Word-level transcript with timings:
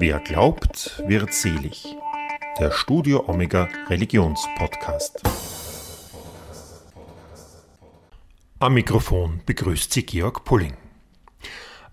Wer 0.00 0.20
glaubt, 0.20 1.02
wird 1.08 1.34
selig. 1.34 1.96
Der 2.60 2.70
Studio 2.70 3.24
Omega 3.26 3.68
Religionspodcast. 3.88 5.22
Am 8.60 8.74
Mikrofon 8.74 9.40
begrüßt 9.44 9.92
Sie 9.92 10.06
Georg 10.06 10.44
Pulling. 10.44 10.74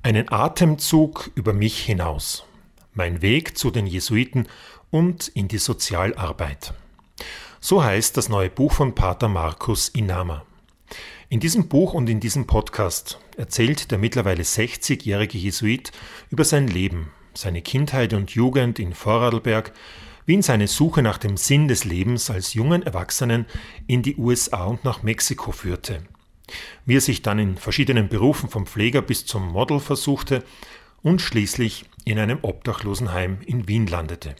Einen 0.03 0.31
Atemzug 0.31 1.31
über 1.33 1.53
mich 1.53 1.79
hinaus. 1.79 2.45
Mein 2.93 3.23
Weg 3.23 3.57
zu 3.57 3.71
den 3.71 3.87
Jesuiten 3.87 4.47
und 4.91 5.29
in 5.29 5.47
die 5.47 5.57
Sozialarbeit. 5.57 6.75
So 7.59 7.83
heißt 7.83 8.17
das 8.17 8.29
neue 8.29 8.51
Buch 8.51 8.73
von 8.73 8.93
Pater 8.93 9.29
Markus 9.29 9.89
Inama. 9.89 10.45
In 11.29 11.39
diesem 11.39 11.69
Buch 11.69 11.95
und 11.95 12.07
in 12.07 12.19
diesem 12.19 12.45
Podcast 12.45 13.19
erzählt 13.35 13.89
der 13.89 13.97
mittlerweile 13.97 14.43
60-jährige 14.43 15.39
Jesuit 15.39 15.91
über 16.29 16.43
sein 16.43 16.67
Leben, 16.67 17.11
seine 17.37 17.61
Kindheit 17.61 18.13
und 18.13 18.31
Jugend 18.31 18.79
in 18.79 18.93
Vorarlberg, 18.93 19.73
wie 20.25 20.33
ihn 20.33 20.41
seine 20.41 20.67
Suche 20.67 21.01
nach 21.01 21.17
dem 21.17 21.37
Sinn 21.37 21.67
des 21.67 21.85
Lebens 21.85 22.29
als 22.29 22.53
jungen 22.53 22.83
Erwachsenen 22.83 23.45
in 23.87 24.01
die 24.01 24.15
USA 24.15 24.65
und 24.65 24.83
nach 24.83 25.03
Mexiko 25.03 25.51
führte, 25.51 26.01
wie 26.85 26.97
er 26.97 27.01
sich 27.01 27.21
dann 27.21 27.39
in 27.39 27.57
verschiedenen 27.57 28.09
Berufen 28.09 28.49
vom 28.49 28.65
Pfleger 28.65 29.01
bis 29.01 29.25
zum 29.25 29.47
Model 29.47 29.79
versuchte 29.79 30.43
und 31.03 31.21
schließlich 31.21 31.85
in 32.05 32.17
einem 32.19 32.39
Obdachlosenheim 32.41 33.39
in 33.45 33.67
Wien 33.67 33.87
landete. 33.87 34.35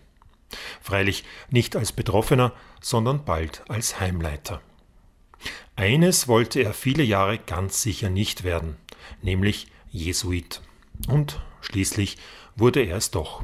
Freilich 0.82 1.24
nicht 1.50 1.76
als 1.76 1.92
Betroffener, 1.92 2.54
sondern 2.82 3.26
bald 3.26 3.64
als 3.68 4.00
Heimleiter. 4.00 4.62
Eines 5.76 6.28
wollte 6.28 6.62
er 6.62 6.74
viele 6.74 7.04
Jahre 7.04 7.38
ganz 7.38 7.82
sicher 7.82 8.10
nicht 8.10 8.44
werden, 8.44 8.78
nämlich 9.22 9.68
Jesuit. 9.92 10.62
Und 11.08 11.42
schließlich 11.62 12.18
wurde 12.56 12.82
er 12.82 12.98
es 12.98 13.12
doch. 13.12 13.44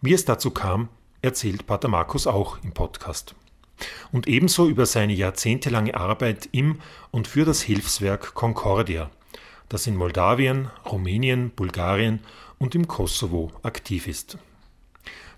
Wie 0.00 0.12
es 0.12 0.24
dazu 0.24 0.50
kam, 0.50 0.88
erzählt 1.22 1.66
Pater 1.66 1.88
Markus 1.88 2.26
auch 2.26 2.62
im 2.62 2.72
Podcast. 2.72 3.34
Und 4.12 4.28
ebenso 4.28 4.68
über 4.68 4.86
seine 4.86 5.14
jahrzehntelange 5.14 5.94
Arbeit 5.94 6.48
im 6.52 6.80
und 7.10 7.28
für 7.28 7.44
das 7.44 7.62
Hilfswerk 7.62 8.34
Concordia, 8.34 9.10
das 9.68 9.86
in 9.86 9.96
Moldawien, 9.96 10.70
Rumänien, 10.90 11.50
Bulgarien 11.50 12.20
und 12.58 12.74
im 12.74 12.88
Kosovo 12.88 13.52
aktiv 13.62 14.06
ist. 14.06 14.36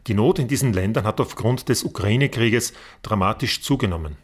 Die 0.08 0.14
Not 0.14 0.40
in 0.40 0.48
diesen 0.48 0.72
Ländern 0.72 1.04
hat 1.04 1.20
aufgrund 1.20 1.68
des 1.68 1.84
Ukraine-Krieges 1.84 2.72
dramatisch 3.02 3.62
zugenommen. 3.62 4.16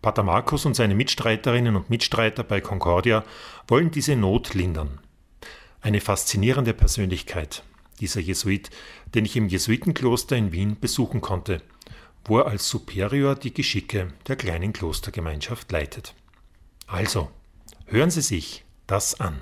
Pater 0.00 0.22
Markus 0.22 0.64
und 0.64 0.74
seine 0.74 0.94
Mitstreiterinnen 0.94 1.76
und 1.76 1.90
Mitstreiter 1.90 2.42
bei 2.42 2.60
Concordia 2.60 3.22
wollen 3.68 3.90
diese 3.90 4.16
Not 4.16 4.54
lindern. 4.54 5.00
Eine 5.82 6.00
faszinierende 6.00 6.72
Persönlichkeit, 6.72 7.62
dieser 8.00 8.20
Jesuit, 8.20 8.70
den 9.14 9.24
ich 9.24 9.36
im 9.36 9.48
Jesuitenkloster 9.48 10.36
in 10.36 10.52
Wien 10.52 10.76
besuchen 10.80 11.20
konnte, 11.20 11.62
wo 12.24 12.38
er 12.38 12.46
als 12.46 12.68
Superior 12.68 13.34
die 13.34 13.52
Geschicke 13.52 14.08
der 14.28 14.36
kleinen 14.36 14.72
Klostergemeinschaft 14.72 15.70
leitet. 15.72 16.14
Also, 16.86 17.30
hören 17.86 18.10
Sie 18.10 18.22
sich 18.22 18.64
das 18.86 19.20
an. 19.20 19.40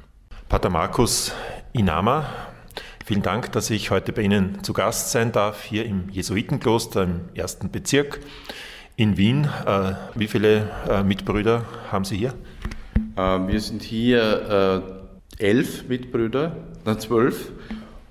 Pater 0.48 0.70
Markus 0.70 1.32
Inama, 1.72 2.28
vielen 3.04 3.22
Dank, 3.22 3.52
dass 3.52 3.70
ich 3.70 3.90
heute 3.90 4.12
bei 4.12 4.22
Ihnen 4.22 4.62
zu 4.64 4.72
Gast 4.72 5.10
sein 5.12 5.32
darf, 5.32 5.62
hier 5.62 5.84
im 5.84 6.08
Jesuitenkloster 6.10 7.04
im 7.04 7.20
ersten 7.34 7.70
Bezirk 7.70 8.20
in 8.96 9.16
Wien. 9.16 9.48
Äh, 9.66 9.94
wie 10.14 10.28
viele 10.28 10.70
äh, 10.88 11.02
Mitbrüder 11.02 11.64
haben 11.90 12.04
Sie 12.04 12.16
hier? 12.16 12.34
Äh, 13.16 13.20
wir 13.46 13.60
sind 13.60 13.82
hier 13.82 15.00
elf 15.38 15.88
Mitbrüder, 15.88 16.56
na 16.84 16.98
zwölf. 16.98 17.52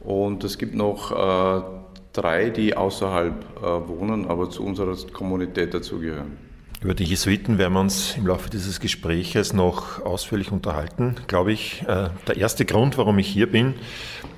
Und 0.10 0.44
es 0.44 0.58
gibt 0.58 0.74
noch 0.74 1.12
drei, 2.14 2.50
die 2.50 2.76
außerhalb 2.76 3.62
wohnen, 3.88 4.28
aber 4.28 4.50
zu 4.50 4.64
unserer 4.64 4.96
Kommunität 5.14 5.72
dazugehören. 5.76 6.36
Über 6.82 6.96
die 6.96 7.04
Jesuiten 7.04 7.60
werden 7.60 7.74
wir 7.74 7.82
uns 7.82 8.18
im 8.18 8.26
Laufe 8.26 8.50
dieses 8.50 8.80
Gespräches 8.80 9.54
noch 9.54 10.04
ausführlich 10.04 10.52
unterhalten, 10.52 11.16
glaube 11.28 11.52
ich. 11.52 11.86
Der 11.86 12.38
erste 12.38 12.66
Grund, 12.66 12.98
warum 12.98 13.20
ich 13.20 13.28
hier 13.28 13.52
bin, 13.52 13.76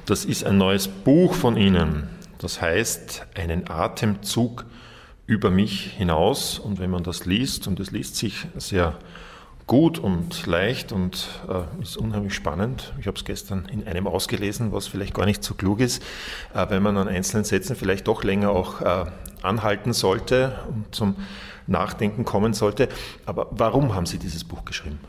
das 0.05 0.25
ist 0.25 0.43
ein 0.43 0.57
neues 0.57 0.89
Buch 0.89 1.33
von 1.33 1.55
Ihnen. 1.55 2.09
Das 2.39 2.61
heißt, 2.61 3.27
einen 3.35 3.69
Atemzug 3.69 4.65
über 5.25 5.51
mich 5.51 5.93
hinaus. 5.97 6.59
Und 6.59 6.79
wenn 6.79 6.89
man 6.89 7.03
das 7.03 7.25
liest, 7.25 7.67
und 7.67 7.79
es 7.79 7.91
liest 7.91 8.17
sich 8.17 8.45
sehr 8.57 8.97
gut 9.67 9.99
und 9.99 10.45
leicht 10.45 10.91
und 10.91 11.27
äh, 11.47 11.81
ist 11.81 11.97
unheimlich 11.97 12.33
spannend. 12.33 12.93
Ich 12.99 13.07
habe 13.07 13.17
es 13.17 13.25
gestern 13.25 13.65
in 13.65 13.87
einem 13.87 14.07
ausgelesen, 14.07 14.71
was 14.71 14.87
vielleicht 14.87 15.13
gar 15.13 15.25
nicht 15.25 15.43
so 15.43 15.53
klug 15.53 15.79
ist, 15.79 16.03
äh, 16.53 16.65
wenn 16.69 16.83
man 16.83 16.97
an 16.97 17.07
einzelnen 17.07 17.43
Sätzen 17.43 17.75
vielleicht 17.75 18.07
doch 18.07 18.23
länger 18.23 18.51
auch 18.51 18.81
äh, 18.81 19.05
anhalten 19.41 19.93
sollte 19.93 20.59
und 20.69 20.93
zum 20.93 21.15
Nachdenken 21.67 22.25
kommen 22.25 22.53
sollte. 22.53 22.89
Aber 23.25 23.47
warum 23.51 23.95
haben 23.95 24.05
Sie 24.05 24.17
dieses 24.17 24.43
Buch 24.43 24.65
geschrieben? 24.65 24.99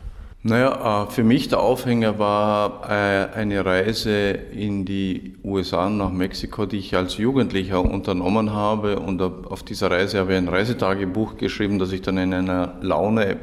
Naja, 0.45 1.05
äh, 1.05 1.09
für 1.09 1.23
mich 1.23 1.47
der 1.47 1.61
Aufhänger 1.61 2.19
war 2.19 2.81
äh, 2.89 3.33
eine 3.33 3.65
Reise 3.65 4.31
in 4.51 4.83
die 4.83 5.35
USA 5.41 5.89
nach 5.89 6.11
Mexiko, 6.11 6.65
die 6.65 6.79
ich 6.79 6.97
als 6.97 7.15
Jugendlicher 7.17 7.81
unternommen 7.81 8.51
habe. 8.51 8.99
Und 8.99 9.21
auf 9.21 9.63
dieser 9.63 9.89
Reise 9.89 10.19
habe 10.19 10.33
ich 10.33 10.37
ein 10.37 10.49
Reisetagebuch 10.49 11.37
geschrieben, 11.37 11.79
das 11.79 11.93
ich 11.93 12.01
dann 12.01 12.17
in 12.17 12.33
einer 12.33 12.73
Laune 12.81 13.31
äh, 13.31 13.37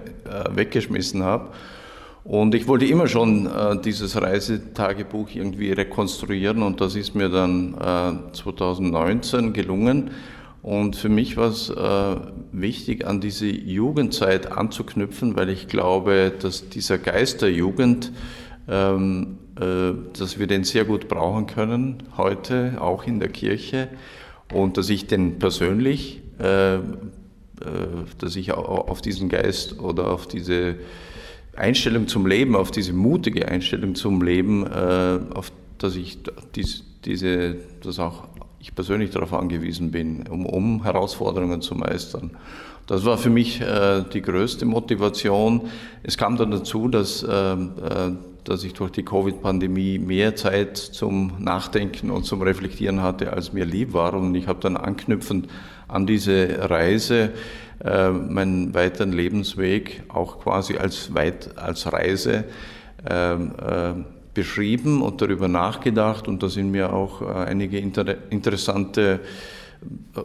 weggeschmissen 0.54 1.22
habe. 1.22 1.48
Und 2.22 2.54
ich 2.54 2.68
wollte 2.68 2.84
immer 2.84 3.08
schon 3.08 3.48
dieses 3.82 4.20
Reisetagebuch 4.20 5.28
irgendwie 5.32 5.72
rekonstruieren 5.72 6.62
und 6.62 6.82
das 6.82 6.94
ist 6.94 7.14
mir 7.14 7.30
dann 7.30 7.74
2019 8.34 9.54
gelungen. 9.54 10.10
Und 10.62 10.96
für 10.96 11.08
mich 11.08 11.36
war 11.36 11.48
es 11.48 11.70
äh, 11.70 12.16
wichtig, 12.52 13.06
an 13.06 13.20
diese 13.20 13.46
Jugendzeit 13.46 14.52
anzuknüpfen, 14.52 15.36
weil 15.36 15.48
ich 15.48 15.68
glaube, 15.68 16.32
dass 16.38 16.68
dieser 16.68 16.98
Geist 16.98 17.40
der 17.40 17.50
Jugend, 17.50 18.12
ähm, 18.68 19.38
äh, 19.58 19.92
dass 20.18 20.38
wir 20.38 20.46
den 20.46 20.64
sehr 20.64 20.84
gut 20.84 21.08
brauchen 21.08 21.46
können, 21.46 22.02
heute 22.16 22.76
auch 22.80 23.04
in 23.04 23.20
der 23.20 23.30
Kirche. 23.30 23.88
Und 24.52 24.76
dass 24.76 24.90
ich 24.90 25.06
den 25.06 25.38
persönlich, 25.38 26.20
äh, 26.38 26.74
äh 26.76 26.80
dass 28.18 28.36
ich 28.36 28.52
auf 28.52 29.00
diesen 29.00 29.30
Geist 29.30 29.80
oder 29.80 30.10
auf 30.10 30.26
diese 30.26 30.76
Einstellung 31.56 32.06
zum 32.06 32.26
Leben, 32.26 32.54
auf 32.54 32.70
diese 32.70 32.92
mutige 32.92 33.48
Einstellung 33.48 33.94
zum 33.94 34.22
Leben, 34.22 34.66
äh, 34.66 35.20
auf 35.34 35.52
dass 35.78 35.96
ich 35.96 36.18
dies, 36.54 36.84
diese, 37.04 37.56
das 37.82 37.98
auch 37.98 38.28
ich 38.60 38.74
persönlich 38.74 39.10
darauf 39.10 39.32
angewiesen 39.32 39.90
bin, 39.90 40.26
um, 40.28 40.46
um 40.46 40.84
Herausforderungen 40.84 41.62
zu 41.62 41.74
meistern. 41.74 42.30
Das 42.86 43.04
war 43.04 43.18
für 43.18 43.30
mich 43.30 43.60
äh, 43.60 44.04
die 44.12 44.20
größte 44.20 44.66
Motivation. 44.66 45.62
Es 46.02 46.18
kam 46.18 46.36
dann 46.36 46.50
dazu, 46.50 46.88
dass, 46.88 47.22
äh, 47.22 47.52
äh, 47.52 47.56
dass 48.44 48.64
ich 48.64 48.74
durch 48.74 48.90
die 48.90 49.04
Covid-Pandemie 49.04 49.98
mehr 49.98 50.34
Zeit 50.34 50.76
zum 50.76 51.34
Nachdenken 51.38 52.10
und 52.10 52.24
zum 52.24 52.42
Reflektieren 52.42 53.00
hatte, 53.00 53.32
als 53.32 53.52
mir 53.52 53.64
lieb 53.64 53.92
war. 53.92 54.14
Und 54.14 54.34
ich 54.34 54.46
habe 54.46 54.60
dann 54.60 54.76
anknüpfend 54.76 55.48
an 55.88 56.06
diese 56.06 56.68
Reise 56.68 57.30
äh, 57.84 58.10
meinen 58.10 58.74
weiteren 58.74 59.12
Lebensweg 59.12 60.02
auch 60.08 60.40
quasi 60.40 60.76
als, 60.76 61.14
weit, 61.14 61.56
als 61.56 61.90
Reise 61.92 62.44
ähm, 63.08 63.52
äh, 63.58 64.19
beschrieben 64.34 65.02
und 65.02 65.20
darüber 65.20 65.48
nachgedacht 65.48 66.28
und 66.28 66.42
da 66.42 66.48
sind 66.48 66.70
mir 66.70 66.92
auch 66.92 67.22
äh, 67.22 67.24
einige 67.26 67.78
inter 67.78 68.16
interessante 68.30 69.20
äh, 70.14 70.20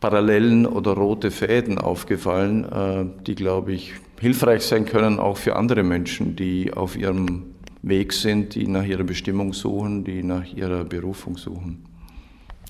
Parallelen 0.00 0.66
oder 0.66 0.92
rote 0.92 1.30
Fäden 1.30 1.76
aufgefallen, 1.78 2.64
äh, 2.64 3.24
die, 3.26 3.34
glaube 3.34 3.72
ich, 3.72 3.92
hilfreich 4.18 4.62
sein 4.62 4.86
können, 4.86 5.18
auch 5.18 5.36
für 5.36 5.56
andere 5.56 5.82
Menschen, 5.82 6.36
die 6.36 6.72
auf 6.72 6.96
ihrem 6.96 7.42
Weg 7.82 8.12
sind, 8.12 8.54
die 8.54 8.66
nach 8.66 8.84
ihrer 8.84 9.04
Bestimmung 9.04 9.52
suchen, 9.52 10.04
die 10.04 10.22
nach 10.22 10.50
ihrer 10.54 10.84
Berufung 10.84 11.36
suchen. 11.36 11.89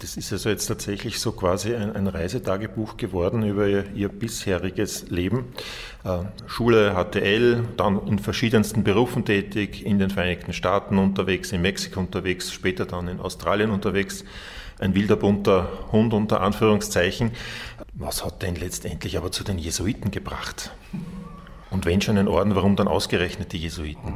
Das 0.00 0.16
ist 0.16 0.32
also 0.32 0.48
jetzt 0.48 0.66
tatsächlich 0.66 1.20
so 1.20 1.32
quasi 1.32 1.74
ein, 1.74 1.94
ein 1.94 2.06
Reisetagebuch 2.06 2.96
geworden 2.96 3.42
über 3.42 3.68
ihr, 3.68 3.84
ihr 3.94 4.08
bisheriges 4.08 5.10
Leben. 5.10 5.52
Äh, 6.04 6.20
Schule, 6.46 6.94
HTL, 6.94 7.64
dann 7.76 8.06
in 8.06 8.18
verschiedensten 8.18 8.82
Berufen 8.82 9.26
tätig, 9.26 9.84
in 9.84 9.98
den 9.98 10.08
Vereinigten 10.08 10.54
Staaten 10.54 10.96
unterwegs, 10.96 11.52
in 11.52 11.60
Mexiko 11.60 12.00
unterwegs, 12.00 12.50
später 12.50 12.86
dann 12.86 13.08
in 13.08 13.20
Australien 13.20 13.70
unterwegs. 13.70 14.24
Ein 14.78 14.94
wilder 14.94 15.16
bunter 15.16 15.68
Hund 15.92 16.14
unter 16.14 16.40
Anführungszeichen. 16.40 17.32
Was 17.92 18.24
hat 18.24 18.40
denn 18.40 18.54
letztendlich 18.54 19.18
aber 19.18 19.30
zu 19.30 19.44
den 19.44 19.58
Jesuiten 19.58 20.10
gebracht? 20.10 20.70
Und 21.70 21.84
wenn 21.84 22.00
schon 22.00 22.16
ein 22.16 22.28
Orden, 22.28 22.54
warum 22.54 22.74
dann 22.74 22.88
ausgerechnet 22.88 23.52
die 23.52 23.58
Jesuiten? 23.58 24.14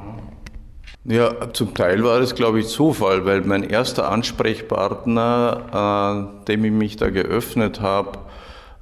Ja, 1.06 1.52
zum 1.52 1.74
Teil 1.74 2.02
war 2.02 2.18
es, 2.20 2.34
glaube 2.34 2.60
ich, 2.60 2.68
Zufall, 2.68 3.26
weil 3.26 3.42
mein 3.42 3.62
erster 3.62 4.10
Ansprechpartner, 4.10 6.30
äh, 6.42 6.46
dem 6.46 6.64
ich 6.64 6.72
mich 6.72 6.96
da 6.96 7.10
geöffnet 7.10 7.82
habe, 7.82 8.20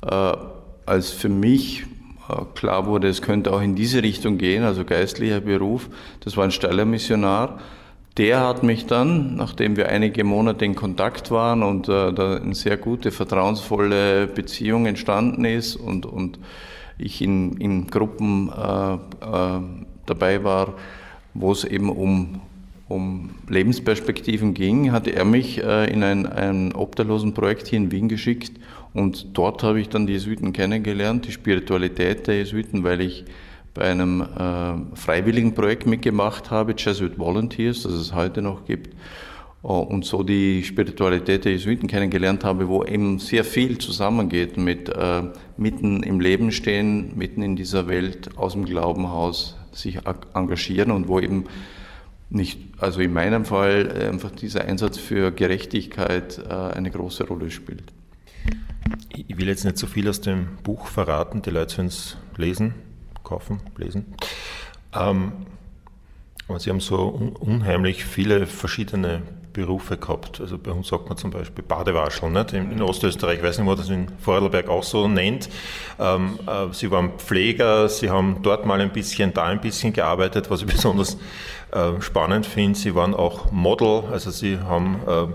äh, 0.06 0.36
als 0.86 1.10
für 1.10 1.28
mich 1.28 1.82
äh, 2.28 2.42
klar 2.54 2.86
wurde, 2.86 3.08
es 3.08 3.22
könnte 3.22 3.52
auch 3.52 3.60
in 3.60 3.74
diese 3.74 4.04
Richtung 4.04 4.38
gehen, 4.38 4.62
also 4.62 4.84
geistlicher 4.84 5.40
Beruf, 5.40 5.88
das 6.20 6.36
war 6.36 6.44
ein 6.44 6.52
Steiler 6.52 6.84
Missionar, 6.84 7.58
der 8.18 8.46
hat 8.46 8.62
mich 8.62 8.86
dann, 8.86 9.34
nachdem 9.34 9.76
wir 9.76 9.88
einige 9.88 10.22
Monate 10.22 10.64
in 10.64 10.76
Kontakt 10.76 11.32
waren 11.32 11.64
und 11.64 11.88
äh, 11.88 12.12
da 12.12 12.36
eine 12.36 12.54
sehr 12.54 12.76
gute, 12.76 13.10
vertrauensvolle 13.10 14.28
Beziehung 14.28 14.86
entstanden 14.86 15.44
ist 15.44 15.74
und, 15.74 16.06
und 16.06 16.38
ich 16.98 17.20
in, 17.20 17.56
in 17.56 17.88
Gruppen 17.88 18.48
äh, 18.48 18.94
äh, 18.94 18.98
dabei 20.06 20.44
war, 20.44 20.74
wo 21.34 21.52
es 21.52 21.64
eben 21.64 21.88
um, 21.88 22.40
um 22.88 23.30
Lebensperspektiven 23.48 24.54
ging, 24.54 24.92
hat 24.92 25.06
er 25.06 25.24
mich 25.24 25.62
äh, 25.62 25.92
in 25.92 26.02
ein, 26.02 26.26
ein 26.26 26.74
Obdachlosenprojekt 26.74 27.68
hier 27.68 27.78
in 27.78 27.90
Wien 27.90 28.08
geschickt 28.08 28.52
und 28.94 29.36
dort 29.36 29.62
habe 29.62 29.80
ich 29.80 29.88
dann 29.88 30.06
die 30.06 30.14
Jesuiten 30.14 30.52
kennengelernt, 30.52 31.26
die 31.26 31.32
Spiritualität 31.32 32.26
der 32.26 32.38
Jesuiten, 32.38 32.84
weil 32.84 33.00
ich 33.00 33.24
bei 33.74 33.90
einem 33.90 34.20
äh, 34.20 34.96
freiwilligen 34.96 35.54
Projekt 35.54 35.86
mitgemacht 35.86 36.50
habe, 36.50 36.74
Jesuit 36.76 37.18
Volunteers, 37.18 37.84
das 37.84 37.92
es 37.92 38.14
heute 38.14 38.42
noch 38.42 38.66
gibt, 38.66 38.94
äh, 39.62 39.66
und 39.66 40.04
so 40.04 40.22
die 40.22 40.62
Spiritualität 40.62 41.46
der 41.46 41.52
Jesuiten 41.52 41.88
kennengelernt 41.88 42.44
habe, 42.44 42.68
wo 42.68 42.84
eben 42.84 43.18
sehr 43.18 43.44
viel 43.44 43.78
zusammengeht 43.78 44.58
mit 44.58 44.90
äh, 44.90 45.22
mitten 45.56 46.02
im 46.02 46.20
Leben 46.20 46.52
stehen, 46.52 47.16
mitten 47.16 47.42
in 47.42 47.56
dieser 47.56 47.88
Welt, 47.88 48.36
aus 48.36 48.52
dem 48.52 48.66
Glaubenhaus 48.66 49.56
sich 49.72 49.98
engagieren 50.34 50.90
und 50.90 51.08
wo 51.08 51.20
eben 51.20 51.46
nicht, 52.30 52.58
also 52.78 53.00
in 53.00 53.12
meinem 53.12 53.44
Fall 53.44 53.94
äh, 53.94 54.08
einfach 54.08 54.30
dieser 54.30 54.64
Einsatz 54.64 54.98
für 54.98 55.32
Gerechtigkeit 55.32 56.38
äh, 56.38 56.52
eine 56.52 56.90
große 56.90 57.26
Rolle 57.26 57.50
spielt. 57.50 57.92
Ich 59.10 59.36
will 59.36 59.48
jetzt 59.48 59.64
nicht 59.64 59.76
so 59.76 59.86
viel 59.86 60.08
aus 60.08 60.20
dem 60.20 60.56
Buch 60.62 60.86
verraten, 60.86 61.42
die 61.42 61.50
Leute 61.50 61.74
sollen 61.74 61.88
es 61.88 62.16
lesen 62.36 62.74
kaufen, 63.22 63.60
lesen. 63.76 64.14
Ähm, 64.94 65.32
aber 66.48 66.58
sie 66.60 66.70
haben 66.70 66.80
so 66.80 67.34
unheimlich 67.40 68.04
viele 68.04 68.46
verschiedene 68.46 69.22
Berufe 69.52 69.96
gehabt. 69.96 70.40
Also 70.40 70.58
bei 70.58 70.70
uns 70.70 70.88
sagt 70.88 71.08
man 71.08 71.16
zum 71.16 71.30
Beispiel 71.30 71.64
Badewaschel, 71.64 72.30
nicht? 72.30 72.52
In, 72.52 72.70
in 72.70 72.82
Ostösterreich, 72.82 73.38
ich 73.38 73.44
weiß 73.44 73.58
nicht, 73.58 73.68
ob 73.68 73.76
das 73.76 73.88
in 73.88 74.08
Vorarlberg 74.18 74.68
auch 74.68 74.82
so 74.82 75.08
nennt. 75.08 75.48
Ähm, 75.98 76.38
äh, 76.46 76.72
sie 76.72 76.90
waren 76.90 77.10
Pfleger, 77.18 77.88
sie 77.88 78.10
haben 78.10 78.38
dort 78.42 78.66
mal 78.66 78.80
ein 78.80 78.92
bisschen, 78.92 79.32
da 79.32 79.44
ein 79.44 79.60
bisschen 79.60 79.92
gearbeitet, 79.92 80.50
was 80.50 80.62
ich 80.62 80.66
besonders 80.72 81.16
äh, 81.72 82.00
spannend 82.00 82.46
finde. 82.46 82.78
Sie 82.78 82.94
waren 82.94 83.14
auch 83.14 83.50
Model, 83.52 84.04
also 84.10 84.30
sie 84.30 84.58
haben 84.58 85.00
äh, 85.06 85.26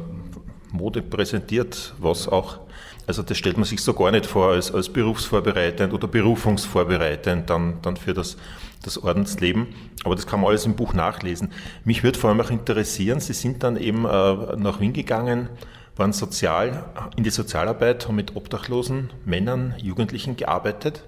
Mode 0.71 1.01
präsentiert, 1.01 1.93
was 1.99 2.27
auch 2.27 2.59
also 3.07 3.23
das 3.23 3.37
stellt 3.37 3.55
man 3.55 3.63
sich 3.63 3.81
so 3.81 3.93
gar 3.93 4.11
nicht 4.11 4.25
vor 4.25 4.51
als, 4.51 4.69
als 4.69 4.89
berufsvorbereitend 4.89 5.93
oder 5.93 6.09
berufungsvorbereitend 6.09 7.49
dann, 7.49 7.77
dann 7.81 7.95
für 7.95 8.13
das, 8.13 8.35
das 8.83 9.01
Ordensleben. 9.01 9.67
Aber 10.03 10.15
das 10.15 10.27
kann 10.27 10.39
man 10.39 10.49
alles 10.49 10.65
im 10.65 10.75
Buch 10.75 10.93
nachlesen. 10.93 11.51
Mich 11.83 12.03
würde 12.03 12.19
vor 12.19 12.29
allem 12.29 12.41
auch 12.41 12.49
interessieren, 12.49 13.19
Sie 13.19 13.33
sind 13.33 13.63
dann 13.63 13.77
eben 13.77 14.05
äh, 14.05 14.55
nach 14.57 14.79
Wien 14.79 14.93
gegangen, 14.93 15.49
waren 15.95 16.13
sozial, 16.13 16.85
in 17.15 17.23
die 17.23 17.29
Sozialarbeit, 17.29 18.07
haben 18.07 18.15
mit 18.15 18.35
obdachlosen 18.35 19.09
Männern, 19.25 19.73
Jugendlichen 19.77 20.37
gearbeitet 20.37 21.03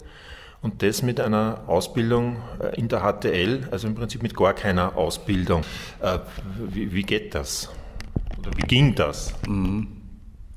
und 0.62 0.84
das 0.84 1.04
mit 1.04 1.20
einer 1.20 1.64
Ausbildung 1.68 2.38
äh, 2.60 2.76
in 2.80 2.88
der 2.88 3.02
HTL, 3.02 3.68
also 3.72 3.88
im 3.88 3.96
Prinzip 3.96 4.24
mit 4.24 4.36
gar 4.36 4.54
keiner 4.54 4.98
Ausbildung. 4.98 5.64
Äh, 6.02 6.20
wie, 6.70 6.94
wie 6.94 7.04
geht 7.04 7.36
das? 7.36 7.70
Oder 8.40 8.52
wie 8.58 8.68
ging 8.68 8.96
das? 8.96 9.34
Mhm. 9.48 9.99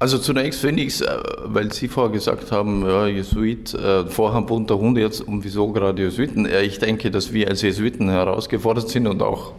Also 0.02 0.18
zunächst 0.18 0.60
finde 0.60 0.82
ich 0.82 1.00
es, 1.00 1.04
weil 1.44 1.72
Sie 1.72 1.86
vorher 1.86 2.10
gesagt 2.12 2.50
haben, 2.50 2.84
ja, 2.84 3.06
Jesuit, 3.06 3.72
äh, 3.72 4.04
vorher 4.06 4.42
bunter 4.42 4.76
Hund 4.76 4.98
jetzt 4.98 5.20
und 5.20 5.44
wieso 5.44 5.68
gerade 5.70 6.02
Jesuiten? 6.02 6.44
Ich 6.64 6.80
denke, 6.80 7.12
dass 7.12 7.32
wir 7.32 7.46
als 7.46 7.62
Jesuiten 7.62 8.08
herausgefordert 8.08 8.88
sind 8.88 9.06
und 9.06 9.22
auch 9.22 9.52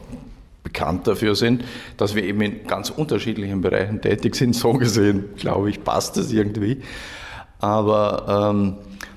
bekannt 0.61 1.07
dafür 1.07 1.35
sind, 1.35 1.63
dass 1.95 2.13
wir 2.13 2.25
eben 2.25 2.41
in 2.41 2.67
ganz 2.67 2.89
unterschiedlichen 2.89 3.61
Bereichen 3.61 4.01
tätig 4.01 4.35
sind. 4.35 4.53
So 4.53 4.73
gesehen, 4.73 5.29
glaube 5.37 5.69
ich, 5.69 5.81
passt 5.81 6.17
das 6.17 6.29
irgendwie. 6.33 6.81
Aber 7.59 8.51
ähm, 8.51 8.73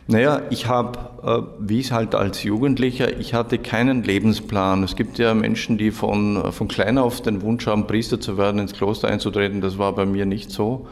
naja, 0.06 0.42
ich 0.50 0.68
habe, 0.68 0.96
äh, 1.24 1.42
wie 1.58 1.80
es 1.80 1.90
halt 1.90 2.14
als 2.14 2.44
Jugendlicher, 2.44 3.18
ich 3.18 3.34
hatte 3.34 3.58
keinen 3.58 4.04
Lebensplan. 4.04 4.84
Es 4.84 4.94
gibt 4.94 5.18
ja 5.18 5.34
Menschen, 5.34 5.76
die 5.76 5.90
von, 5.90 6.52
von 6.52 6.68
klein 6.68 6.98
auf 6.98 7.20
den 7.20 7.42
Wunsch 7.42 7.66
haben, 7.66 7.88
Priester 7.88 8.20
zu 8.20 8.38
werden, 8.38 8.60
ins 8.60 8.74
Kloster 8.74 9.08
einzutreten. 9.08 9.60
Das 9.60 9.76
war 9.76 9.92
bei 9.92 10.06
mir 10.06 10.24
nicht 10.24 10.52
so. 10.52 10.86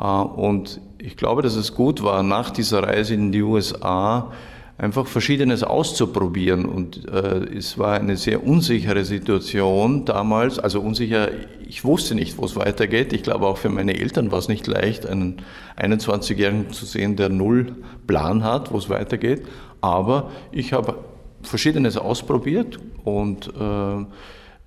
Äh, 0.00 0.04
und 0.04 0.80
ich 0.98 1.16
glaube, 1.16 1.42
dass 1.42 1.56
es 1.56 1.74
gut 1.74 2.02
war, 2.02 2.22
nach 2.22 2.50
dieser 2.50 2.82
Reise 2.82 3.14
in 3.14 3.32
die 3.32 3.42
USA 3.42 4.32
einfach 4.78 5.06
Verschiedenes 5.06 5.62
auszuprobieren. 5.62 6.64
Und 6.64 7.06
äh, 7.08 7.56
es 7.56 7.78
war 7.78 7.94
eine 7.94 8.16
sehr 8.16 8.44
unsichere 8.44 9.04
Situation 9.04 10.06
damals. 10.06 10.58
Also 10.58 10.80
unsicher, 10.80 11.28
ich 11.66 11.84
wusste 11.84 12.14
nicht, 12.14 12.38
wo 12.38 12.46
es 12.46 12.56
weitergeht. 12.56 13.12
Ich 13.12 13.22
glaube, 13.22 13.46
auch 13.46 13.58
für 13.58 13.68
meine 13.68 13.98
Eltern 13.98 14.32
war 14.32 14.38
es 14.38 14.48
nicht 14.48 14.66
leicht, 14.66 15.06
einen 15.06 15.42
21-Jährigen 15.78 16.72
zu 16.72 16.86
sehen, 16.86 17.16
der 17.16 17.28
null 17.28 17.76
Plan 18.06 18.42
hat, 18.42 18.72
wo 18.72 18.78
es 18.78 18.88
weitergeht. 18.88 19.46
Aber 19.82 20.30
ich 20.50 20.72
habe 20.72 20.96
Verschiedenes 21.42 21.96
ausprobiert 21.96 22.78
und 23.04 23.48
äh, 23.48 24.04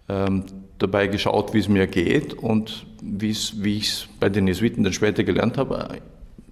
ähm, 0.10 0.44
dabei 0.84 1.08
geschaut, 1.08 1.54
wie 1.54 1.60
es 1.60 1.68
mir 1.68 1.88
geht 1.88 2.34
und 2.34 2.86
wie 3.02 3.32
ich 3.32 3.88
es 3.88 4.08
bei 4.20 4.30
den 4.30 4.48
Jesuiten 4.48 4.84
dann 4.84 4.94
später 4.94 5.24
gelernt 5.24 5.58
habe, 5.58 6.00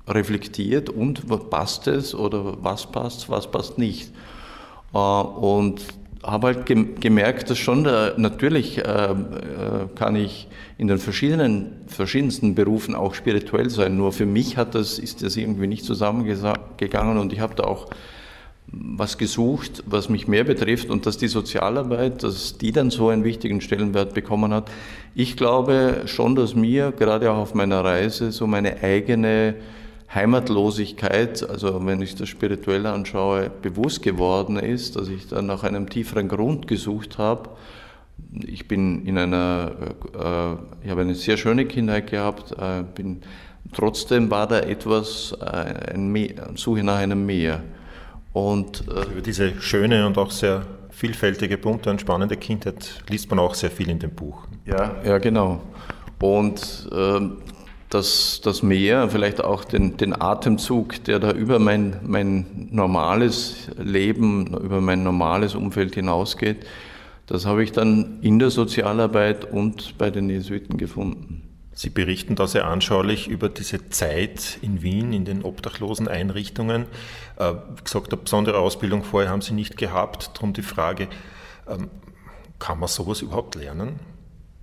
reflektiert 0.07 0.89
und 0.89 1.27
passt 1.49 1.87
es 1.87 2.15
oder 2.15 2.63
was 2.63 2.91
passt, 2.91 3.29
was 3.29 3.49
passt 3.49 3.77
nicht. 3.77 4.11
Äh, 4.93 4.97
und 4.97 5.81
habe 6.23 6.47
halt 6.47 6.65
gemerkt, 6.65 7.49
dass 7.49 7.57
schon 7.57 7.83
der, 7.83 8.13
natürlich 8.17 8.77
äh, 8.77 8.81
äh, 8.81 9.15
kann 9.95 10.15
ich 10.15 10.47
in 10.77 10.87
den 10.87 10.99
verschiedenen, 10.99 11.71
verschiedensten 11.87 12.53
Berufen 12.53 12.95
auch 12.95 13.15
spirituell 13.15 13.69
sein. 13.69 13.97
Nur 13.97 14.11
für 14.11 14.25
mich 14.25 14.57
hat 14.57 14.75
das, 14.75 14.99
ist 14.99 15.23
das 15.23 15.35
irgendwie 15.35 15.67
nicht 15.67 15.83
zusammengegangen 15.83 17.17
und 17.17 17.33
ich 17.33 17.39
habe 17.39 17.55
da 17.55 17.63
auch 17.63 17.87
was 18.71 19.17
gesucht, 19.17 19.83
was 19.85 20.07
mich 20.09 20.27
mehr 20.27 20.45
betrifft 20.45 20.89
und 20.89 21.05
dass 21.05 21.17
die 21.17 21.27
Sozialarbeit, 21.27 22.23
dass 22.23 22.57
die 22.57 22.71
dann 22.71 22.89
so 22.89 23.09
einen 23.09 23.23
wichtigen 23.23 23.59
Stellenwert 23.59 24.13
bekommen 24.13 24.53
hat. 24.53 24.71
Ich 25.13 25.35
glaube 25.35 26.03
schon, 26.05 26.35
dass 26.35 26.55
mir 26.55 26.93
gerade 26.93 27.31
auch 27.31 27.37
auf 27.37 27.53
meiner 27.53 27.83
Reise 27.83 28.31
so 28.31 28.47
meine 28.47 28.81
eigene 28.81 29.55
Heimatlosigkeit, 30.13 31.49
also 31.49 31.85
wenn 31.85 32.01
ich 32.01 32.15
das 32.15 32.29
spirituell 32.29 32.85
anschaue, 32.85 33.49
bewusst 33.61 34.03
geworden 34.03 34.57
ist, 34.57 34.95
dass 34.95 35.09
ich 35.09 35.27
dann 35.27 35.45
nach 35.45 35.63
einem 35.63 35.89
tieferen 35.89 36.27
Grund 36.27 36.67
gesucht 36.67 37.17
habe. 37.17 37.49
Ich 38.45 38.67
bin 38.67 39.05
in 39.05 39.17
einer, 39.17 39.71
äh, 40.13 40.85
ich 40.85 40.91
habe 40.91 41.01
eine 41.01 41.15
sehr 41.15 41.37
schöne 41.37 41.65
Kindheit 41.65 42.09
gehabt, 42.09 42.51
äh, 42.51 42.83
bin, 42.95 43.21
trotzdem 43.73 44.29
war 44.29 44.47
da 44.47 44.59
etwas, 44.59 45.35
äh, 45.41 45.93
ein 45.93 46.09
Meer, 46.11 46.51
Suche 46.55 46.83
nach 46.83 46.97
einem 46.97 47.25
Meer. 47.25 47.63
Und, 48.33 48.85
äh, 48.87 49.11
Über 49.11 49.21
diese 49.21 49.59
schöne 49.61 50.05
und 50.05 50.17
auch 50.17 50.31
sehr 50.31 50.65
vielfältige, 50.89 51.57
bunte 51.57 51.89
und 51.89 51.99
spannende 51.99 52.37
Kindheit 52.37 53.03
liest 53.09 53.29
man 53.29 53.39
auch 53.39 53.55
sehr 53.55 53.71
viel 53.71 53.89
in 53.89 53.99
dem 53.99 54.11
Buch. 54.11 54.47
Ja, 54.65 54.95
ja 55.03 55.17
genau. 55.17 55.61
Und 56.21 56.89
äh, 56.91 57.19
das, 57.89 58.41
das 58.43 58.63
Meer, 58.63 59.09
vielleicht 59.09 59.43
auch 59.43 59.65
den, 59.65 59.97
den 59.97 60.19
Atemzug, 60.19 61.03
der 61.03 61.19
da 61.19 61.31
über 61.31 61.59
mein, 61.59 61.97
mein 62.03 62.69
normales 62.71 63.69
Leben, 63.77 64.47
über 64.47 64.79
mein 64.79 65.03
normales 65.03 65.55
Umfeld 65.55 65.95
hinausgeht, 65.95 66.65
das 67.25 67.45
habe 67.45 67.63
ich 67.63 67.71
dann 67.71 68.19
in 68.21 68.39
der 68.39 68.49
Sozialarbeit 68.49 69.51
und 69.51 69.97
bei 69.97 70.09
den 70.09 70.29
Jesuiten 70.29 70.77
gefunden. 70.77 71.50
Sie 71.73 71.89
berichten 71.89 72.35
da 72.35 72.47
sehr 72.47 72.67
anschaulich 72.67 73.27
über 73.27 73.47
diese 73.47 73.89
Zeit 73.89 74.59
in 74.61 74.81
Wien 74.81 75.13
in 75.13 75.23
den 75.23 75.43
obdachlosen 75.43 76.07
Einrichtungen. 76.07 76.85
Äh, 77.37 77.53
wie 77.53 77.83
gesagt, 77.83 78.11
eine 78.11 78.21
besondere 78.21 78.59
Ausbildung 78.59 79.03
vorher 79.03 79.29
haben 79.29 79.41
Sie 79.41 79.53
nicht 79.53 79.77
gehabt. 79.77 80.31
Darum 80.35 80.53
die 80.53 80.63
Frage, 80.63 81.07
ähm, 81.67 81.89
kann 82.59 82.79
man 82.79 82.89
sowas 82.89 83.21
überhaupt 83.21 83.55
lernen? 83.55 83.99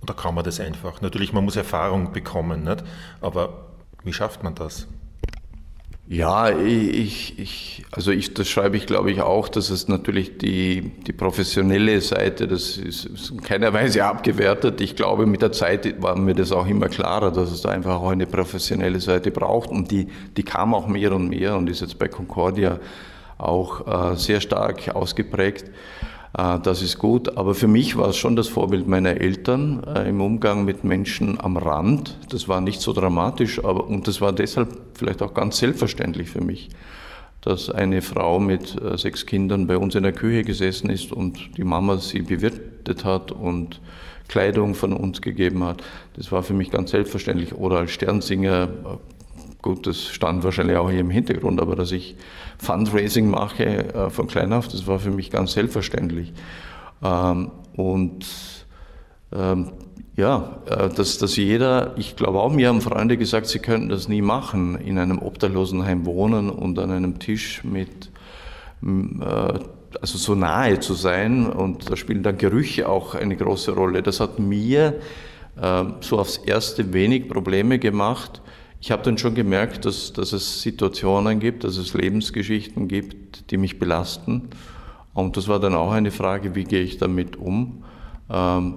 Oder 0.01 0.13
kann 0.13 0.35
man 0.35 0.43
das 0.43 0.59
einfach? 0.59 1.01
Natürlich, 1.01 1.33
man 1.33 1.43
muss 1.43 1.55
Erfahrung 1.55 2.13
bekommen, 2.13 2.63
nicht? 2.63 2.83
aber 3.21 3.65
wie 4.03 4.13
schafft 4.13 4.43
man 4.43 4.55
das? 4.55 4.87
Ja, 6.11 6.49
ich, 6.49 7.37
ich, 7.37 7.85
also 7.91 8.09
ich, 8.09 8.33
das 8.33 8.49
schreibe 8.49 8.75
ich 8.77 8.87
glaube 8.87 9.11
ich 9.11 9.21
auch, 9.21 9.47
dass 9.47 9.69
es 9.69 9.87
natürlich 9.87 10.39
die, 10.39 10.91
die 11.05 11.13
professionelle 11.13 12.01
Seite, 12.01 12.47
das 12.47 12.77
ist, 12.77 13.05
ist 13.05 13.29
in 13.29 13.43
keiner 13.43 13.73
Weise 13.73 14.03
abgewertet. 14.03 14.81
Ich 14.81 14.95
glaube, 14.95 15.27
mit 15.27 15.43
der 15.43 15.51
Zeit 15.51 16.01
war 16.01 16.15
mir 16.17 16.33
das 16.33 16.51
auch 16.51 16.65
immer 16.65 16.89
klarer, 16.89 17.31
dass 17.31 17.51
es 17.51 17.61
da 17.61 17.69
einfach 17.69 18.01
auch 18.01 18.09
eine 18.09 18.25
professionelle 18.25 18.99
Seite 18.99 19.29
braucht 19.29 19.69
und 19.69 19.91
die, 19.91 20.07
die 20.35 20.41
kam 20.41 20.73
auch 20.73 20.87
mehr 20.87 21.13
und 21.13 21.29
mehr 21.29 21.55
und 21.55 21.69
ist 21.69 21.81
jetzt 21.81 21.99
bei 21.99 22.07
Concordia 22.07 22.79
auch 23.37 24.13
äh, 24.13 24.15
sehr 24.15 24.41
stark 24.41 24.89
ausgeprägt. 24.95 25.65
Äh, 26.37 26.59
das 26.59 26.81
ist 26.81 26.97
gut, 26.97 27.37
aber 27.37 27.55
für 27.55 27.67
mich 27.67 27.97
war 27.97 28.09
es 28.09 28.17
schon 28.17 28.35
das 28.35 28.47
Vorbild 28.47 28.87
meiner 28.87 29.19
Eltern 29.21 29.83
äh, 29.83 30.09
im 30.09 30.21
Umgang 30.21 30.65
mit 30.65 30.83
Menschen 30.83 31.39
am 31.39 31.57
Rand. 31.57 32.17
Das 32.29 32.47
war 32.47 32.61
nicht 32.61 32.81
so 32.81 32.93
dramatisch, 32.93 33.63
aber 33.63 33.87
und 33.87 34.07
das 34.07 34.21
war 34.21 34.33
deshalb 34.33 34.69
vielleicht 34.93 35.21
auch 35.21 35.33
ganz 35.33 35.57
selbstverständlich 35.57 36.29
für 36.29 36.41
mich. 36.41 36.69
dass 37.41 37.69
eine 37.69 38.01
Frau 38.01 38.39
mit 38.39 38.75
äh, 38.81 38.97
sechs 38.97 39.25
Kindern 39.25 39.65
bei 39.65 39.77
uns 39.77 39.95
in 39.95 40.03
der 40.03 40.11
Küche 40.11 40.43
gesessen 40.43 40.89
ist 40.89 41.13
und 41.13 41.57
die 41.57 41.63
Mama 41.63 41.97
sie 41.97 42.21
bewirtet 42.21 43.05
hat 43.05 43.31
und 43.31 43.79
Kleidung 44.27 44.75
von 44.75 44.93
uns 44.93 45.21
gegeben 45.21 45.63
hat. 45.63 45.81
Das 46.15 46.31
war 46.31 46.43
für 46.43 46.53
mich 46.53 46.69
ganz 46.69 46.91
selbstverständlich. 46.91 47.55
Oder 47.55 47.79
als 47.79 47.91
Sternsinger, 47.91 48.69
gut, 49.61 49.87
das 49.87 50.07
stand 50.07 50.43
wahrscheinlich 50.43 50.77
auch 50.77 50.89
hier 50.89 50.99
im 50.99 51.09
Hintergrund, 51.09 51.61
aber 51.61 51.75
dass 51.75 51.91
ich 51.91 52.15
Fundraising 52.57 53.29
mache 53.29 53.65
äh, 53.65 54.09
von 54.09 54.27
klein 54.27 54.53
auf, 54.53 54.67
das 54.67 54.87
war 54.87 54.99
für 54.99 55.11
mich 55.11 55.31
ganz 55.31 55.53
selbstverständlich. 55.53 56.33
Ähm, 57.03 57.51
und 57.75 58.25
ähm, 59.31 59.71
ja, 60.15 60.61
äh, 60.65 60.89
dass, 60.89 61.17
dass 61.17 61.37
jeder, 61.37 61.93
ich 61.97 62.15
glaube 62.15 62.39
auch, 62.41 62.51
mir 62.51 62.67
haben 62.67 62.81
Freunde 62.81 63.15
gesagt, 63.15 63.47
sie 63.47 63.59
könnten 63.59 63.89
das 63.89 64.09
nie 64.09 64.21
machen, 64.21 64.77
in 64.79 64.97
einem 64.97 65.19
Obdachlosenheim 65.19 66.05
wohnen 66.05 66.49
und 66.49 66.77
an 66.77 66.91
einem 66.91 67.19
Tisch 67.19 67.63
mit, 67.63 68.11
äh, 68.83 69.59
also 70.01 70.17
so 70.17 70.35
nahe 70.35 70.79
zu 70.79 70.93
sein 70.93 71.47
und 71.47 71.89
da 71.89 71.95
spielen 71.95 72.21
dann 72.21 72.37
Gerüche 72.37 72.89
auch 72.89 73.15
eine 73.15 73.35
große 73.35 73.71
Rolle. 73.71 74.03
Das 74.03 74.19
hat 74.19 74.39
mir 74.39 74.99
äh, 75.61 75.83
so 76.01 76.19
aufs 76.19 76.37
Erste 76.37 76.91
wenig 76.91 77.29
Probleme 77.29 77.79
gemacht. 77.79 78.41
Ich 78.81 78.91
habe 78.91 79.03
dann 79.03 79.17
schon 79.17 79.35
gemerkt, 79.35 79.85
dass, 79.85 80.13
dass 80.13 80.31
es 80.31 80.61
Situationen 80.61 81.39
gibt, 81.39 81.63
dass 81.63 81.77
es 81.77 81.93
Lebensgeschichten 81.93 82.87
gibt, 82.87 83.51
die 83.51 83.57
mich 83.57 83.77
belasten. 83.77 84.49
Und 85.13 85.35
das 85.35 85.47
war 85.47 85.59
dann 85.59 85.75
auch 85.75 85.91
eine 85.91 86.11
Frage, 86.11 86.55
wie 86.55 86.63
gehe 86.63 86.81
ich 86.81 86.97
damit 86.97 87.35
um? 87.35 87.83
Ähm, 88.29 88.75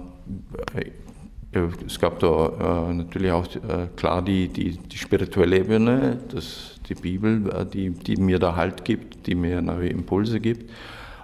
es 1.85 1.99
gab 1.99 2.19
da 2.19 2.89
äh, 2.89 2.93
natürlich 2.93 3.31
auch 3.31 3.45
äh, 3.45 3.87
klar 3.95 4.21
die, 4.23 4.47
die, 4.47 4.77
die, 4.77 4.97
spirituelle 4.97 5.59
Ebene, 5.59 6.19
das, 6.29 6.79
die 6.89 6.95
Bibel, 6.95 7.49
äh, 7.51 7.65
die, 7.65 7.91
die 7.91 8.15
mir 8.17 8.39
da 8.39 8.55
Halt 8.55 8.83
gibt, 8.83 9.27
die 9.27 9.35
mir 9.35 9.61
neue 9.61 9.89
Impulse 9.89 10.39
gibt. 10.39 10.69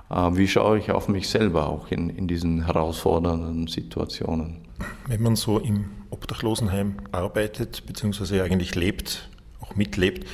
Äh, 0.10 0.30
wie 0.34 0.48
schaue 0.48 0.80
ich 0.80 0.92
auf 0.92 1.08
mich 1.08 1.30
selber 1.30 1.68
auch 1.68 1.92
in, 1.92 2.10
in 2.10 2.28
diesen 2.28 2.66
herausfordernden 2.66 3.68
Situationen? 3.68 4.58
Wenn 5.08 5.22
man 5.22 5.36
so 5.36 5.60
im 5.60 5.86
Obdachlosenheim 6.10 6.96
arbeitet, 7.12 7.86
beziehungsweise 7.86 8.44
eigentlich 8.44 8.76
lebt, 8.76 9.30
auch 9.62 9.76
mitlebt, 9.76 10.28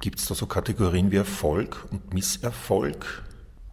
gibt 0.00 0.18
es 0.18 0.26
da 0.26 0.34
so 0.34 0.46
Kategorien 0.46 1.10
wie 1.10 1.16
Erfolg 1.16 1.86
und 1.90 2.14
Misserfolg? 2.14 3.22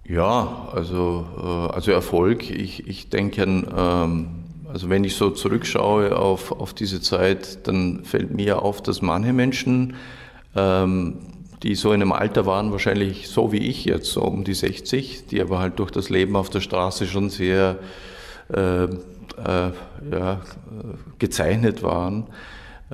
Ja, 0.06 0.70
also, 0.72 1.25
äh, 1.38 1.74
also 1.74 1.91
Erfolg, 1.91 2.50
ich, 2.50 2.88
ich 2.88 3.10
denke, 3.10 3.44
ähm, 3.44 4.27
also 4.72 4.89
wenn 4.89 5.03
ich 5.03 5.15
so 5.15 5.29
zurückschaue 5.29 6.17
auf, 6.17 6.51
auf 6.51 6.74
diese 6.74 7.01
Zeit, 7.01 7.67
dann 7.67 8.03
fällt 8.03 8.32
mir 8.32 8.62
auf, 8.62 8.82
dass 8.82 9.01
manche 9.01 9.34
Menschen, 9.34 9.96
ähm, 10.56 11.37
die 11.63 11.75
so 11.75 11.91
in 11.91 12.01
einem 12.01 12.11
Alter 12.11 12.45
waren, 12.45 12.71
wahrscheinlich 12.71 13.29
so 13.29 13.51
wie 13.51 13.57
ich 13.57 13.85
jetzt, 13.85 14.11
so 14.11 14.21
um 14.21 14.43
die 14.43 14.53
60, 14.53 15.27
die 15.27 15.41
aber 15.41 15.59
halt 15.59 15.79
durch 15.79 15.91
das 15.91 16.09
Leben 16.09 16.35
auf 16.35 16.49
der 16.49 16.61
Straße 16.61 17.07
schon 17.07 17.29
sehr 17.29 17.79
äh, 18.53 18.83
äh, 18.83 19.71
ja, 20.11 20.41
gezeichnet 21.19 21.83
waren, 21.83 22.27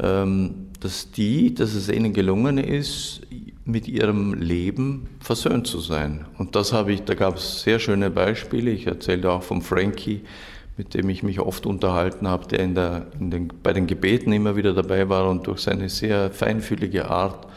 ähm, 0.02 0.68
dass 0.80 1.12
die, 1.12 1.54
dass 1.54 1.74
es 1.74 1.90
ihnen 1.90 2.14
gelungen 2.14 2.58
ist, 2.58 3.22
mit 3.66 3.88
ihrem 3.88 4.34
Leben 4.34 5.08
versöhnt 5.20 5.68
zu 5.68 5.80
sein. 5.80 6.26
Und 6.38 6.56
das 6.56 6.74
habe 6.74 6.92
ich, 6.92 7.04
da 7.04 7.14
gab 7.14 7.38
es 7.38 7.62
sehr 7.62 7.80
schöne 7.80 8.10
Beispiele. 8.10 8.72
Ich 8.72 8.88
erzählte 8.88 9.32
auch 9.32 9.44
vom 9.44 9.62
Frankie, 9.62 10.22
mit 10.76 10.94
dem 10.94 11.08
ich 11.10 11.24
mich 11.24 11.40
oft 11.40 11.66
unterhalten 11.66 12.28
habe, 12.28 12.48
der, 12.48 12.60
in 12.60 12.76
der 12.76 13.08
in 13.20 13.32
den, 13.32 13.48
bei 13.62 13.72
den 13.74 13.88
Gebeten 13.88 14.34
immer 14.34 14.56
wieder 14.56 14.74
dabei 14.74 15.08
war 15.08 15.30
und 15.30 15.48
durch 15.48 15.62
seine 15.62 15.88
sehr 15.88 16.32
feinfühlige 16.32 17.10
Art, 17.10 17.48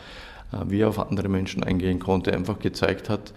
wie 0.66 0.80
er 0.80 0.88
auf 0.88 0.98
andere 0.98 1.28
Menschen 1.28 1.62
eingehen 1.62 1.98
konnte, 1.98 2.32
einfach 2.32 2.58
gezeigt 2.58 3.08
hat, 3.08 3.32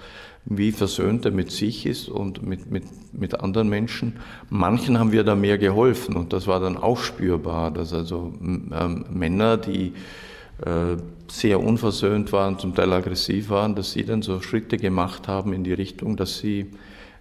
wie 0.45 0.71
versöhnt 0.71 1.25
er 1.25 1.31
mit 1.31 1.51
sich 1.51 1.85
ist 1.85 2.09
und 2.09 2.43
mit, 2.43 2.71
mit, 2.71 2.83
mit 3.13 3.39
anderen 3.39 3.69
Menschen. 3.69 4.17
Manchen 4.49 4.97
haben 4.97 5.11
wir 5.11 5.23
da 5.23 5.35
mehr 5.35 5.57
geholfen 5.57 6.15
und 6.15 6.33
das 6.33 6.47
war 6.47 6.59
dann 6.59 6.77
auch 6.77 6.99
spürbar, 6.99 7.71
dass 7.71 7.93
also 7.93 8.33
ähm, 8.41 9.05
Männer, 9.11 9.57
die 9.57 9.93
äh, 10.65 10.97
sehr 11.29 11.61
unversöhnt 11.61 12.31
waren, 12.31 12.57
zum 12.57 12.73
Teil 12.73 12.91
aggressiv 12.93 13.49
waren, 13.49 13.75
dass 13.75 13.91
sie 13.91 14.03
dann 14.03 14.21
so 14.21 14.41
Schritte 14.41 14.77
gemacht 14.77 15.27
haben 15.27 15.53
in 15.53 15.63
die 15.63 15.73
Richtung, 15.73 16.17
dass 16.17 16.39
sie 16.39 16.71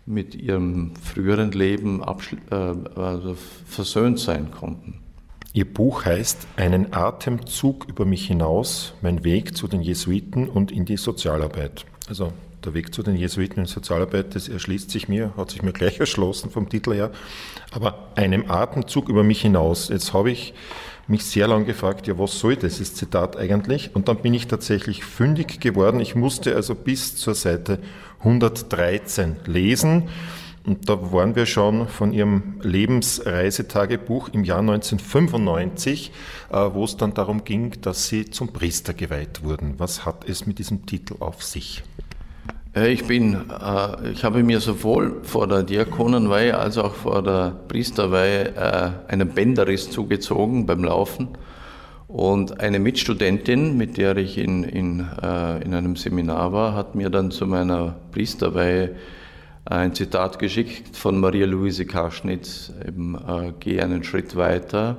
mit 0.07 0.35
ihrem 0.35 0.95
früheren 0.97 1.53
Leben 1.53 2.03
äh, 2.03 2.55
also 2.55 3.37
versöhnt 3.67 4.19
sein 4.19 4.51
konnten. 4.51 5.01
Ihr 5.59 5.65
Buch 5.65 6.05
heißt 6.05 6.47
Einen 6.55 6.93
Atemzug 6.93 7.89
über 7.89 8.05
mich 8.05 8.29
hinaus, 8.29 8.95
mein 9.03 9.25
Weg 9.25 9.57
zu 9.57 9.67
den 9.67 9.81
Jesuiten 9.81 10.49
und 10.49 10.71
in 10.71 10.85
die 10.85 10.97
Sozialarbeit. 10.97 11.85
Also 12.09 12.33
der 12.65 12.75
Weg 12.75 12.95
zu 12.95 13.03
den 13.03 13.17
Jesuiten 13.17 13.59
in 13.59 13.67
Sozialarbeit, 13.67 14.37
das 14.37 14.49
erschließt 14.49 14.89
sich 14.89 15.09
mir, 15.09 15.33
hat 15.37 15.51
sich 15.51 15.65
mir 15.65 15.73
gleich 15.73 15.99
erschlossen 15.99 16.53
vom 16.53 16.69
Titel 16.69 16.95
her. 16.95 17.11
Aber 17.73 18.11
einem 18.15 18.49
Atemzug 18.49 19.09
über 19.09 19.25
mich 19.25 19.41
hinaus. 19.41 19.89
Jetzt 19.89 20.13
habe 20.13 20.31
ich 20.31 20.55
mich 21.09 21.25
sehr 21.25 21.49
lange 21.49 21.65
gefragt, 21.65 22.07
ja, 22.07 22.17
was 22.21 22.39
soll 22.39 22.55
dieses 22.55 22.95
Zitat 22.95 23.37
eigentlich? 23.37 23.97
Und 23.97 24.07
dann 24.07 24.19
bin 24.19 24.35
ich 24.35 24.47
tatsächlich 24.47 25.03
fündig 25.03 25.59
geworden. 25.59 25.99
Ich 25.99 26.15
musste 26.15 26.55
also 26.55 26.77
bis 26.77 27.17
zur 27.17 27.35
Seite 27.35 27.81
113 28.21 29.39
lesen. 29.47 30.09
Und 30.69 30.87
da 30.87 31.13
waren 31.13 31.35
wir 31.35 31.47
schon 31.47 31.89
von 31.89 32.13
Ihrem 32.13 32.57
Lebensreisetagebuch 32.61 34.29
im 34.35 34.45
Jahr 34.45 34.59
1995, 34.59 36.13
äh, 36.53 36.57
wo 36.75 36.85
es 36.85 36.99
dann 36.99 37.15
darum 37.15 37.45
ging, 37.45 37.81
dass 37.81 38.09
Sie 38.09 38.29
zum 38.29 38.53
Priester 38.53 38.93
geweiht 38.93 39.43
wurden. 39.43 39.77
Was 39.79 40.05
hat 40.05 40.29
es 40.29 40.45
mit 40.45 40.59
diesem 40.59 40.85
Titel 40.85 41.15
auf 41.21 41.43
sich? 41.43 41.85
Äh, 42.77 42.93
ich 42.93 43.07
bin, 43.07 43.49
äh, 43.49 44.11
ich 44.11 44.25
habe 44.25 44.43
mir 44.43 44.61
sowohl 44.61 45.23
vor 45.23 45.49
der 45.49 45.63
Diakonenweihe 45.63 46.59
als 46.59 46.77
auch 46.77 46.93
vor 46.93 47.23
der 47.23 47.59
Priesterweihe 47.69 49.07
einen 49.09 49.31
Bänderriss 49.31 49.91
zugezogen 49.91 50.67
beim 50.67 50.85
Laufen. 50.85 51.29
Und 52.09 52.61
eine 52.61 52.79
Mitstudentin, 52.79 53.79
mit 53.79 53.97
der 53.97 54.19
ich 54.19 54.37
in, 54.37 54.65
in, 54.65 55.01
in 55.01 55.75
einem 55.75 55.97
Seminar 55.97 56.53
war, 56.53 56.75
hat 56.75 56.95
mir 56.95 57.09
dann 57.09 57.31
zu 57.31 57.47
meiner 57.47 57.97
Priesterweihe 58.13 58.97
ein 59.71 59.95
Zitat 59.95 60.39
geschickt 60.39 60.97
von 60.97 61.21
Maria 61.21 61.47
Luise 61.47 61.85
Karschnitz, 61.85 62.73
eben, 62.87 63.15
äh, 63.15 63.53
geh 63.61 63.81
einen 63.83 64.03
Schritt 64.03 64.35
weiter, 64.35 64.97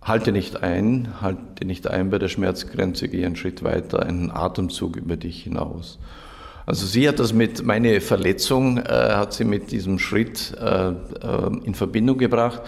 halte 0.00 0.32
nicht 0.32 0.62
ein, 0.62 1.20
halte 1.20 1.66
nicht 1.66 1.88
ein 1.88 2.08
bei 2.08 2.18
der 2.18 2.28
Schmerzgrenze, 2.28 3.08
geh 3.08 3.26
einen 3.26 3.36
Schritt 3.36 3.62
weiter, 3.62 4.02
einen 4.02 4.30
Atemzug 4.30 4.96
über 4.96 5.16
dich 5.16 5.42
hinaus. 5.42 5.98
Also 6.64 6.86
sie 6.86 7.06
hat 7.06 7.18
das 7.18 7.34
mit, 7.34 7.64
meine 7.64 8.00
Verletzung 8.00 8.78
äh, 8.78 8.82
hat 8.88 9.34
sie 9.34 9.44
mit 9.44 9.70
diesem 9.72 9.98
Schritt 9.98 10.56
äh, 10.58 10.88
äh 10.88 10.94
in 11.64 11.74
Verbindung 11.74 12.16
gebracht 12.16 12.62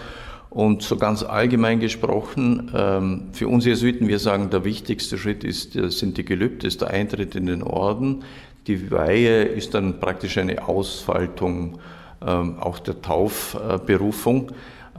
und 0.49 0.81
so 0.83 0.95
ganz 0.97 1.23
allgemein 1.23 1.79
gesprochen, 1.79 2.71
ähm, 2.73 3.29
für 3.33 3.47
uns 3.47 3.65
Jesuiten, 3.65 4.07
wir 4.07 4.19
sagen, 4.19 4.49
der 4.49 4.63
wichtigste 4.63 5.17
Schritt 5.17 5.43
ist, 5.43 5.73
sind 5.73 6.17
die 6.17 6.25
Gelübde, 6.25 6.67
ist 6.67 6.81
der 6.81 6.89
Eintritt 6.89 7.35
in 7.35 7.45
den 7.45 7.61
Orden. 7.61 8.23
Die 8.67 8.91
Weihe 8.91 9.43
ist 9.43 9.73
dann 9.73 9.99
praktisch 9.99 10.37
eine 10.37 10.67
Ausfaltung 10.67 11.79
ähm, 12.25 12.59
auch 12.59 12.79
der 12.79 13.01
Taufberufung. 13.01 14.51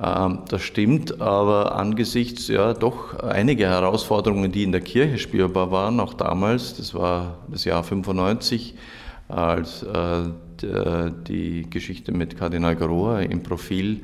Ähm, 0.03 0.41
das 0.49 0.63
stimmt, 0.63 1.21
aber 1.21 1.77
angesichts 1.77 2.49
ja 2.49 2.73
doch 2.73 3.19
einige 3.21 3.67
Herausforderungen, 3.67 4.51
die 4.51 4.63
in 4.63 4.73
der 4.73 4.81
Kirche 4.81 5.19
spürbar 5.19 5.71
waren, 5.71 6.01
auch 6.01 6.15
damals, 6.15 6.77
das 6.77 6.95
war 6.95 7.39
das 7.49 7.65
Jahr 7.65 7.85
95, 7.85 8.75
als 9.29 9.83
äh, 9.83 10.31
die 11.29 11.69
Geschichte 11.71 12.13
mit 12.13 12.37
Kardinal 12.37 12.77
Garoa 12.77 13.21
im 13.21 13.43
Profil 13.43 14.01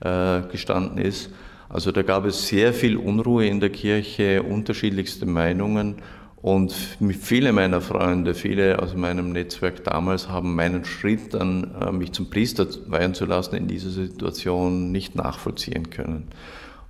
äh, 0.00 0.42
gestanden 0.50 0.98
ist. 0.98 1.30
Also 1.68 1.90
da 1.90 2.02
gab 2.02 2.24
es 2.26 2.48
sehr 2.48 2.72
viel 2.72 2.96
Unruhe 2.96 3.46
in 3.46 3.60
der 3.60 3.70
Kirche, 3.70 4.42
unterschiedlichste 4.42 5.26
Meinungen 5.26 5.96
und 6.42 6.72
viele 6.72 7.52
meiner 7.52 7.80
Freunde, 7.80 8.34
viele 8.34 8.82
aus 8.82 8.96
meinem 8.96 9.30
Netzwerk 9.30 9.84
damals 9.84 10.28
haben 10.28 10.56
meinen 10.56 10.84
Schritt 10.84 11.34
dann, 11.34 11.72
äh, 11.80 11.92
mich 11.92 12.10
zum 12.12 12.30
Priester 12.30 12.66
weihen 12.88 13.14
zu 13.14 13.26
lassen, 13.26 13.54
in 13.54 13.68
dieser 13.68 13.90
Situation 13.90 14.90
nicht 14.90 15.14
nachvollziehen 15.14 15.90
können. 15.90 16.28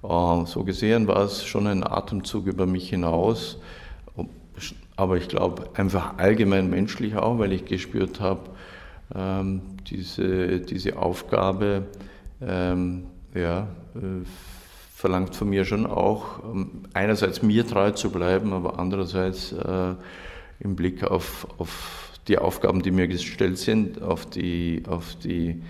Äh, 0.02 0.46
so 0.46 0.64
gesehen 0.64 1.06
war 1.06 1.24
es 1.24 1.44
schon 1.44 1.66
ein 1.66 1.84
Atemzug 1.84 2.46
über 2.46 2.64
mich 2.64 2.88
hinaus, 2.88 3.58
aber 4.96 5.18
ich 5.18 5.28
glaube 5.28 5.68
einfach 5.74 6.16
allgemein 6.16 6.70
menschlich 6.70 7.16
auch, 7.16 7.38
weil 7.38 7.52
ich 7.52 7.66
gespürt 7.66 8.20
habe, 8.20 8.50
ähm, 9.14 9.60
diese, 9.86 10.60
diese 10.60 10.96
Aufgabe, 10.96 11.88
ähm, 12.40 13.04
ja, 13.34 13.68
äh, 13.94 14.24
verlangt 15.02 15.34
von 15.34 15.50
mir 15.50 15.64
schon 15.64 15.84
auch, 15.84 16.44
ähm, 16.44 16.70
einerseits 16.94 17.42
mir 17.42 17.66
treu 17.66 17.90
zu 17.90 18.10
bleiben, 18.10 18.52
aber 18.52 18.78
andererseits 18.78 19.50
äh, 19.50 19.94
im 20.60 20.76
Blick 20.76 21.02
auf, 21.02 21.48
auf 21.58 22.12
die 22.28 22.38
Aufgaben, 22.38 22.82
die 22.82 22.92
mir 22.92 23.08
gestellt 23.08 23.58
sind, 23.58 24.00
auf 24.00 24.26
die, 24.26 24.84
auf 24.86 25.16
die 25.16 25.60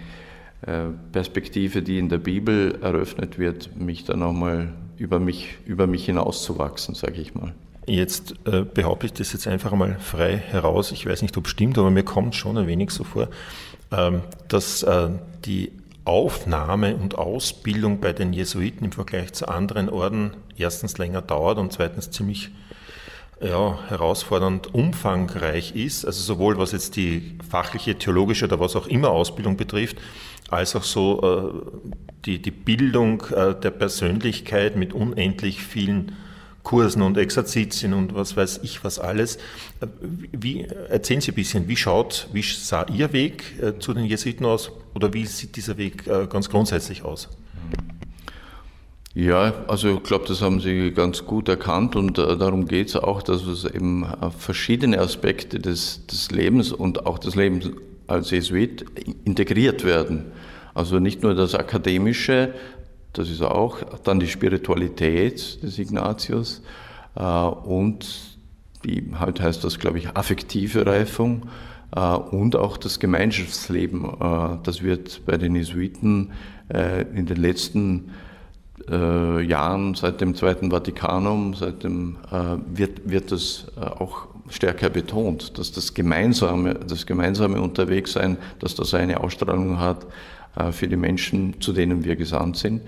äh, 0.67 0.91
Perspektive, 1.12 1.81
die 1.81 1.99
in 1.99 2.11
der 2.11 2.19
Bibel 2.19 2.79
eröffnet 2.83 3.39
wird, 3.39 3.75
mich 3.75 4.05
dann 4.05 4.19
nochmal 4.19 4.75
über 4.99 5.19
mich, 5.19 5.57
über 5.65 5.87
mich 5.87 6.05
hinauszuwachsen, 6.05 6.95
sage 6.95 7.23
ich 7.23 7.35
mal. 7.35 7.55
Jetzt 7.87 8.35
äh, 8.45 8.67
behaupte 8.67 9.07
ich 9.07 9.15
das 9.15 9.33
jetzt 9.33 9.47
einfach 9.47 9.73
mal 9.73 9.97
frei 9.99 10.37
heraus. 10.37 10.93
Ich 10.93 11.07
weiß 11.07 11.23
nicht, 11.23 11.39
ob 11.39 11.47
es 11.47 11.53
stimmt, 11.53 11.79
aber 11.79 11.91
mir 11.91 12.05
kommt 12.05 12.35
schon 12.35 12.59
ein 12.59 12.67
wenig 12.67 12.91
so 12.91 13.03
vor, 13.03 13.29
ähm, 13.93 14.21
dass 14.49 14.83
äh, 14.83 15.09
die 15.47 15.73
Aufnahme 16.04 16.97
und 16.97 17.16
Ausbildung 17.16 18.00
bei 18.00 18.12
den 18.12 18.32
Jesuiten 18.32 18.85
im 18.85 18.92
Vergleich 18.92 19.32
zu 19.32 19.49
anderen 19.49 19.88
Orden 19.88 20.32
erstens 20.56 20.99
länger 20.99 21.23
dauert 21.23 21.59
und 21.59 21.73
zweitens 21.73 22.11
ziemlich 22.11 22.50
ja, 23.40 23.78
herausfordernd 23.88 24.73
umfangreich 24.73 25.75
ist, 25.75 26.04
also 26.04 26.23
sowohl 26.23 26.59
was 26.59 26.73
jetzt 26.73 26.97
die 26.97 27.38
fachliche, 27.49 27.97
theologische 27.97 28.44
oder 28.44 28.61
was 28.61 28.76
auch 28.76 28.87
immer 28.87 29.11
Ausbildung 29.11 29.56
betrifft, 29.56 29.97
als 30.49 30.76
auch 30.76 30.85
so 30.85 31.21
äh, 31.23 32.12
die, 32.25 32.40
die 32.40 32.50
Bildung 32.50 33.25
äh, 33.35 33.54
der 33.54 33.71
Persönlichkeit 33.71 34.76
mit 34.76 34.92
unendlich 34.92 35.62
vielen 35.62 36.12
Kursen 36.62 37.02
und 37.02 37.19
Exerzitien 37.19 37.92
und 37.92 38.14
was 38.14 38.37
weiß 38.37 38.61
ich 38.62 38.85
was 38.85 38.99
alles. 38.99 39.38
Wie, 40.00 40.62
erzählen 40.88 41.21
Sie 41.21 41.33
ein 41.33 41.35
bisschen, 41.35 41.69
wie 41.69 41.76
schaut, 41.76 42.28
wie 42.33 42.42
sah 42.42 42.87
Ihr 42.92 43.12
Weg 43.12 43.61
äh, 43.61 43.78
zu 43.78 43.92
den 43.95 44.04
Jesuiten 44.04 44.47
aus 44.47 44.71
oder 44.95 45.12
wie 45.12 45.26
sieht 45.26 45.57
dieser 45.57 45.76
Weg 45.76 46.07
äh, 46.07 46.26
ganz 46.26 46.49
grundsätzlich 46.49 47.04
aus? 47.04 47.28
Ja, 49.14 49.52
also 49.69 49.97
ich 49.97 50.02
glaube, 50.04 50.25
das 50.26 50.40
haben 50.40 50.61
Sie 50.61 50.90
ganz 50.92 51.26
gut 51.26 51.49
erkannt 51.49 51.97
und 51.97 52.16
äh, 52.19 52.37
darum 52.38 52.66
geht 52.66 52.88
es 52.88 52.97
auch, 52.97 53.23
dass 53.23 53.42
es 53.42 53.66
eben 53.66 54.04
äh, 54.04 54.31
verschiedene 54.31 54.99
Aspekte 55.00 55.59
des, 55.59 56.07
des 56.07 56.31
Lebens 56.31 56.73
und 56.73 57.04
auch 57.04 57.19
des 57.19 57.35
Lebens 57.35 57.71
als 58.07 58.31
Jesuit 58.31 58.87
integriert 59.25 59.85
werden. 59.85 60.33
Also 60.75 60.99
nicht 60.99 61.23
nur 61.23 61.35
das 61.35 61.54
Akademische, 61.54 62.54
das 63.12 63.28
ist 63.28 63.42
auch, 63.42 63.78
dann 64.04 64.21
die 64.21 64.28
Spiritualität 64.28 65.62
des 65.62 65.78
Ignatius 65.78 66.62
äh, 67.14 67.23
und 67.23 68.38
die, 68.85 69.12
halt 69.19 69.40
heißt 69.40 69.62
das, 69.62 69.78
glaube 69.78 69.99
ich, 69.99 70.16
affektive 70.16 70.87
Reifung 70.87 71.42
und 72.31 72.57
auch 72.57 72.78
das 72.78 72.99
Gemeinschaftsleben. 72.99 74.59
das 74.64 74.83
wird 74.83 75.21
bei 75.26 75.37
den 75.37 75.54
Jesuiten 75.54 76.33
in 77.14 77.26
den 77.26 77.37
letzten 77.37 78.11
äh, 78.90 79.42
Jahren, 79.42 79.95
seit 79.95 80.21
dem 80.21 80.35
Zweiten 80.35 80.71
Vatikanum, 80.71 81.54
seit 81.54 81.85
dem, 81.85 82.16
äh, 82.31 82.57
wird, 82.66 83.09
wird 83.09 83.33
das 83.33 83.66
äh, 83.76 83.85
auch 83.85 84.26
stärker 84.49 84.90
betont, 84.90 85.59
dass 85.59 85.73
das 85.73 85.95
gemeinsame, 85.95 86.75
das 86.75 87.07
gemeinsame 87.07 87.61
Unterwegssein, 87.61 88.37
dass 88.59 88.75
das 88.75 88.95
eine 88.95 89.21
Ausstrahlung 89.21 89.78
hat 89.78 90.04
äh, 90.04 90.07
für 90.71 90.87
die 90.87 90.97
Menschen, 90.97 91.61
zu 91.61 91.73
denen 91.73 92.04
wir 92.04 92.16
gesandt 92.16 92.59
sind. 92.59 92.82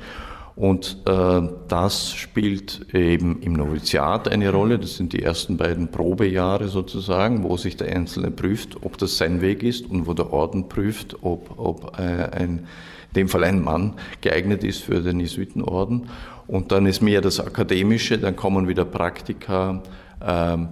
Und 0.57 0.99
äh, 1.07 1.43
das 1.67 2.15
spielt 2.15 2.95
eben 2.95 3.41
im 3.41 3.55
Noviziat 3.55 4.29
eine 4.29 4.51
Rolle. 4.51 4.79
Das 4.79 4.97
sind 4.97 5.13
die 5.13 5.23
ersten 5.23 5.57
beiden 5.57 5.91
Probejahre 5.91 6.69
sozusagen, 6.69 7.43
wo 7.43 7.57
sich 7.57 7.77
der 7.77 7.95
Einzelne 7.95 8.31
prüft, 8.31 8.85
ob 8.85 8.97
das 8.99 9.17
sein 9.17 9.41
Weg 9.41 9.65
ist 9.65 9.91
und 9.91 10.07
wo 10.07 10.13
der 10.13 10.33
Orden 10.33 10.69
prüft, 10.69 11.17
ob, 11.23 11.59
ob 11.59 11.99
äh, 11.99 12.29
ein 12.31 12.67
in 13.15 13.21
dem 13.21 13.29
Fall 13.29 13.45
ein 13.45 13.63
Mann 13.63 13.95
geeignet 14.23 14.65
ist 14.65 14.83
für 14.83 15.01
den 15.01 15.21
Jesuitenorden. 15.21 16.09
Und 16.49 16.73
dann 16.73 16.85
ist 16.85 17.01
mehr 17.01 17.21
das 17.21 17.39
Akademische, 17.39 18.19
dann 18.19 18.35
kommen 18.35 18.67
wieder 18.67 18.85
Praktika, 18.85 19.83
ähm, 20.21 20.69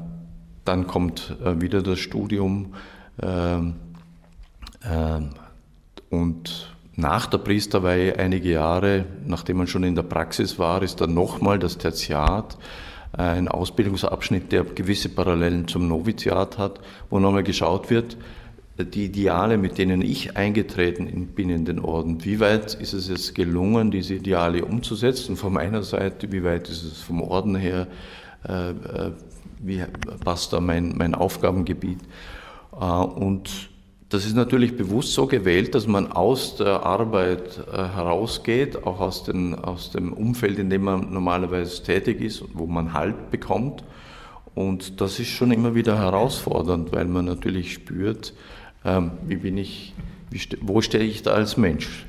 dann 0.64 0.86
kommt 0.88 1.36
äh, 1.44 1.60
wieder 1.60 1.82
das 1.82 2.00
Studium 2.00 2.74
ähm, 3.22 3.74
ähm, 4.84 5.30
und 6.10 6.71
nach 6.94 7.26
der 7.26 7.38
Priesterweihe 7.38 8.18
einige 8.18 8.50
Jahre, 8.50 9.06
nachdem 9.26 9.58
man 9.58 9.66
schon 9.66 9.84
in 9.84 9.94
der 9.94 10.02
Praxis 10.02 10.58
war, 10.58 10.82
ist 10.82 11.00
dann 11.00 11.14
nochmal 11.14 11.58
das 11.58 11.78
Tertiat, 11.78 12.58
äh, 13.16 13.22
ein 13.22 13.48
Ausbildungsabschnitt, 13.48 14.52
der 14.52 14.64
gewisse 14.64 15.08
Parallelen 15.08 15.68
zum 15.68 15.88
Noviziat 15.88 16.58
hat, 16.58 16.80
wo 17.08 17.18
nochmal 17.18 17.42
geschaut 17.42 17.90
wird, 17.90 18.16
die 18.78 19.04
Ideale, 19.04 19.58
mit 19.58 19.78
denen 19.78 20.00
ich 20.02 20.36
eingetreten 20.36 21.26
bin 21.34 21.50
in 21.50 21.64
den 21.64 21.78
Orden, 21.78 22.24
wie 22.24 22.40
weit 22.40 22.74
ist 22.74 22.94
es 22.94 23.08
jetzt 23.08 23.34
gelungen, 23.34 23.90
diese 23.90 24.14
Ideale 24.14 24.64
umzusetzen? 24.64 25.36
Von 25.36 25.52
meiner 25.52 25.82
Seite, 25.82 26.32
wie 26.32 26.42
weit 26.42 26.68
ist 26.68 26.82
es 26.82 27.02
vom 27.02 27.20
Orden 27.20 27.54
her? 27.54 27.86
Äh, 28.48 28.70
äh, 28.70 29.12
wie 29.58 29.84
passt 30.24 30.52
da 30.52 30.60
mein, 30.60 30.94
mein 30.96 31.14
Aufgabengebiet? 31.14 32.00
Äh, 32.72 32.84
und 32.84 33.70
das 34.12 34.26
ist 34.26 34.34
natürlich 34.34 34.76
bewusst 34.76 35.14
so 35.14 35.26
gewählt, 35.26 35.74
dass 35.74 35.86
man 35.86 36.12
aus 36.12 36.56
der 36.56 36.84
Arbeit 36.84 37.66
herausgeht, 37.72 38.84
auch 38.84 39.00
aus, 39.00 39.24
den, 39.24 39.54
aus 39.54 39.90
dem 39.90 40.12
Umfeld, 40.12 40.58
in 40.58 40.70
dem 40.70 40.84
man 40.84 41.12
normalerweise 41.12 41.82
tätig 41.82 42.20
ist, 42.20 42.44
wo 42.52 42.66
man 42.66 42.92
Halt 42.92 43.30
bekommt. 43.30 43.84
Und 44.54 45.00
das 45.00 45.18
ist 45.18 45.28
schon 45.28 45.50
immer 45.50 45.74
wieder 45.74 45.98
herausfordernd, 45.98 46.92
weil 46.92 47.06
man 47.06 47.24
natürlich 47.24 47.72
spürt, 47.72 48.34
ähm, 48.84 49.12
wie 49.26 49.36
bin 49.36 49.56
ich, 49.56 49.94
wie, 50.30 50.40
wo 50.60 50.80
stehe 50.82 51.04
ich 51.04 51.22
da 51.22 51.32
als 51.32 51.56
Mensch? 51.56 52.04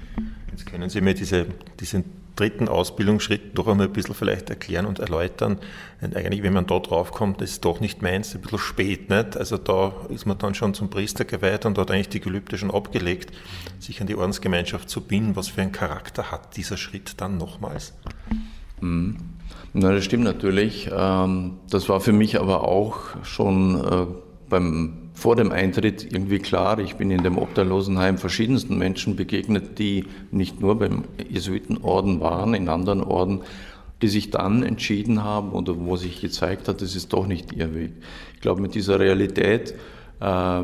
Jetzt 0.51 0.65
können 0.65 0.89
Sie 0.89 1.01
mir 1.01 1.13
diese, 1.13 1.45
diesen 1.79 2.03
dritten 2.35 2.67
Ausbildungsschritt 2.67 3.57
doch 3.57 3.67
einmal 3.67 3.87
ein 3.87 3.93
bisschen 3.93 4.15
vielleicht 4.15 4.49
erklären 4.49 4.85
und 4.85 4.99
erläutern. 4.99 5.59
Denn 6.01 6.15
eigentlich, 6.15 6.43
wenn 6.43 6.53
man 6.53 6.65
da 6.65 6.79
drauf 6.79 7.11
kommt, 7.11 7.41
ist 7.41 7.51
es 7.51 7.61
doch 7.61 7.79
nicht 7.79 8.01
meins, 8.01 8.33
ein 8.33 8.41
bisschen 8.41 8.59
spät, 8.59 9.09
nicht? 9.09 9.37
Also 9.37 9.57
da 9.57 9.93
ist 10.09 10.25
man 10.25 10.37
dann 10.37 10.55
schon 10.55 10.73
zum 10.73 10.89
Priester 10.89 11.25
geweiht 11.25 11.65
und 11.65 11.77
hat 11.77 11.91
eigentlich 11.91 12.09
die 12.09 12.19
Gelübde 12.19 12.57
schon 12.57 12.71
abgelegt, 12.71 13.31
sich 13.79 14.01
an 14.01 14.07
die 14.07 14.15
Ordensgemeinschaft 14.15 14.89
zu 14.89 15.01
binden. 15.01 15.35
Was 15.35 15.49
für 15.49 15.61
einen 15.61 15.71
Charakter 15.71 16.31
hat 16.31 16.57
dieser 16.57 16.77
Schritt 16.77 17.21
dann 17.21 17.37
nochmals? 17.37 17.93
Mhm. 18.81 19.17
Na, 19.73 19.91
das 19.91 20.05
stimmt 20.05 20.23
natürlich. 20.23 20.89
Ähm, 20.91 21.57
das 21.69 21.89
war 21.89 21.99
für 21.99 22.13
mich 22.13 22.39
aber 22.39 22.67
auch 22.67 23.23
schon 23.23 23.83
äh, 23.83 24.05
beim 24.49 25.02
vor 25.13 25.35
dem 25.35 25.51
Eintritt 25.51 26.11
irgendwie 26.11 26.39
klar. 26.39 26.79
Ich 26.79 26.95
bin 26.95 27.11
in 27.11 27.23
dem 27.23 27.37
Obdachlosenheim 27.37 28.17
verschiedensten 28.17 28.77
Menschen 28.77 29.15
begegnet, 29.15 29.77
die 29.79 30.05
nicht 30.31 30.59
nur 30.59 30.79
beim 30.79 31.03
Jesuitenorden 31.29 32.19
waren, 32.19 32.53
in 32.53 32.67
anderen 32.67 33.01
Orden, 33.01 33.41
die 34.01 34.07
sich 34.07 34.31
dann 34.31 34.63
entschieden 34.63 35.23
haben 35.23 35.51
oder 35.51 35.79
wo 35.79 35.95
sich 35.95 36.19
gezeigt 36.19 36.67
hat, 36.67 36.81
das 36.81 36.95
ist 36.95 37.13
doch 37.13 37.27
nicht 37.27 37.53
ihr 37.53 37.73
Weg. 37.73 37.91
Ich 38.35 38.41
glaube, 38.41 38.61
mit 38.61 38.75
dieser 38.75 38.99
Realität 38.99 39.75
äh, 40.19 40.63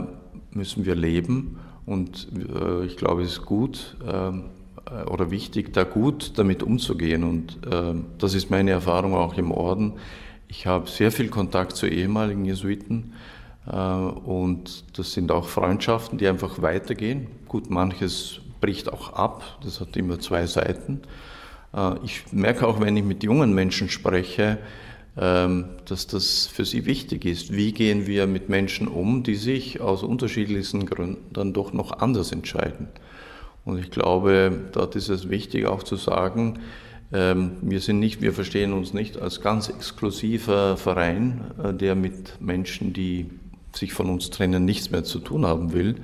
müssen 0.51 0.85
wir 0.85 0.95
leben 0.95 1.59
und 1.85 2.27
äh, 2.33 2.85
ich 2.85 2.97
glaube, 2.97 3.21
es 3.21 3.33
ist 3.33 3.45
gut 3.45 3.95
äh, 4.05 5.03
oder 5.09 5.31
wichtig, 5.31 5.73
da 5.73 5.83
gut 5.83 6.33
damit 6.37 6.63
umzugehen 6.63 7.23
und 7.23 7.59
äh, 7.65 7.93
das 8.17 8.33
ist 8.33 8.49
meine 8.49 8.71
Erfahrung 8.71 9.13
auch 9.13 9.37
im 9.37 9.51
Orden. 9.51 9.93
Ich 10.47 10.65
habe 10.65 10.89
sehr 10.89 11.11
viel 11.11 11.29
Kontakt 11.29 11.75
zu 11.75 11.87
ehemaligen 11.87 12.43
Jesuiten 12.43 13.13
und 13.71 14.97
das 14.97 15.13
sind 15.13 15.31
auch 15.31 15.47
Freundschaften, 15.47 16.17
die 16.17 16.27
einfach 16.27 16.61
weitergehen. 16.61 17.27
Gut, 17.47 17.69
manches 17.69 18.41
bricht 18.61 18.91
auch 18.91 19.13
ab, 19.13 19.59
das 19.63 19.79
hat 19.79 19.95
immer 19.95 20.19
zwei 20.19 20.45
Seiten. 20.45 21.01
Äh, 21.73 21.95
ich 22.03 22.31
merke 22.31 22.67
auch, 22.67 22.79
wenn 22.79 22.97
ich 22.97 23.03
mit 23.03 23.23
jungen 23.23 23.53
Menschen 23.53 23.89
spreche, 23.89 24.57
ähm, 25.17 25.65
dass 25.85 26.07
das 26.07 26.47
für 26.47 26.65
sie 26.65 26.85
wichtig 26.85 27.25
ist. 27.25 27.53
Wie 27.53 27.71
gehen 27.71 28.07
wir 28.07 28.27
mit 28.27 28.49
Menschen 28.49 28.87
um, 28.87 29.23
die 29.23 29.35
sich 29.35 29.81
aus 29.81 30.03
unterschiedlichsten 30.03 30.85
Gründen 30.85 31.33
dann 31.33 31.53
doch 31.53 31.73
noch 31.73 31.99
anders 31.99 32.31
entscheiden? 32.31 32.87
Und 33.65 33.79
ich 33.79 33.91
glaube, 33.91 34.51
dort 34.71 34.95
ist 34.95 35.09
es 35.09 35.29
wichtig 35.29 35.65
auch 35.65 35.83
zu 35.83 35.95
sagen, 35.95 36.59
ähm, 37.11 37.57
wir 37.61 37.81
sind 37.81 37.99
nicht, 37.99 38.21
wir 38.21 38.33
verstehen 38.33 38.71
uns 38.71 38.93
nicht 38.93 39.17
als 39.17 39.41
ganz 39.41 39.67
exklusiver 39.69 40.77
Verein, 40.77 41.41
äh, 41.63 41.73
der 41.73 41.95
mit 41.95 42.39
Menschen, 42.39 42.93
die 42.93 43.29
sich 43.75 43.93
von 43.93 44.09
uns 44.09 44.29
trennen, 44.29 44.65
nichts 44.65 44.91
mehr 44.91 45.03
zu 45.03 45.19
tun 45.19 45.45
haben 45.45 45.73
will, 45.73 45.95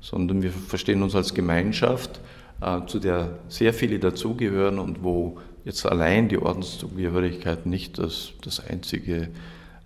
sondern 0.00 0.42
wir 0.42 0.50
verstehen 0.50 1.02
uns 1.02 1.14
als 1.14 1.32
Gemeinschaft, 1.32 2.20
äh, 2.60 2.84
zu 2.86 2.98
der 2.98 3.38
sehr 3.48 3.72
viele 3.72 3.98
dazugehören 3.98 4.78
und 4.78 5.02
wo 5.02 5.38
jetzt 5.64 5.86
allein 5.86 6.28
die 6.28 6.38
Ordenszugehörigkeit 6.38 7.66
nicht 7.66 7.98
das, 7.98 8.32
das 8.42 8.60
einzige 8.60 9.28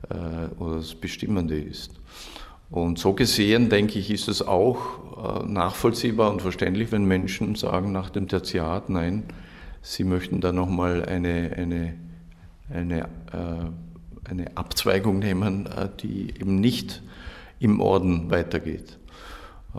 äh, 0.08 0.54
oder 0.58 0.76
das 0.76 0.94
Bestimmende 0.94 1.58
ist. 1.58 1.92
Und 2.70 2.98
so 2.98 3.12
gesehen, 3.12 3.68
denke 3.68 3.98
ich, 3.98 4.10
ist 4.10 4.28
es 4.28 4.42
auch 4.42 5.42
äh, 5.42 5.46
nachvollziehbar 5.46 6.32
und 6.32 6.42
verständlich, 6.42 6.90
wenn 6.92 7.04
Menschen 7.04 7.54
sagen 7.54 7.92
nach 7.92 8.10
dem 8.10 8.26
Tertiat, 8.26 8.88
nein, 8.88 9.24
sie 9.82 10.04
möchten 10.04 10.40
da 10.40 10.50
nochmal 10.50 11.04
eine, 11.04 11.52
eine, 11.56 11.94
eine, 12.68 13.08
eine 14.28 14.56
Abzweigung 14.56 15.20
nehmen, 15.20 15.68
die 16.02 16.34
eben 16.40 16.56
nicht 16.56 17.02
im 17.58 17.80
Orden 17.80 18.30
weitergeht. 18.30 18.98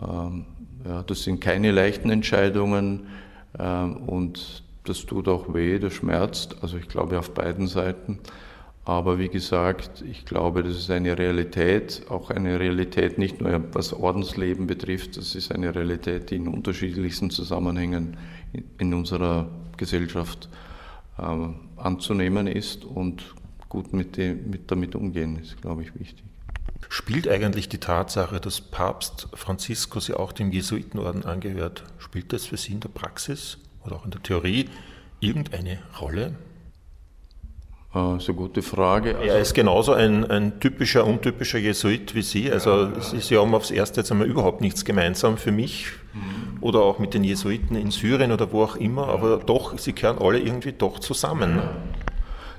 Ähm, 0.00 0.46
ja, 0.84 1.02
das 1.02 1.24
sind 1.24 1.40
keine 1.40 1.70
leichten 1.72 2.10
Entscheidungen 2.10 3.08
ähm, 3.58 3.96
und 3.96 4.62
das 4.84 5.04
tut 5.04 5.28
auch 5.28 5.52
weh, 5.52 5.78
das 5.78 5.92
schmerzt, 5.92 6.56
also 6.62 6.78
ich 6.78 6.88
glaube 6.88 7.18
auf 7.18 7.34
beiden 7.34 7.66
Seiten. 7.66 8.18
Aber 8.84 9.18
wie 9.18 9.28
gesagt, 9.28 10.02
ich 10.10 10.24
glaube, 10.24 10.62
das 10.62 10.78
ist 10.78 10.90
eine 10.90 11.18
Realität, 11.18 12.06
auch 12.08 12.30
eine 12.30 12.58
Realität 12.58 13.18
nicht 13.18 13.38
nur 13.38 13.62
was 13.74 13.92
Ordensleben 13.92 14.66
betrifft, 14.66 15.18
das 15.18 15.34
ist 15.34 15.52
eine 15.52 15.74
Realität, 15.74 16.30
die 16.30 16.36
in 16.36 16.48
unterschiedlichsten 16.48 17.28
Zusammenhängen 17.28 18.16
in 18.78 18.94
unserer 18.94 19.46
Gesellschaft 19.76 20.48
ähm, 21.18 21.56
anzunehmen 21.76 22.46
ist. 22.46 22.86
Und 22.86 23.34
gut 23.68 23.92
mit, 23.92 24.16
dem, 24.16 24.48
mit 24.50 24.70
damit 24.70 24.94
umgehen, 24.94 25.36
ist, 25.36 25.60
glaube 25.60 25.82
ich, 25.82 25.98
wichtig. 25.98 26.24
Spielt 26.88 27.28
eigentlich 27.28 27.68
die 27.68 27.78
Tatsache, 27.78 28.40
dass 28.40 28.60
Papst 28.60 29.28
Franziskus 29.34 30.08
ja 30.08 30.16
auch 30.16 30.32
dem 30.32 30.52
Jesuitenorden 30.52 31.24
angehört, 31.24 31.84
spielt 31.98 32.32
das 32.32 32.46
für 32.46 32.56
Sie 32.56 32.72
in 32.72 32.80
der 32.80 32.88
Praxis 32.88 33.58
oder 33.84 33.96
auch 33.96 34.04
in 34.04 34.10
der 34.10 34.22
Theorie 34.22 34.70
irgendeine 35.20 35.78
Rolle? 36.00 36.34
Das 37.92 38.22
ist 38.22 38.28
eine 38.28 38.38
gute 38.38 38.62
Frage. 38.62 39.16
Also 39.16 39.28
er 39.28 39.40
ist 39.40 39.54
genauso 39.54 39.92
ein, 39.94 40.30
ein, 40.30 40.60
typischer, 40.60 41.06
untypischer 41.06 41.58
Jesuit 41.58 42.14
wie 42.14 42.22
Sie. 42.22 42.50
Also 42.50 42.70
ja, 42.70 42.92
ja. 42.92 43.20
Sie 43.20 43.36
haben 43.36 43.54
aufs 43.54 43.70
Erste 43.70 44.00
jetzt 44.00 44.12
einmal 44.12 44.28
überhaupt 44.28 44.60
nichts 44.60 44.84
gemeinsam 44.84 45.38
für 45.38 45.52
mich 45.52 45.86
mhm. 46.12 46.62
oder 46.62 46.80
auch 46.80 46.98
mit 46.98 47.14
den 47.14 47.24
Jesuiten 47.24 47.76
in 47.76 47.90
Syrien 47.90 48.30
oder 48.30 48.52
wo 48.52 48.62
auch 48.62 48.76
immer, 48.76 49.08
aber 49.08 49.38
doch, 49.38 49.78
Sie 49.78 49.94
gehören 49.94 50.18
alle 50.18 50.38
irgendwie 50.38 50.72
doch 50.72 50.98
zusammen. 50.98 51.60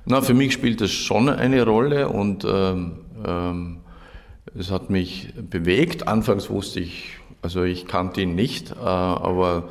Na, 0.06 0.22
für 0.22 0.34
mich 0.34 0.54
spielt 0.54 0.82
das 0.82 0.92
schon 0.92 1.30
eine 1.30 1.63
Rolle 1.63 2.10
und 2.10 2.44
ähm, 2.44 2.98
ähm, 3.24 3.82
es 4.58 4.72
hat 4.72 4.90
mich 4.90 5.34
bewegt. 5.36 6.08
Anfangs 6.08 6.50
wusste 6.50 6.80
ich, 6.80 7.18
also 7.42 7.64
ich 7.64 7.88
kannte 7.88 8.22
ihn 8.22 8.36
nicht, 8.36 8.72
äh, 8.72 8.76
aber 8.84 9.70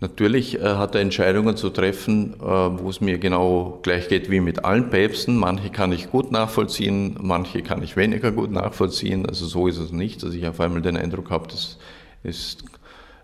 natürlich 0.00 0.60
äh, 0.60 0.62
hat 0.62 0.94
er 0.94 1.00
Entscheidungen 1.00 1.56
zu 1.56 1.70
treffen, 1.70 2.34
äh, 2.34 2.44
wo 2.44 2.88
es 2.88 3.00
mir 3.00 3.18
genau 3.18 3.78
gleich 3.82 4.08
geht 4.08 4.30
wie 4.30 4.40
mit 4.40 4.64
allen 4.64 4.90
Päpsten. 4.90 5.36
Manche 5.36 5.70
kann 5.70 5.92
ich 5.92 6.10
gut 6.10 6.32
nachvollziehen, 6.32 7.16
manche 7.20 7.62
kann 7.62 7.82
ich 7.82 7.96
weniger 7.96 8.32
gut 8.32 8.50
nachvollziehen. 8.50 9.26
Also 9.26 9.46
so 9.46 9.68
ist 9.68 9.78
es 9.78 9.92
nicht, 9.92 10.22
dass 10.22 10.34
ich 10.34 10.46
auf 10.46 10.60
einmal 10.60 10.82
den 10.82 10.96
Eindruck 10.96 11.30
habe, 11.30 11.48
das 11.48 11.78
ist, 12.22 12.64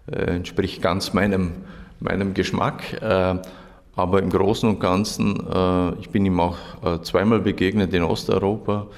entspricht 0.07 0.83
ganz 0.83 1.13
meinem, 1.13 1.53
meinem 2.01 2.35
Geschmack. 2.35 3.01
Aber 3.97 4.23
im 4.23 4.31
Großen 4.31 4.69
und 4.69 4.81
Ganzen, 4.81 5.43
ich 6.01 6.11
bin 6.11 6.27
ihm 6.27 6.41
auch 6.41 6.59
zweimal 7.03 7.41
begegnet 7.41 7.95
in 7.95 8.03
Osteuropa 8.03 8.89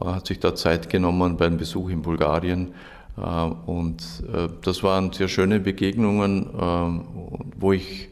hat 0.00 0.26
sich 0.26 0.40
da 0.40 0.54
Zeit 0.54 0.88
genommen 0.90 1.36
beim 1.36 1.56
Besuch 1.56 1.88
in 1.88 2.02
Bulgarien. 2.02 2.74
Äh, 3.16 3.20
und 3.20 4.02
äh, 4.32 4.48
das 4.62 4.82
waren 4.82 5.12
sehr 5.12 5.28
schöne 5.28 5.60
Begegnungen, 5.60 6.46
äh, 6.54 7.58
wo 7.58 7.72
ich, 7.72 8.08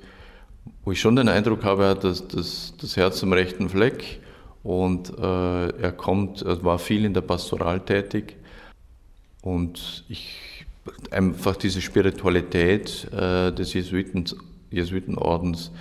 wo 0.84 0.92
ich 0.92 1.00
schon 1.00 1.16
den 1.16 1.28
Eindruck 1.28 1.64
habe, 1.64 1.96
dass 2.00 2.26
das, 2.28 2.74
das 2.80 2.96
Herz 2.96 3.22
am 3.22 3.32
rechten 3.32 3.68
Fleck 3.68 4.20
und 4.64 5.18
er 5.18 5.92
kommt, 5.96 6.42
er 6.42 6.62
war 6.62 6.78
viel 6.78 7.04
in 7.04 7.14
der 7.14 7.20
Pastoral 7.20 7.80
tätig 7.80 8.36
und 9.42 10.04
ich 10.08 10.64
einfach 11.10 11.56
diese 11.56 11.80
Spiritualität 11.80 13.08
des 13.12 13.72
Jesuiten, 13.74 14.24
Jesuitenordens, 14.70 15.72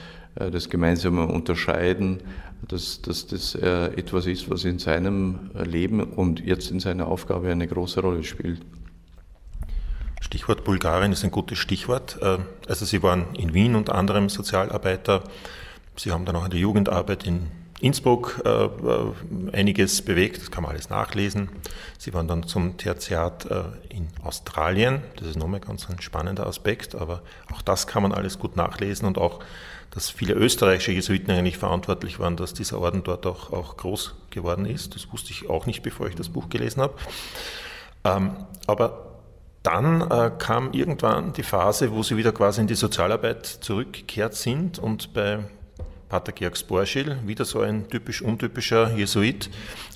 das 0.49 0.69
gemeinsame 0.69 1.27
Unterscheiden, 1.27 2.21
dass, 2.67 3.01
dass 3.01 3.27
das 3.27 3.55
äh, 3.55 3.87
etwas 3.97 4.25
ist, 4.25 4.49
was 4.49 4.63
in 4.65 4.79
seinem 4.79 5.51
Leben 5.53 6.01
und 6.01 6.39
jetzt 6.39 6.71
in 6.71 6.79
seiner 6.79 7.07
Aufgabe 7.07 7.49
eine 7.49 7.67
große 7.67 8.01
Rolle 8.01 8.23
spielt. 8.23 8.61
Stichwort 10.19 10.63
Bulgarien 10.63 11.11
ist 11.11 11.23
ein 11.23 11.31
gutes 11.31 11.57
Stichwort. 11.57 12.19
Äh, 12.21 12.37
also 12.67 12.85
Sie 12.85 13.01
waren 13.03 13.33
in 13.35 13.53
Wien 13.53 13.75
unter 13.75 13.95
anderem 13.95 14.29
Sozialarbeiter. 14.29 15.23
Sie 15.95 16.11
haben 16.11 16.25
dann 16.25 16.35
auch 16.35 16.45
in 16.45 16.51
der 16.51 16.59
Jugendarbeit 16.59 17.25
in 17.25 17.47
Innsbruck 17.79 18.43
äh, 18.45 18.69
einiges 19.57 20.03
bewegt, 20.03 20.37
das 20.37 20.51
kann 20.51 20.61
man 20.61 20.73
alles 20.73 20.91
nachlesen. 20.91 21.49
Sie 21.97 22.13
waren 22.13 22.27
dann 22.27 22.43
zum 22.43 22.77
Tertiat 22.77 23.47
in 23.89 24.07
Australien, 24.23 25.01
das 25.15 25.29
ist 25.29 25.35
nochmal 25.35 25.61
ganz 25.61 25.89
ein 25.89 25.99
spannender 25.99 26.45
Aspekt, 26.45 26.93
aber 26.93 27.23
auch 27.51 27.63
das 27.63 27.87
kann 27.87 28.03
man 28.03 28.11
alles 28.11 28.37
gut 28.37 28.55
nachlesen 28.55 29.07
und 29.07 29.17
auch 29.17 29.39
dass 29.91 30.09
viele 30.09 30.33
österreichische 30.33 30.93
Jesuiten 30.93 31.31
eigentlich 31.31 31.57
verantwortlich 31.57 32.19
waren, 32.19 32.37
dass 32.37 32.53
dieser 32.53 32.79
Orden 32.79 33.03
dort 33.03 33.25
auch, 33.25 33.51
auch 33.51 33.77
groß 33.77 34.15
geworden 34.29 34.65
ist. 34.65 34.95
Das 34.95 35.11
wusste 35.11 35.31
ich 35.31 35.49
auch 35.49 35.65
nicht, 35.65 35.83
bevor 35.83 36.07
ich 36.07 36.15
das 36.15 36.29
Buch 36.29 36.49
gelesen 36.49 36.81
habe. 36.81 36.95
Ähm, 38.03 38.31
aber 38.67 39.19
dann 39.63 40.01
äh, 40.09 40.31
kam 40.37 40.71
irgendwann 40.73 41.33
die 41.33 41.43
Phase, 41.43 41.91
wo 41.91 42.03
sie 42.03 42.17
wieder 42.17 42.31
quasi 42.31 42.61
in 42.61 42.67
die 42.67 42.75
Sozialarbeit 42.75 43.45
zurückgekehrt 43.45 44.33
sind 44.33 44.79
und 44.79 45.13
bei 45.13 45.39
Pater 46.09 46.33
Georg 46.33 46.57
Sporschil, 46.57 47.17
wieder 47.25 47.45
so 47.45 47.61
ein 47.61 47.87
typisch 47.87 48.21
untypischer 48.21 48.93
Jesuit, 48.95 49.49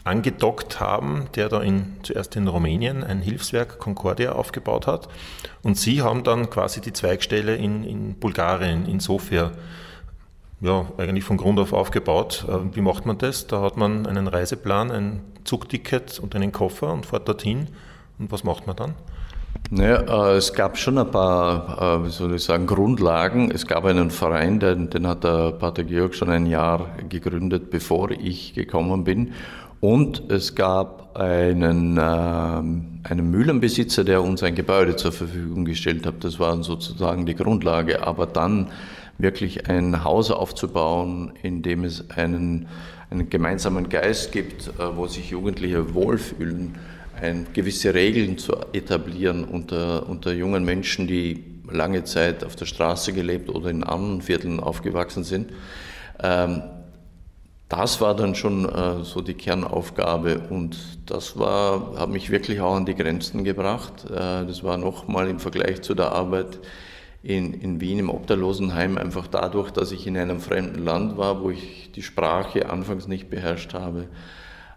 angedockt 0.06 0.80
haben, 0.80 1.28
der 1.36 1.50
da 1.50 1.62
in, 1.62 1.98
zuerst 2.04 2.38
in 2.38 2.48
Rumänien 2.48 3.04
ein 3.04 3.20
Hilfswerk 3.20 3.80
Concordia 3.80 4.32
aufgebaut 4.32 4.88
hat. 4.88 5.10
Und 5.62 5.78
sie 5.78 6.02
haben 6.02 6.24
dann 6.24 6.50
quasi 6.50 6.80
die 6.80 6.94
Zweigstelle 6.94 7.56
in, 7.56 7.84
in 7.84 8.16
Bulgarien, 8.16 8.88
in 8.88 9.02
Sofia, 9.02 9.52
ja, 10.62 10.86
eigentlich 10.98 11.24
von 11.24 11.38
Grund 11.38 11.60
auf 11.60 11.74
aufgebaut. 11.74 12.46
Äh, 12.48 12.76
wie 12.76 12.82
macht 12.82 13.06
man 13.06 13.18
das? 13.18 13.48
Da 13.48 13.62
hat 13.62 13.78
man 13.78 14.06
einen 14.08 14.28
Reiseplan, 14.28 14.92
ein 14.92 15.22
Zugticket 15.44 16.20
und 16.20 16.36
einen 16.36 16.52
Koffer 16.52 16.92
und 16.92 17.06
fährt 17.06 17.28
dorthin. 17.28 17.68
Und 18.18 18.32
was 18.32 18.44
macht 18.44 18.66
man 18.68 18.76
dann? 18.76 18.94
Naja, 19.72 20.32
äh, 20.32 20.38
es 20.38 20.54
gab 20.54 20.78
schon 20.78 20.98
ein 20.98 21.10
paar, 21.10 22.02
äh, 22.02 22.06
wie 22.06 22.10
soll 22.10 22.36
ich 22.36 22.44
sagen, 22.44 22.68
Grundlagen. 22.68 23.52
Es 23.52 23.66
gab 23.66 23.86
einen 23.86 24.12
Verein, 24.12 24.60
den, 24.60 24.90
den 24.90 25.08
hat 25.08 25.24
der 25.24 25.52
Pater 25.54 25.84
Georg 25.84 26.14
schon 26.16 26.30
ein 26.30 26.46
Jahr 26.46 26.88
gegründet, 27.10 27.72
bevor 27.72 28.12
ich 28.12 28.54
gekommen 28.54 29.04
bin. 29.04 29.34
Und 29.82 30.32
es 30.32 30.56
gab 30.56 31.18
einen, 31.18 31.98
äh, 31.98 32.02
einen 32.02 33.32
Mühlenbesitzer, 33.32 34.04
der 34.04 34.24
uns 34.24 34.44
ein 34.44 34.56
Gebäude 34.56 34.96
zur 34.96 35.12
Verfügung 35.12 35.66
gestellt 35.66 36.06
hat. 36.06 36.24
Das 36.24 36.40
war 36.40 36.62
sozusagen 36.64 37.26
die 37.26 37.36
Grundlage. 37.36 38.06
Aber 38.06 38.26
dann 38.26 38.70
wirklich 39.18 39.70
ein 39.70 40.04
Haus 40.04 40.32
aufzubauen, 40.32 41.34
in 41.42 41.62
dem 41.62 41.84
es 41.84 42.10
einen, 42.12 42.68
einen 43.10 43.30
gemeinsamen 43.30 43.90
Geist 43.90 44.32
gibt, 44.32 44.68
äh, 44.68 44.96
wo 44.96 45.08
sich 45.08 45.30
Jugendliche 45.30 45.94
wohlfühlen 45.94 46.76
ein, 47.22 47.48
gewisse 47.54 47.94
Regeln 47.94 48.38
zu 48.38 48.54
etablieren 48.74 49.46
unter, 49.46 50.08
unter 50.10 50.34
jungen 50.34 50.66
Menschen, 50.66 51.08
die 51.08 51.44
lange 51.70 52.04
Zeit 52.04 52.44
auf 52.44 52.56
der 52.56 52.66
Straße 52.66 53.14
gelebt 53.14 53.50
oder 53.50 53.70
in 53.70 53.84
anderen 53.84 54.22
Vierteln 54.22 54.60
aufgewachsen 54.60 55.24
sind. 55.24 55.52
Ähm, 56.22 56.64
das 57.70 58.00
war 58.00 58.16
dann 58.16 58.36
schon 58.36 58.70
äh, 58.70 59.04
so 59.04 59.22
die 59.22 59.34
Kernaufgabe 59.34 60.40
und 60.50 60.78
das 61.08 61.40
war, 61.40 61.98
hat 61.98 62.10
mich 62.10 62.30
wirklich 62.30 62.60
auch 62.62 62.76
an 62.76 62.86
die 62.86 62.94
Grenzen 62.94 63.44
gebracht. 63.44 64.06
Äh, 64.06 64.46
das 64.46 64.64
war 64.64 64.78
nochmal 64.78 65.30
im 65.30 65.40
Vergleich 65.40 65.82
zu 65.82 65.96
der 65.96 66.12
Arbeit 66.12 66.60
in, 67.26 67.56
in 67.56 67.82
Wien 67.82 67.98
im 67.98 68.10
Obdachlosenheim 68.10 69.00
einfach 69.00 69.26
dadurch, 69.26 69.72
dass 69.72 69.92
ich 69.92 70.06
in 70.06 70.16
einem 70.16 70.40
fremden 70.40 70.86
Land 70.86 71.18
war, 71.18 71.42
wo 71.42 71.50
ich 71.50 71.92
die 71.96 72.04
Sprache 72.04 72.70
anfangs 72.70 73.08
nicht 73.08 73.32
beherrscht 73.32 73.74
habe, 73.74 74.08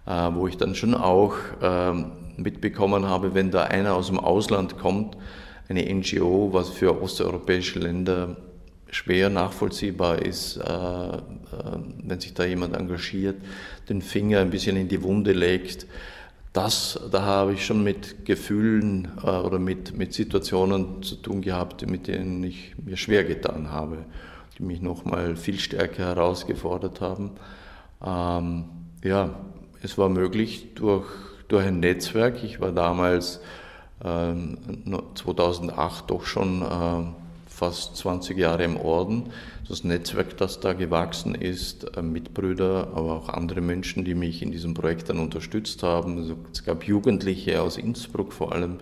äh, 0.07 0.31
wo 0.33 0.49
ich 0.49 0.57
dann 0.57 0.75
schon 0.75 0.95
auch 0.95 1.35
ähm, 1.61 2.13
mitbekommen 2.39 3.07
habe, 3.07 3.35
wenn 3.35 3.51
da 3.51 3.65
einer 3.65 3.95
aus 3.95 4.07
dem 4.07 4.19
Ausland 4.19 4.79
kommt, 4.79 5.19
eine 5.69 5.95
NGO, 5.95 6.49
was 6.55 6.71
für 6.71 7.03
osteuropäische 7.03 7.81
Länder 7.81 8.39
schwer 8.91 9.29
nachvollziehbar 9.29 10.23
ist, 10.23 10.57
äh, 10.57 10.63
äh, 10.63 11.21
wenn 12.03 12.19
sich 12.19 12.33
da 12.33 12.47
jemand 12.47 12.75
engagiert, 12.75 13.37
den 13.91 14.01
Finger 14.01 14.41
ein 14.41 14.49
bisschen 14.49 14.79
in 14.79 14.89
die 14.89 15.03
Wunde 15.03 15.33
legt. 15.33 15.87
Das, 16.53 16.99
da 17.13 17.23
habe 17.23 17.53
ich 17.53 17.65
schon 17.65 17.85
mit 17.85 18.25
Gefühlen 18.25 19.13
äh, 19.23 19.31
oder 19.31 19.59
mit, 19.59 19.97
mit 19.97 20.15
Situationen 20.15 21.03
zu 21.03 21.17
tun 21.17 21.43
gehabt, 21.43 21.87
mit 21.89 22.07
denen 22.07 22.43
ich 22.43 22.75
mir 22.79 22.97
schwer 22.97 23.25
getan 23.25 23.71
habe, 23.71 24.05
die 24.59 24.63
mich 24.63 24.81
nochmal 24.81 25.37
viel 25.37 25.59
stärker 25.59 26.07
herausgefordert 26.07 27.01
haben. 27.01 27.33
Ähm, 28.05 28.65
ja, 29.05 29.39
es 29.83 29.99
war 29.99 30.09
möglich 30.09 30.75
durch 30.75 31.07
durch 31.49 31.67
ein 31.67 31.81
Netzwerk. 31.81 32.45
Ich 32.45 32.61
war 32.61 32.73
damals 32.73 33.41
äh, 34.05 34.35
2008 35.15 36.11
doch 36.11 36.25
schon 36.25 36.63
äh, 36.63 37.28
fast 37.59 37.97
20 37.97 38.39
Jahre 38.39 38.63
im 38.63 38.77
Orden. 38.77 39.31
Das 39.69 39.83
Netzwerk, 39.83 40.37
das 40.37 40.61
da 40.61 40.73
gewachsen 40.73 41.35
ist, 41.35 41.97
äh, 41.97 42.03
Mitbrüder, 42.03 42.89
aber 42.95 43.15
auch 43.15 43.29
andere 43.29 43.61
Menschen, 43.61 44.05
die 44.05 44.15
mich 44.15 44.43
in 44.43 44.53
diesem 44.53 44.75
Projekt 44.75 45.09
dann 45.09 45.19
unterstützt 45.19 45.83
haben. 45.83 46.19
Also 46.19 46.37
es 46.53 46.65
gab 46.65 46.85
Jugendliche 46.85 47.61
aus 47.61 47.77
Innsbruck 47.77 48.33
vor 48.33 48.53
allem, 48.53 48.79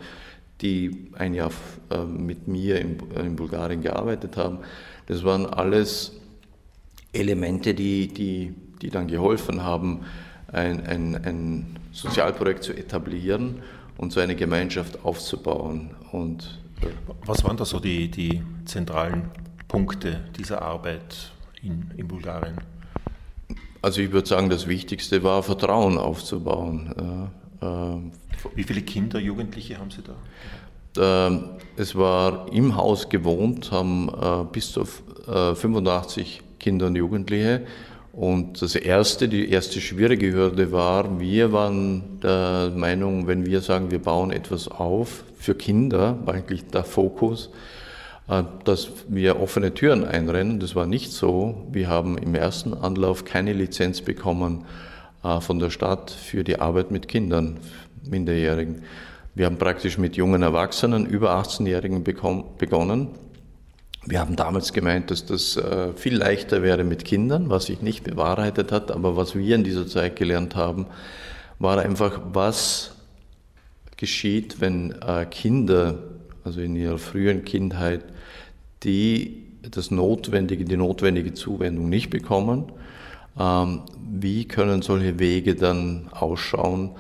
die 0.61 1.09
ein 1.19 1.33
Jahr 1.33 1.51
äh, 1.91 2.05
mit 2.05 2.49
mir 2.49 2.79
in, 2.79 2.99
in 3.17 3.35
Bulgarien 3.37 3.81
gearbeitet 3.81 4.37
haben. 4.37 4.59
Das 5.07 5.25
waren 5.25 5.47
alles 5.47 6.13
Elemente, 7.13 7.73
die, 7.73 8.09
die, 8.09 8.55
die 8.83 8.91
dann 8.91 9.09
geholfen 9.09 9.63
haben, 9.63 10.01
ein, 10.53 10.87
ein, 10.87 11.15
ein 11.25 11.79
Sozialprojekt 11.93 12.63
zu 12.63 12.75
etablieren 12.75 13.63
und 13.97 14.13
so 14.13 14.21
eine 14.21 14.37
Gemeinschaft 14.37 15.05
aufzubauen. 15.05 15.91
Und, 16.13 16.45
äh, 16.45 16.66
Was 17.25 17.45
waren 17.45 17.57
da 17.57 17.65
so 17.65 17.81
die, 17.81 18.11
die 18.11 18.43
zentralen 18.65 19.31
Punkte 19.69 20.25
dieser 20.39 20.63
Arbeit 20.63 21.33
in, 21.63 21.91
in 21.97 22.09
Bulgarien? 22.09 22.57
Also 23.83 24.01
ich 24.01 24.13
würde 24.13 24.29
sagen, 24.29 24.51
das 24.51 24.67
Wichtigste 24.67 25.23
war 25.23 25.43
Vertrauen 25.43 25.99
aufzubauen. 25.99 27.31
Wie 28.55 28.63
viele 28.63 28.83
Kinder, 28.83 29.19
Jugendliche 29.19 29.79
haben 29.79 29.91
Sie 29.91 30.03
da? 30.03 30.17
Ähm, 30.99 31.51
es 31.77 31.95
war 31.95 32.51
im 32.53 32.77
Haus 32.77 33.09
gewohnt, 33.09 33.71
haben 33.71 34.09
äh, 34.09 34.45
bis 34.51 34.73
zu 34.73 34.85
85 34.85 36.39
äh, 36.39 36.43
Kinder 36.59 36.87
und 36.87 36.97
Jugendliche 36.97 37.67
Und 38.13 38.63
das 38.63 38.75
erste, 38.75 39.29
die 39.29 39.51
erste 39.51 39.81
schwierige 39.81 40.33
Hürde 40.33 40.73
war, 40.73 41.21
wir 41.21 41.53
waren 41.53 42.21
der 42.23 42.73
Meinung, 42.75 43.27
wenn 43.27 43.45
wir 43.45 43.61
sagen, 43.61 43.91
wir 43.91 43.99
bauen 43.99 44.31
etwas 44.31 44.69
auf 44.69 45.25
für 45.37 45.55
Kinder, 45.55 46.19
war 46.25 46.35
eigentlich 46.35 46.67
der 46.67 46.85
Fokus, 46.85 47.51
äh, 48.29 48.43
dass 48.65 48.89
wir 49.09 49.41
offene 49.41 49.75
Türen 49.75 50.05
einrennen. 50.05 50.61
Das 50.61 50.75
war 50.75 50.87
nicht 50.87 51.13
so. 51.13 51.67
Wir 51.71 51.89
haben 51.89 52.19
im 52.19 52.35
ersten 52.35 52.75
Anlauf 52.75 53.25
keine 53.25 53.53
Lizenz 53.53 54.01
bekommen 54.01 54.65
äh, 55.23 55.41
von 55.41 55.59
der 55.59 55.71
Stadt 55.71 56.11
für 56.11 56.45
die 56.45 56.61
Arbeit 56.61 56.91
mit 56.91 57.09
Kindern, 57.09 57.59
Minderjährigen. 58.09 58.83
Wir 59.35 59.47
haben 59.47 59.59
praktisch 59.59 59.99
mit 59.99 60.17
jungen 60.17 60.43
Erwachsenen, 60.43 61.07
über 61.07 61.33
18-Jährigen 61.37 62.03
begonnen 62.05 63.09
wir 64.09 64.21
haben 64.21 64.37
damals 64.37 64.73
gemeint, 64.73 65.11
dass 65.11 65.27
das 65.27 65.57
äh, 65.57 65.93
viel 65.95 66.17
leichter 66.17 66.63
wäre 66.63 66.85
mit 66.85 67.05
Kindern, 67.05 67.51
was 67.51 67.67
sich 67.67 67.83
nicht 67.83 68.05
bewahrheitet 68.05 68.71
hat, 68.71 68.93
aber 68.93 69.17
was 69.17 69.35
wir 69.35 69.55
in 69.57 69.65
dieser 69.65 69.89
Zeit 69.89 70.15
gelernt 70.15 70.55
haben, 70.55 70.87
war 71.59 71.79
einfach, 71.79 72.21
was 72.33 72.95
geschieht, 73.97 74.61
wenn 74.61 74.93
äh, 75.03 75.27
Kinder, 75.31 75.99
also 76.45 76.61
in 76.61 76.77
ihrer 76.77 76.99
frühen 76.99 77.45
Kindheit, 77.45 78.05
die 78.83 79.43
das 79.71 79.91
notwendige, 79.91 80.65
die 80.65 80.77
notwendige 80.77 81.35
Zuwendung 81.35 81.89
nicht 81.89 82.11
bekommen. 82.11 82.73
Ähm, 83.39 83.83
wie 84.11 84.47
können 84.47 84.83
solche 84.83 85.19
Wege 85.19 85.55
dann 85.55 86.09
ausschauen? 86.11 86.91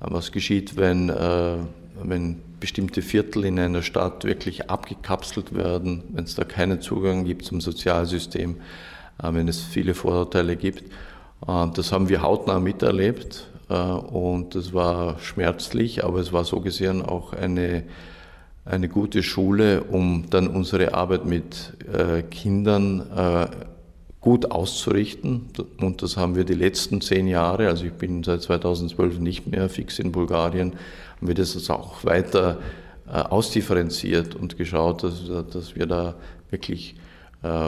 Was 0.00 0.32
geschieht, 0.32 0.76
wenn, 0.76 1.08
äh, 1.08 1.58
wenn 2.02 2.40
bestimmte 2.60 3.02
Viertel 3.02 3.44
in 3.44 3.58
einer 3.58 3.82
Stadt 3.82 4.24
wirklich 4.24 4.70
abgekapselt 4.70 5.54
werden, 5.54 6.02
wenn 6.12 6.24
es 6.24 6.34
da 6.34 6.44
keinen 6.44 6.80
Zugang 6.80 7.24
gibt 7.24 7.44
zum 7.44 7.60
Sozialsystem, 7.60 8.56
äh, 9.22 9.32
wenn 9.32 9.48
es 9.48 9.62
viele 9.62 9.94
Vorurteile 9.94 10.56
gibt. 10.56 10.82
Äh, 11.46 11.66
das 11.74 11.92
haben 11.92 12.08
wir 12.08 12.22
hautnah 12.22 12.60
miterlebt 12.60 13.46
und 13.68 14.54
das 14.54 14.72
war 14.72 15.18
schmerzlich, 15.18 16.04
aber 16.04 16.20
es 16.20 16.32
war 16.32 16.44
so 16.44 16.60
gesehen 16.60 17.02
auch 17.02 17.32
eine, 17.32 17.82
eine 18.64 18.88
gute 18.88 19.22
Schule, 19.22 19.82
um 19.84 20.26
dann 20.30 20.46
unsere 20.46 20.94
Arbeit 20.94 21.26
mit 21.26 21.72
Kindern 22.30 23.50
gut 24.20 24.50
auszurichten. 24.50 25.46
Und 25.80 26.02
das 26.02 26.16
haben 26.16 26.34
wir 26.34 26.44
die 26.44 26.54
letzten 26.54 27.00
zehn 27.00 27.28
Jahre, 27.28 27.68
also 27.68 27.84
ich 27.86 27.92
bin 27.92 28.24
seit 28.24 28.42
2012 28.42 29.20
nicht 29.20 29.46
mehr 29.46 29.68
fix 29.68 29.98
in 29.98 30.10
Bulgarien, 30.12 30.72
haben 31.16 31.28
wir 31.28 31.34
das 31.34 31.70
auch 31.70 32.04
weiter 32.04 32.58
äh, 33.08 33.12
ausdifferenziert 33.12 34.34
und 34.34 34.58
geschaut, 34.58 35.04
dass, 35.04 35.22
dass 35.52 35.76
wir 35.76 35.86
da 35.86 36.16
wirklich 36.50 36.94
äh, 36.94 37.05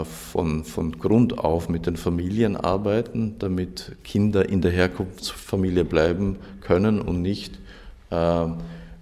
von, 0.05 0.65
von 0.65 0.99
Grund 0.99 1.39
auf 1.39 1.69
mit 1.69 1.87
den 1.87 1.97
Familien 1.97 2.57
arbeiten, 2.57 3.37
damit 3.39 3.97
Kinder 4.05 4.49
in 4.49 4.61
der 4.63 4.73
Herkunftsfamilie 4.73 5.85
bleiben 5.85 6.37
können 6.61 7.01
und 7.01 7.23
nicht 7.23 7.59
äh, 8.11 8.47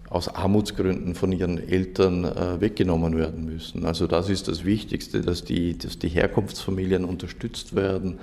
aus 0.09 0.29
Armutsgründen 0.29 1.15
von 1.15 1.33
ihren 1.33 1.59
Eltern 1.69 2.25
äh, 2.25 2.61
weggenommen 2.61 3.17
werden 3.17 3.45
müssen. 3.45 3.85
Also 3.85 4.07
das 4.07 4.29
ist 4.29 4.49
das 4.49 4.65
Wichtigste, 4.65 5.21
dass 5.21 5.45
die, 5.45 5.77
dass 5.77 5.99
die 5.99 6.09
Herkunftsfamilien 6.09 7.05
unterstützt 7.05 7.75
werden. 7.75 8.19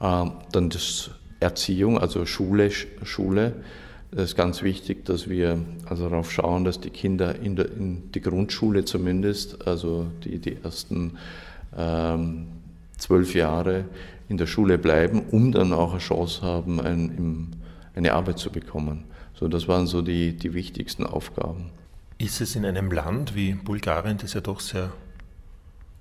Äh, 0.00 0.26
dann 0.52 0.70
das 0.70 1.10
Erziehung, 1.40 1.98
also 1.98 2.26
Schule, 2.26 2.70
Schule 2.70 3.54
es 4.12 4.30
ist 4.30 4.36
ganz 4.36 4.62
wichtig, 4.62 5.04
dass 5.04 5.28
wir 5.28 5.58
also 5.84 6.08
darauf 6.08 6.30
schauen, 6.30 6.64
dass 6.64 6.80
die 6.80 6.90
Kinder 6.90 7.34
in, 7.38 7.56
der, 7.56 7.66
in 7.66 8.10
die 8.12 8.20
Grundschule 8.20 8.84
zumindest, 8.84 9.66
also 9.66 10.06
die, 10.24 10.38
die 10.38 10.56
ersten 10.62 10.94
ähm, 10.96 11.18
zwölf 11.76 13.34
Jahre 13.34 13.84
in 14.28 14.38
der 14.38 14.46
Schule 14.46 14.78
bleiben, 14.78 15.22
um 15.30 15.52
dann 15.52 15.72
auch 15.72 15.90
eine 15.92 16.00
Chance 16.00 16.42
haben, 16.42 16.80
ein, 16.80 17.56
eine 17.94 18.12
Arbeit 18.12 18.38
zu 18.38 18.50
bekommen. 18.50 19.04
So, 19.34 19.48
das 19.48 19.68
waren 19.68 19.86
so 19.86 20.02
die, 20.02 20.34
die 20.34 20.54
wichtigsten 20.54 21.04
Aufgaben. 21.04 21.70
Ist 22.18 22.40
es 22.40 22.56
in 22.56 22.64
einem 22.64 22.90
Land 22.90 23.34
wie 23.34 23.52
Bulgarien, 23.52 24.16
das 24.16 24.32
ja 24.32 24.40
doch 24.40 24.60
sehr 24.60 24.92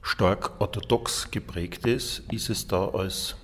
stark 0.02 0.52
orthodox 0.60 1.30
geprägt 1.32 1.86
ist, 1.86 2.24
ist 2.32 2.50
es 2.50 2.68
da 2.68 2.88
als 2.90 3.36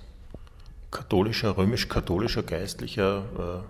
katholischer, 0.90 1.56
römisch-katholischer 1.56 2.42
Geistlicher 2.42 3.64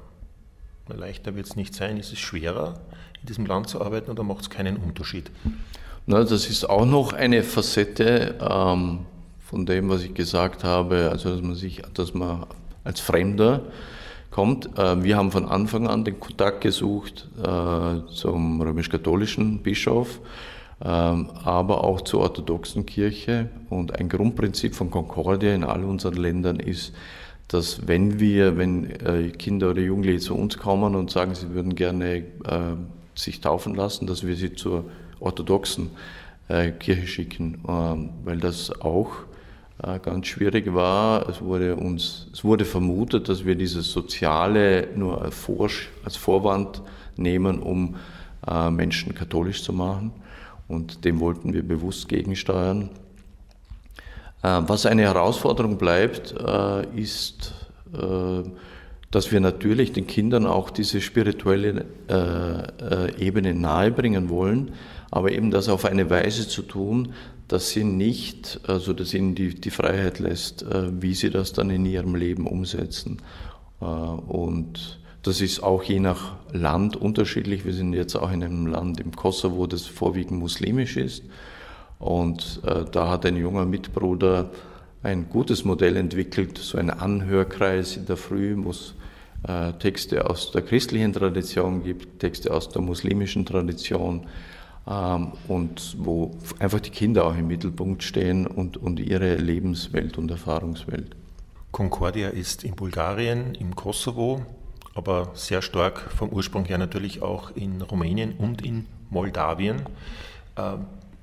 äh, 0.88 0.92
Leichter 0.92 1.34
wird 1.34 1.46
es 1.46 1.56
nicht 1.56 1.74
sein. 1.74 1.96
Ist 1.96 2.12
es 2.12 2.18
schwerer, 2.18 2.80
in 3.20 3.26
diesem 3.26 3.46
Land 3.46 3.68
zu 3.68 3.80
arbeiten 3.80 4.10
oder 4.10 4.24
macht 4.24 4.42
es 4.42 4.50
keinen 4.50 4.76
Unterschied? 4.76 5.30
Na, 6.04 6.24
das 6.24 6.48
ist 6.48 6.68
auch 6.68 6.84
noch 6.84 7.12
eine 7.12 7.44
Facette 7.44 8.34
ähm, 8.40 9.00
von 9.38 9.66
dem, 9.66 9.88
was 9.88 10.02
ich 10.02 10.14
gesagt 10.14 10.64
habe, 10.64 11.08
also 11.12 11.30
dass 11.30 11.42
man 11.42 11.54
sich, 11.54 11.80
dass 11.94 12.12
man 12.12 12.46
als 12.82 12.98
Fremder 12.98 13.60
kommt. 14.32 14.76
Äh, 14.76 15.04
wir 15.04 15.16
haben 15.16 15.30
von 15.30 15.48
Anfang 15.48 15.86
an 15.86 16.04
den 16.04 16.18
Kontakt 16.18 16.62
gesucht 16.62 17.28
äh, 17.38 18.10
zum 18.12 18.60
römisch-katholischen 18.60 19.62
Bischof, 19.62 20.18
äh, 20.80 20.86
aber 20.88 21.84
auch 21.84 22.00
zur 22.00 22.22
orthodoxen 22.22 22.84
Kirche. 22.84 23.48
Und 23.70 23.96
ein 24.00 24.08
Grundprinzip 24.08 24.74
von 24.74 24.90
Concordia 24.90 25.54
in 25.54 25.62
all 25.62 25.84
unseren 25.84 26.14
Ländern 26.14 26.58
ist, 26.58 26.94
dass 27.46 27.86
wenn 27.86 28.18
wir, 28.18 28.58
wenn 28.58 28.90
äh, 28.90 29.30
Kinder 29.30 29.70
oder 29.70 29.82
Jugendliche 29.82 30.18
zu 30.18 30.34
uns 30.34 30.58
kommen 30.58 30.96
und 30.96 31.12
sagen, 31.12 31.36
sie 31.36 31.54
würden 31.54 31.76
gerne 31.76 32.16
äh, 32.16 32.24
sich 33.14 33.40
taufen 33.40 33.76
lassen, 33.76 34.08
dass 34.08 34.26
wir 34.26 34.34
sie 34.34 34.54
zur 34.54 34.86
orthodoxen 35.22 35.90
äh, 36.48 36.70
Kirche 36.72 37.06
schicken, 37.06 37.62
ähm, 37.68 38.10
weil 38.24 38.38
das 38.38 38.80
auch 38.80 39.10
ganz 40.02 40.28
schwierig 40.28 40.72
war. 40.74 41.28
Es 41.28 41.40
wurde 41.40 41.74
uns, 41.74 42.28
es 42.32 42.44
wurde 42.44 42.64
vermutet, 42.64 43.28
dass 43.28 43.44
wir 43.44 43.56
dieses 43.56 43.90
Soziale 43.90 44.86
nur 44.94 45.32
als, 45.32 45.90
Vorwand 46.16 46.82
nehmen, 47.16 47.58
um 47.58 47.96
Menschen 48.70 49.12
katholisch 49.12 49.64
zu 49.64 49.72
machen. 49.72 50.12
Und 50.68 51.04
dem 51.04 51.18
wollten 51.18 51.52
wir 51.52 51.66
bewusst 51.66 52.08
gegensteuern. 52.08 52.90
Äh, 54.42 54.62
was 54.66 54.86
eine 54.86 55.02
Herausforderung 55.02 55.78
bleibt, 55.78 56.34
äh, 56.38 56.86
ist, 57.00 57.54
äh, 57.94 58.48
dass 59.10 59.30
wir 59.30 59.40
natürlich 59.40 59.92
den 59.92 60.06
Kindern 60.06 60.46
auch 60.46 60.70
diese 60.70 61.02
spirituelle 61.02 61.84
Ebene 63.18 63.52
nahebringen 63.52 64.30
wollen, 64.30 64.72
aber 65.12 65.30
eben 65.30 65.52
das 65.52 65.68
auf 65.68 65.84
eine 65.84 66.10
Weise 66.10 66.48
zu 66.48 66.62
tun, 66.62 67.12
dass 67.46 67.70
sie 67.70 67.84
nicht, 67.84 68.60
also 68.66 68.92
dass 68.92 69.14
ihnen 69.14 69.36
die, 69.36 69.54
die 69.54 69.70
Freiheit 69.70 70.18
lässt, 70.18 70.64
wie 71.00 71.14
sie 71.14 71.30
das 71.30 71.52
dann 71.52 71.68
in 71.70 71.84
ihrem 71.84 72.14
Leben 72.14 72.46
umsetzen. 72.46 73.20
Und 73.78 75.00
das 75.22 75.40
ist 75.40 75.62
auch 75.62 75.82
je 75.82 76.00
nach 76.00 76.36
Land 76.52 76.96
unterschiedlich. 76.96 77.64
Wir 77.64 77.74
sind 77.74 77.92
jetzt 77.92 78.16
auch 78.16 78.32
in 78.32 78.42
einem 78.42 78.66
Land 78.66 79.00
im 79.00 79.14
Kosovo, 79.14 79.66
das 79.66 79.86
vorwiegend 79.86 80.40
muslimisch 80.40 80.96
ist. 80.96 81.24
Und 81.98 82.60
äh, 82.66 82.84
da 82.90 83.10
hat 83.10 83.24
ein 83.26 83.36
junger 83.36 83.64
Mitbruder 83.64 84.50
ein 85.04 85.28
gutes 85.28 85.64
Modell 85.64 85.96
entwickelt, 85.96 86.58
so 86.58 86.76
ein 86.78 86.90
Anhörkreis 86.90 87.96
in 87.96 88.06
der 88.06 88.16
Früh, 88.16 88.56
wo 88.56 88.70
es 88.70 88.94
äh, 89.46 89.72
Texte 89.74 90.28
aus 90.28 90.50
der 90.50 90.62
christlichen 90.62 91.12
Tradition 91.12 91.84
gibt, 91.84 92.18
Texte 92.18 92.52
aus 92.52 92.70
der 92.70 92.82
muslimischen 92.82 93.46
Tradition 93.46 94.26
und 94.84 95.96
wo 95.98 96.36
einfach 96.58 96.80
die 96.80 96.90
Kinder 96.90 97.24
auch 97.24 97.36
im 97.36 97.46
Mittelpunkt 97.46 98.02
stehen 98.02 98.46
und, 98.46 98.76
und 98.76 98.98
ihre 98.98 99.36
Lebenswelt 99.36 100.18
und 100.18 100.30
Erfahrungswelt. 100.30 101.14
Concordia 101.70 102.28
ist 102.28 102.64
in 102.64 102.74
Bulgarien, 102.74 103.54
im 103.54 103.76
Kosovo, 103.76 104.42
aber 104.94 105.30
sehr 105.34 105.62
stark 105.62 106.00
vom 106.00 106.30
Ursprung 106.30 106.64
her 106.64 106.78
natürlich 106.78 107.22
auch 107.22 107.50
in 107.54 107.80
Rumänien 107.80 108.34
und 108.36 108.62
in 108.62 108.86
Moldawien 109.08 109.82
äh, 110.56 110.74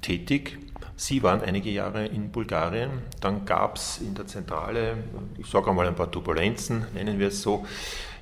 tätig. 0.01 0.57
Sie 0.95 1.21
waren 1.23 1.41
einige 1.41 1.69
Jahre 1.69 2.05
in 2.05 2.31
Bulgarien, 2.31 2.89
dann 3.21 3.45
gab 3.45 3.77
es 3.77 3.99
in 3.99 4.15
der 4.15 4.27
Zentrale, 4.27 4.97
ich 5.37 5.47
sage 5.47 5.69
einmal 5.69 5.87
ein 5.87 5.95
paar 5.95 6.11
Turbulenzen, 6.11 6.85
nennen 6.93 7.19
wir 7.19 7.27
es 7.27 7.41
so. 7.41 7.65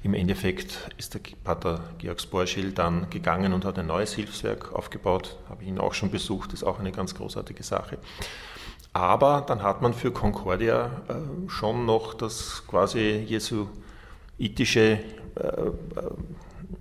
Im 0.08 0.14
Endeffekt 0.14 0.90
ist 0.96 1.16
der 1.16 1.20
Pater 1.44 1.82
Georg 1.98 2.22
Sporschil 2.22 2.72
dann 2.72 3.10
gegangen 3.10 3.52
und 3.52 3.66
hat 3.66 3.78
ein 3.78 3.88
neues 3.88 4.14
Hilfswerk 4.14 4.72
aufgebaut. 4.72 5.38
Habe 5.50 5.64
ich 5.64 5.68
ihn 5.68 5.80
auch 5.80 5.94
schon 5.94 6.12
besucht, 6.12 6.54
ist 6.54 6.64
auch 6.64 6.80
eine 6.80 6.94
ganz 6.94 7.14
großartige 7.14 7.62
Sache. 7.62 7.98
Aber 8.94 9.44
dann 9.46 9.64
hat 9.64 9.82
man 9.82 9.94
für 9.94 10.12
Concordia 10.12 11.02
äh, 11.10 11.50
schon 11.50 11.86
noch 11.86 12.14
das 12.14 12.64
quasi 12.68 13.22
jesuitische, 13.28 15.00
äh, 15.36 15.42
äh, 15.42 15.72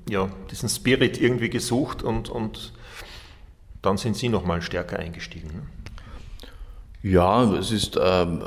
ja, 0.09 0.29
diesen 0.53 0.69
Spirit 0.69 1.21
irgendwie 1.21 1.51
gesucht 1.51 2.05
und, 2.05 2.29
und 2.29 2.75
dann 3.83 3.97
sind 3.97 4.15
Sie 4.15 4.29
nochmal 4.29 4.63
stärker 4.63 5.01
eingestiegen. 5.01 5.69
Ja, 7.09 7.45
es 7.55 7.71
ist 7.71 7.97
ähm, 8.03 8.43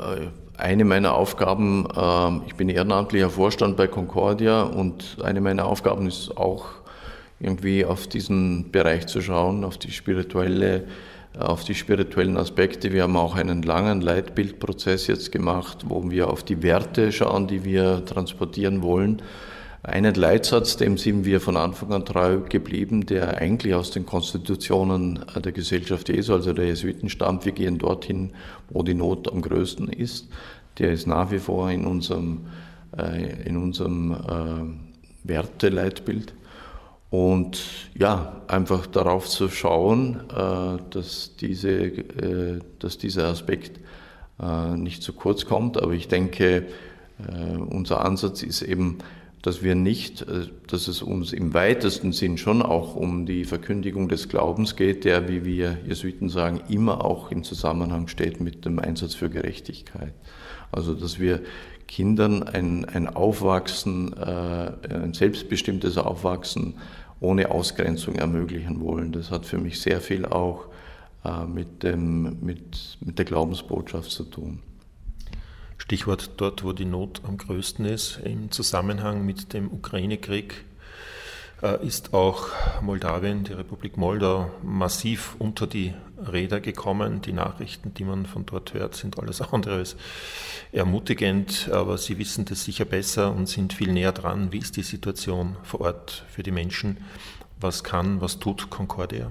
eine 0.58 0.84
meiner 0.84 1.14
Aufgaben, 1.14 1.88
ähm, 1.96 2.42
ich 2.46 2.56
bin 2.56 2.68
ehrenamtlicher 2.68 3.30
Vorstand 3.30 3.78
bei 3.78 3.86
Concordia 3.86 4.64
und 4.64 5.16
eine 5.22 5.40
meiner 5.40 5.64
Aufgaben 5.64 6.06
ist 6.06 6.36
auch 6.36 6.66
irgendwie 7.38 7.86
auf 7.86 8.06
diesen 8.06 8.70
Bereich 8.70 9.06
zu 9.06 9.22
schauen, 9.22 9.64
auf 9.64 9.78
die 9.78 9.90
spirituelle 9.90 10.84
auf 11.38 11.64
die 11.64 11.74
spirituellen 11.74 12.36
Aspekte. 12.36 12.92
Wir 12.92 13.04
haben 13.04 13.16
auch 13.16 13.34
einen 13.34 13.62
langen 13.62 14.02
Leitbildprozess 14.02 15.06
jetzt 15.06 15.32
gemacht, 15.32 15.84
wo 15.88 16.10
wir 16.10 16.28
auf 16.28 16.42
die 16.42 16.62
Werte 16.62 17.12
schauen, 17.12 17.46
die 17.46 17.64
wir 17.64 18.04
transportieren 18.04 18.82
wollen. 18.82 19.22
Einen 19.82 20.14
Leitsatz, 20.14 20.76
dem 20.76 20.98
sind 20.98 21.24
wir 21.24 21.40
von 21.40 21.56
Anfang 21.56 21.92
an 21.94 22.04
treu 22.04 22.40
geblieben, 22.40 23.06
der 23.06 23.38
eigentlich 23.38 23.74
aus 23.74 23.90
den 23.90 24.04
Konstitutionen 24.04 25.24
der 25.42 25.52
Gesellschaft 25.52 26.10
Jesu, 26.10 26.34
also 26.34 26.52
der 26.52 26.66
Jesuiten, 26.66 27.08
stammt. 27.08 27.46
Wir 27.46 27.52
gehen 27.52 27.78
dorthin, 27.78 28.32
wo 28.68 28.82
die 28.82 28.92
Not 28.92 29.32
am 29.32 29.40
größten 29.40 29.88
ist. 29.88 30.28
Der 30.78 30.92
ist 30.92 31.06
nach 31.06 31.30
wie 31.30 31.38
vor 31.38 31.70
in 31.70 31.86
unserem, 31.86 32.46
äh, 32.98 33.42
in 33.48 33.56
unserem 33.56 34.12
äh, 34.12 35.28
Werteleitbild. 35.28 36.34
Und 37.08 37.62
ja, 37.98 38.42
einfach 38.48 38.86
darauf 38.86 39.28
zu 39.28 39.48
schauen, 39.48 40.20
äh, 40.30 40.78
dass, 40.90 41.36
diese, 41.40 41.70
äh, 41.70 42.60
dass 42.78 42.98
dieser 42.98 43.28
Aspekt 43.28 43.80
äh, 44.40 44.76
nicht 44.76 45.02
zu 45.02 45.14
kurz 45.14 45.46
kommt. 45.46 45.82
Aber 45.82 45.92
ich 45.92 46.08
denke, 46.08 46.66
unser 47.68 48.02
Ansatz 48.02 48.42
ist 48.42 48.62
eben, 48.62 48.96
dass 49.42 49.62
wir 49.62 49.74
nicht, 49.74 50.26
dass 50.66 50.88
es 50.88 51.02
uns 51.02 51.32
im 51.32 51.54
weitesten 51.54 52.12
Sinn 52.12 52.36
schon 52.36 52.60
auch 52.60 52.94
um 52.94 53.24
die 53.24 53.44
Verkündigung 53.44 54.08
des 54.08 54.28
Glaubens 54.28 54.76
geht, 54.76 55.04
der, 55.04 55.28
wie 55.28 55.44
wir 55.44 55.78
Jesuiten 55.86 56.28
sagen, 56.28 56.60
immer 56.68 57.04
auch 57.04 57.30
im 57.30 57.42
Zusammenhang 57.42 58.08
steht 58.08 58.40
mit 58.40 58.64
dem 58.66 58.78
Einsatz 58.78 59.14
für 59.14 59.30
Gerechtigkeit. 59.30 60.12
Also, 60.72 60.94
dass 60.94 61.18
wir 61.18 61.40
Kindern 61.88 62.42
ein, 62.42 62.84
ein 62.84 63.08
Aufwachsen, 63.08 64.14
ein 64.14 65.14
selbstbestimmtes 65.14 65.96
Aufwachsen 65.96 66.74
ohne 67.20 67.50
Ausgrenzung 67.50 68.16
ermöglichen 68.16 68.80
wollen. 68.80 69.12
Das 69.12 69.30
hat 69.30 69.46
für 69.46 69.58
mich 69.58 69.80
sehr 69.80 70.00
viel 70.00 70.24
auch 70.24 70.66
äh, 71.24 71.44
mit, 71.44 71.82
dem, 71.82 72.38
mit, 72.40 72.98
mit 73.00 73.18
der 73.18 73.26
Glaubensbotschaft 73.26 74.10
zu 74.10 74.24
tun. 74.24 74.60
Stichwort 75.80 76.32
dort, 76.36 76.62
wo 76.62 76.72
die 76.74 76.84
Not 76.84 77.22
am 77.26 77.38
größten 77.38 77.86
ist, 77.86 78.20
im 78.22 78.50
Zusammenhang 78.50 79.24
mit 79.24 79.54
dem 79.54 79.72
Ukraine-Krieg 79.72 80.66
äh, 81.62 81.84
ist 81.84 82.12
auch 82.12 82.48
Moldawien, 82.82 83.44
die 83.44 83.54
Republik 83.54 83.96
Moldau, 83.96 84.50
massiv 84.62 85.36
unter 85.38 85.66
die 85.66 85.94
Räder 86.18 86.60
gekommen. 86.60 87.22
Die 87.22 87.32
Nachrichten, 87.32 87.94
die 87.94 88.04
man 88.04 88.26
von 88.26 88.44
dort 88.44 88.74
hört, 88.74 88.94
sind 88.94 89.18
alles 89.18 89.40
andere 89.52 89.76
als 89.76 89.96
ermutigend, 90.70 91.70
aber 91.72 91.96
Sie 91.96 92.18
wissen 92.18 92.44
das 92.44 92.62
sicher 92.62 92.84
besser 92.84 93.34
und 93.34 93.48
sind 93.48 93.72
viel 93.72 93.90
näher 93.92 94.12
dran. 94.12 94.52
Wie 94.52 94.58
ist 94.58 94.76
die 94.76 94.82
Situation 94.82 95.56
vor 95.62 95.80
Ort 95.80 96.24
für 96.28 96.42
die 96.42 96.52
Menschen? 96.52 96.98
Was 97.58 97.82
kann, 97.82 98.20
was 98.20 98.38
tut 98.38 98.68
Concordia? 98.68 99.30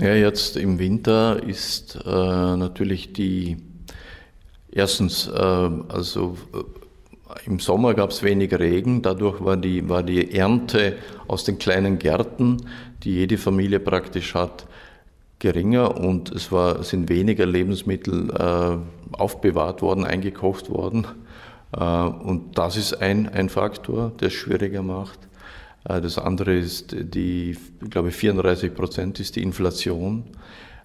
Ja, 0.00 0.14
jetzt 0.14 0.56
im 0.56 0.80
Winter 0.80 1.40
ist 1.40 1.96
äh, 2.04 2.56
natürlich 2.56 3.12
die 3.12 3.56
erstens, 4.74 5.28
äh, 5.28 5.70
also 5.88 6.36
äh, 6.52 7.46
im 7.46 7.58
Sommer 7.58 7.94
gab 7.94 8.10
es 8.10 8.22
wenig 8.22 8.52
Regen, 8.52 9.02
dadurch 9.02 9.42
war 9.42 9.56
die, 9.56 9.88
war 9.88 10.02
die 10.02 10.34
Ernte 10.36 10.96
aus 11.26 11.44
den 11.44 11.58
kleinen 11.58 11.98
Gärten, 11.98 12.58
die 13.02 13.12
jede 13.12 13.38
Familie 13.38 13.80
praktisch 13.80 14.34
hat, 14.34 14.66
geringer 15.38 15.96
und 15.98 16.30
es 16.32 16.52
war, 16.52 16.82
sind 16.84 17.08
weniger 17.08 17.46
Lebensmittel 17.46 18.30
äh, 18.30 19.16
aufbewahrt 19.16 19.82
worden, 19.82 20.04
eingekocht 20.04 20.70
worden. 20.70 21.06
Äh, 21.72 21.84
und 21.84 22.56
das 22.56 22.76
ist 22.76 22.94
ein, 22.94 23.28
ein 23.28 23.48
Faktor, 23.48 24.12
der 24.20 24.28
es 24.28 24.34
schwieriger 24.34 24.82
macht. 24.82 25.18
Äh, 25.84 26.00
das 26.00 26.18
andere 26.18 26.56
ist 26.56 26.94
die, 26.98 27.50
ich 27.82 27.90
glaube 27.90 28.10
34 28.10 28.74
Prozent 28.74 29.20
ist 29.20 29.36
die 29.36 29.42
Inflation. 29.42 30.24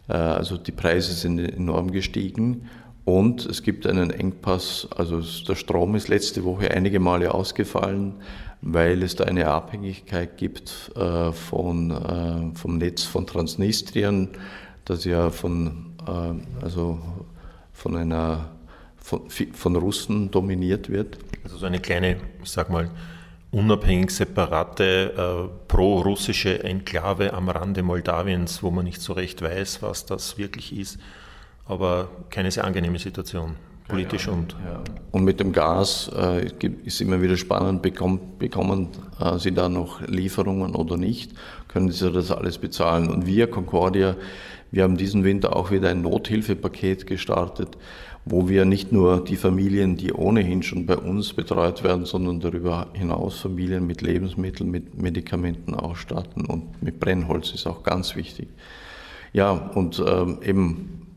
Äh, 0.08 0.13
also 0.13 0.58
die 0.58 0.71
Preise 0.71 1.13
sind 1.13 1.39
enorm 1.39 1.91
gestiegen 1.91 2.67
und 3.05 3.45
es 3.45 3.63
gibt 3.63 3.88
einen 3.88 4.12
Engpass, 4.12 4.88
also 4.95 5.21
der 5.47 5.55
Strom 5.55 5.95
ist 5.95 6.09
letzte 6.09 6.43
Woche 6.43 6.71
einige 6.71 6.99
Male 6.99 7.33
ausgefallen, 7.33 8.15
weil 8.62 9.03
es 9.03 9.15
da 9.15 9.23
eine 9.23 9.47
Abhängigkeit 9.47 10.38
gibt 10.38 10.91
äh, 10.95 11.31
von, 11.31 11.91
äh, 11.91 12.55
vom 12.55 12.77
Netz 12.77 13.03
von 13.03 13.25
Transnistrien, 13.25 14.29
das 14.85 15.05
ja 15.05 15.29
von, 15.29 15.93
äh, 16.05 16.63
also 16.63 16.99
von 17.73 17.95
einer 17.95 18.51
von, 18.97 19.21
von 19.29 19.75
Russen 19.75 20.29
dominiert 20.29 20.89
wird. 20.89 21.17
Also 21.43 21.57
so 21.57 21.65
eine 21.65 21.79
kleine, 21.79 22.17
ich 22.43 22.51
sag 22.51 22.69
mal, 22.69 22.91
unabhängig 23.49 24.12
separate 24.12 25.49
pro-russische 25.67 26.63
Enklave 26.63 27.33
am 27.33 27.49
Rande 27.49 27.81
Moldawiens, 27.81 28.62
wo 28.62 28.69
man 28.69 28.85
nicht 28.85 29.01
so 29.01 29.13
recht 29.13 29.41
weiß, 29.41 29.81
was 29.81 30.05
das 30.05 30.38
wirklich 30.38 30.77
ist 30.77 30.99
aber 31.69 32.10
keine 32.32 32.49
sehr 32.49 32.65
angenehme 32.65 32.97
Situation, 32.97 33.55
politisch 33.88 34.25
ja, 34.25 34.34
und. 34.34 34.53
Ja. 34.65 34.82
Und 35.12 35.23
mit 35.23 35.39
dem 35.39 35.53
Gas 35.53 36.12
äh, 36.15 36.47
ist 36.84 36.99
immer 36.99 37.21
wieder 37.21 37.38
spannend, 37.38 37.82
bekommt, 37.84 38.39
bekommen 38.39 38.89
äh, 39.19 39.38
Sie 39.38 39.53
da 39.53 39.69
noch 39.69 40.01
Lieferungen 40.08 40.75
oder 40.75 40.97
nicht? 40.97 41.32
Können 41.67 41.91
Sie 41.91 42.12
das 42.12 42.32
alles 42.32 42.58
bezahlen? 42.58 43.10
Und 43.10 43.27
wir, 43.27 43.49
Concordia, 43.49 44.15
wir 44.71 44.84
haben 44.84 44.97
diesen 44.97 45.23
Winter 45.23 45.55
auch 45.55 45.71
wieder 45.71 45.89
ein 45.89 46.01
Nothilfepaket 46.01 47.05
gestartet, 47.05 47.77
wo 48.25 48.49
wir 48.49 48.65
nicht 48.65 48.91
nur 48.91 49.23
die 49.23 49.36
Familien, 49.36 49.95
die 49.95 50.12
ohnehin 50.12 50.63
schon 50.63 50.88
bei 50.88 50.97
uns 50.97 51.34
betreut 51.34 51.84
werden, 51.84 52.05
sondern 52.05 52.39
darüber 52.39 52.88
hinaus 52.93 53.39
Familien 53.39 53.86
mit 53.86 54.01
Lebensmitteln, 54.01 54.69
mit 54.69 54.99
Medikamenten 54.99 55.75
ausstatten 55.75 56.45
und 56.45 56.82
mit 56.82 56.99
Brennholz 56.99 57.51
ist 57.51 57.67
auch 57.67 57.84
ganz 57.84 58.15
wichtig. 58.15 58.49
Ja, 59.34 59.51
und 59.51 60.03
ähm, 60.05 60.39
eben 60.43 61.08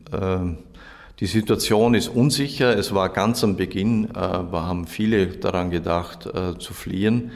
die 1.19 1.27
Situation 1.27 1.93
ist 1.93 2.07
unsicher. 2.09 2.77
Es 2.77 2.93
war 2.93 3.09
ganz 3.09 3.43
am 3.43 3.55
Beginn, 3.55 4.09
äh, 4.15 4.17
haben 4.17 4.87
viele 4.87 5.27
daran 5.27 5.69
gedacht, 5.69 6.25
äh, 6.25 6.57
zu 6.57 6.73
fliehen. 6.73 7.31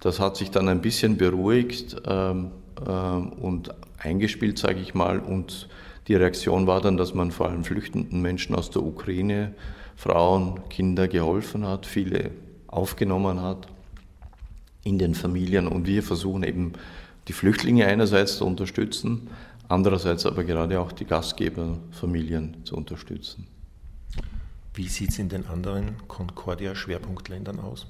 Das 0.00 0.20
hat 0.20 0.36
sich 0.36 0.50
dann 0.50 0.68
ein 0.68 0.82
bisschen 0.82 1.16
beruhigt 1.16 1.96
ähm, 2.06 2.50
ähm, 2.86 3.32
und 3.32 3.74
eingespielt, 3.98 4.58
sage 4.58 4.80
ich 4.80 4.94
mal. 4.94 5.18
Und 5.18 5.68
die 6.08 6.14
Reaktion 6.14 6.66
war 6.66 6.80
dann, 6.82 6.98
dass 6.98 7.14
man 7.14 7.30
vor 7.30 7.48
allem 7.48 7.64
flüchtenden 7.64 8.20
Menschen 8.20 8.54
aus 8.54 8.70
der 8.70 8.82
Ukraine, 8.82 9.54
Frauen, 9.96 10.60
Kinder 10.68 11.08
geholfen 11.08 11.66
hat, 11.66 11.86
viele 11.86 12.30
aufgenommen 12.66 13.40
hat 13.40 13.66
in 14.82 14.98
den 14.98 15.14
Familien. 15.14 15.66
Und 15.66 15.86
wir 15.86 16.02
versuchen 16.02 16.42
eben 16.42 16.74
die 17.28 17.32
Flüchtlinge 17.32 17.86
einerseits 17.86 18.36
zu 18.36 18.44
unterstützen, 18.46 19.28
andererseits 19.68 20.26
aber 20.26 20.44
gerade 20.44 20.80
auch 20.80 20.92
die 20.92 21.04
Gastgeberfamilien 21.04 22.64
zu 22.64 22.76
unterstützen. 22.76 23.46
Wie 24.74 24.88
sieht 24.88 25.10
es 25.10 25.18
in 25.18 25.28
den 25.28 25.46
anderen 25.46 25.96
Concordia-Schwerpunktländern 26.08 27.60
aus? 27.60 27.86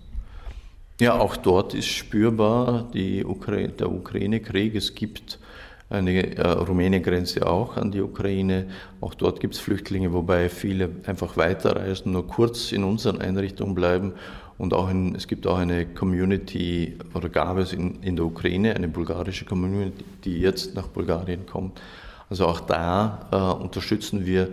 Ja, 1.00 1.18
auch 1.18 1.36
dort 1.36 1.74
ist 1.74 1.88
spürbar 1.88 2.90
Ukra 3.24 3.56
der 3.66 3.90
Ukraine-Krieg. 3.90 4.74
Es 4.74 4.94
gibt 4.94 5.38
eine 5.90 6.36
äh, 6.36 6.46
Rumänien-Grenze 6.46 7.46
auch 7.46 7.76
an 7.76 7.90
die 7.90 8.00
Ukraine. 8.00 8.68
Auch 9.00 9.14
dort 9.14 9.40
gibt 9.40 9.54
es 9.54 9.60
Flüchtlinge, 9.60 10.12
wobei 10.12 10.48
viele 10.48 10.90
einfach 11.06 11.36
weiterreisen, 11.36 12.12
nur 12.12 12.26
kurz 12.26 12.72
in 12.72 12.84
unseren 12.84 13.20
Einrichtungen 13.20 13.74
bleiben 13.74 14.12
und 14.58 14.72
auch 14.72 14.88
in, 14.88 15.14
es 15.14 15.26
gibt 15.26 15.46
auch 15.46 15.58
eine 15.58 15.86
Community, 15.86 16.96
oder 17.14 17.28
gab 17.28 17.58
es 17.58 17.72
in, 17.72 18.02
in 18.02 18.16
der 18.16 18.24
Ukraine, 18.24 18.74
eine 18.74 18.88
bulgarische 18.88 19.44
Community, 19.44 20.04
die 20.24 20.38
jetzt 20.38 20.74
nach 20.74 20.86
Bulgarien 20.88 21.46
kommt. 21.46 21.80
Also 22.30 22.46
auch 22.46 22.60
da 22.60 23.28
äh, 23.32 23.62
unterstützen 23.62 24.26
wir. 24.26 24.48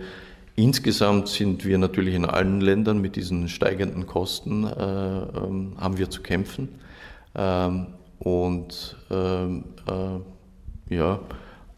Insgesamt 0.54 1.28
sind 1.28 1.64
wir 1.64 1.78
natürlich 1.78 2.14
in 2.14 2.26
allen 2.26 2.60
Ländern 2.60 3.00
mit 3.00 3.16
diesen 3.16 3.48
steigenden 3.48 4.06
Kosten, 4.06 4.64
äh, 4.64 4.68
ähm, 4.68 5.72
haben 5.78 5.96
wir 5.96 6.10
zu 6.10 6.20
kämpfen. 6.20 6.68
Ähm, 7.34 7.86
und 8.18 8.96
ähm, 9.10 9.64
äh, 9.88 10.94
ja, 10.94 11.20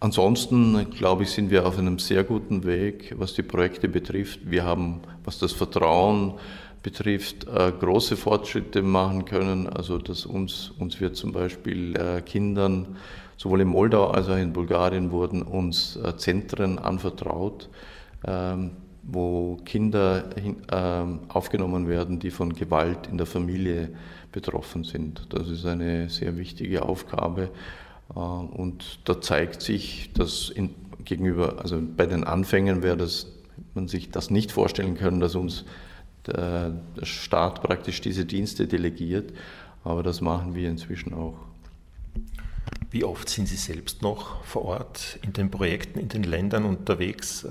ansonsten 0.01 0.91
glaube 0.91 1.23
ich, 1.23 1.31
sind 1.31 1.51
wir 1.51 1.67
auf 1.67 1.79
einem 1.79 1.99
sehr 1.99 2.25
guten 2.25 2.65
Weg, 2.65 3.15
was 3.17 3.35
die 3.35 3.43
Projekte 3.43 3.89
betrifft. 3.89 4.41
Wir 4.51 4.65
haben, 4.65 5.01
was 5.25 5.39
das 5.39 5.53
Vertrauen 5.53 6.35
betrifft, 6.85 7.49
äh, 7.49 7.73
große 7.73 8.17
Fortschritte 8.17 8.83
machen 8.83 9.25
können. 9.25 9.67
Also 9.67 9.99
dass 9.99 10.25
uns, 10.27 10.71
uns 10.79 11.01
wird 11.01 11.17
zum 11.17 11.33
Beispiel 11.33 11.97
äh, 11.97 12.21
Kindern, 12.21 12.97
sowohl 13.37 13.63
in 13.63 13.69
Moldau 13.69 14.11
als 14.11 14.29
auch 14.29 14.37
in 14.37 14.53
Bulgarien, 14.53 15.11
wurden 15.11 15.43
uns 15.43 15.97
äh, 15.97 16.17
Zentren 16.17 16.79
anvertraut, 16.79 17.71
ähm, 18.25 18.73
wo 19.03 19.57
Kinder 19.65 20.31
hin, 20.41 20.59
ähm, 20.71 21.21
aufgenommen 21.29 21.89
werden, 21.89 22.21
die 22.21 22.31
von 22.31 22.53
Gewalt 22.53 23.09
in 23.11 23.17
der 23.17 23.27
Familie 23.27 23.89
betroffen 24.31 24.85
sind. 24.85 25.27
Das 25.31 25.49
ist 25.49 25.65
eine 25.65 26.11
sehr 26.11 26.37
wichtige 26.37 26.83
Aufgabe. 26.83 27.49
Äh, 28.15 28.19
und 28.19 29.01
da 29.09 29.23
zeigt 29.23 29.63
sich, 29.63 30.13
dass 30.13 30.51
in, 30.51 30.75
gegenüber, 31.03 31.61
also 31.61 31.81
bei 31.97 32.05
den 32.05 32.25
Anfängen 32.25 32.83
wäre 32.83 32.99
das, 32.99 33.33
man 33.73 33.89
sich 33.89 34.11
das 34.11 34.29
nicht 34.31 34.53
vorstellen 34.53 34.97
können, 34.97 35.21
dass 35.21 35.35
uns 35.35 35.65
der, 36.27 36.71
der 36.99 37.07
Staat 37.07 37.63
praktisch 37.63 38.01
diese 38.01 38.25
Dienste 38.25 38.67
delegiert. 38.67 39.33
Aber 39.85 40.03
das 40.03 40.21
machen 40.21 40.55
wir 40.55 40.69
inzwischen 40.69 41.13
auch. 41.15 41.37
Wie 42.91 43.05
oft 43.05 43.29
sind 43.29 43.49
Sie 43.49 43.57
selbst 43.57 44.03
noch 44.03 44.45
vor 44.45 44.65
Ort 44.65 45.19
in 45.23 45.33
den 45.33 45.51
Projekten, 45.51 45.99
in 45.99 46.09
den 46.09 46.23
Ländern 46.23 46.65
unterwegs? 46.65 47.47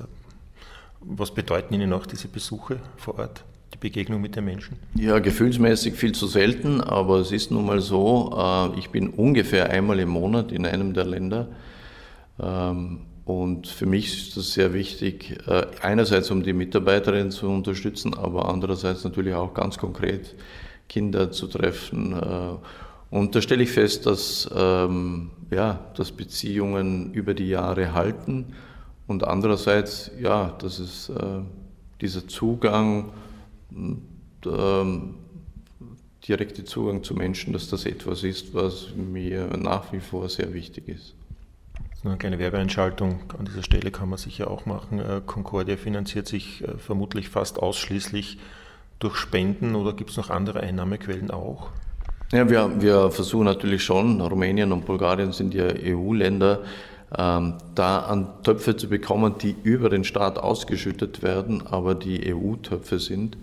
Was 1.01 1.33
bedeuten 1.33 1.73
Ihnen 1.73 1.91
auch 1.91 2.05
diese 2.05 2.29
Besuche 2.29 2.79
vor 2.95 3.19
Ort, 3.19 3.43
die 3.73 3.77
Begegnung 3.77 4.21
mit 4.21 4.35
den 4.37 4.45
Menschen? 4.45 4.77
Ja, 4.95 5.19
gefühlsmäßig 5.19 5.95
viel 5.95 6.13
zu 6.13 6.27
selten, 6.27 6.79
aber 6.79 7.17
es 7.17 7.31
ist 7.31 7.51
nun 7.51 7.65
mal 7.65 7.81
so, 7.81 8.33
äh, 8.37 8.79
ich 8.79 8.89
bin 8.89 9.09
ungefähr 9.09 9.69
einmal 9.69 9.99
im 9.99 10.09
Monat 10.09 10.51
in 10.51 10.65
einem 10.65 10.93
der 10.93 11.05
Länder. 11.05 11.49
Ähm, 13.25 13.33
und 13.33 13.67
für 13.67 13.85
mich 13.85 14.13
ist 14.13 14.37
das 14.37 14.53
sehr 14.53 14.73
wichtig, 14.73 15.37
äh, 15.47 15.65
einerseits 15.81 16.31
um 16.31 16.43
die 16.43 16.53
Mitarbeiterinnen 16.53 17.31
zu 17.31 17.47
unterstützen, 17.47 18.13
aber 18.13 18.49
andererseits 18.49 19.03
natürlich 19.03 19.33
auch 19.33 19.53
ganz 19.53 19.77
konkret 19.77 20.35
Kinder 20.89 21.31
zu 21.31 21.47
treffen. 21.47 22.13
Äh, 22.13 23.15
und 23.15 23.35
da 23.35 23.41
stelle 23.41 23.63
ich 23.63 23.71
fest, 23.71 24.05
dass, 24.05 24.49
ähm, 24.55 25.31
ja, 25.51 25.79
dass 25.95 26.11
Beziehungen 26.11 27.13
über 27.13 27.33
die 27.33 27.47
Jahre 27.47 27.93
halten 27.93 28.53
und 29.07 29.23
andererseits, 29.23 30.11
ja, 30.19 30.55
dass 30.59 30.79
es 30.79 31.09
äh, 31.09 31.41
dieser 32.01 32.27
Zugang, 32.27 33.11
äh, 33.71 34.85
direkte 36.27 36.63
Zugang 36.63 37.03
zu 37.03 37.13
Menschen, 37.13 37.53
dass 37.53 37.69
das 37.69 37.85
etwas 37.85 38.23
ist, 38.23 38.53
was 38.53 38.87
mir 38.95 39.47
nach 39.57 39.91
wie 39.93 39.99
vor 39.99 40.29
sehr 40.29 40.53
wichtig 40.53 40.87
ist. 40.87 41.15
Eine 42.03 42.17
kleine 42.17 42.37
Werbeeinschaltung 42.37 43.21
an 43.37 43.45
dieser 43.45 43.63
Stelle 43.63 43.89
kann 43.89 44.09
man 44.09 44.17
sicher 44.17 44.51
auch 44.51 44.65
machen. 44.65 44.99
Äh, 44.99 45.21
Concordia 45.25 45.77
finanziert 45.77 46.27
sich 46.27 46.61
äh, 46.63 46.77
vermutlich 46.77 47.29
fast 47.29 47.59
ausschließlich 47.59 48.39
durch 48.99 49.15
Spenden 49.15 49.75
oder 49.75 49.93
gibt 49.93 50.09
es 50.09 50.17
noch 50.17 50.29
andere 50.29 50.59
Einnahmequellen 50.61 51.31
auch? 51.31 51.69
Ja, 52.33 52.49
wir, 52.49 52.81
wir 52.81 53.11
versuchen 53.11 53.45
natürlich 53.45 53.83
schon, 53.83 54.19
Rumänien 54.19 54.71
und 54.71 54.85
Bulgarien 54.85 55.31
sind 55.33 55.53
ja 55.53 55.67
EU-Länder, 55.67 56.59
ähm, 57.17 57.55
da 57.75 57.99
an 57.99 58.27
Töpfe 58.43 58.75
zu 58.75 58.89
bekommen, 58.89 59.35
die 59.39 59.55
über 59.63 59.89
den 59.89 60.03
Staat 60.03 60.39
ausgeschüttet 60.39 61.21
werden, 61.21 61.67
aber 61.67 61.95
die 61.95 62.33
EU-Töpfe 62.33 62.99
sind. 62.99 63.37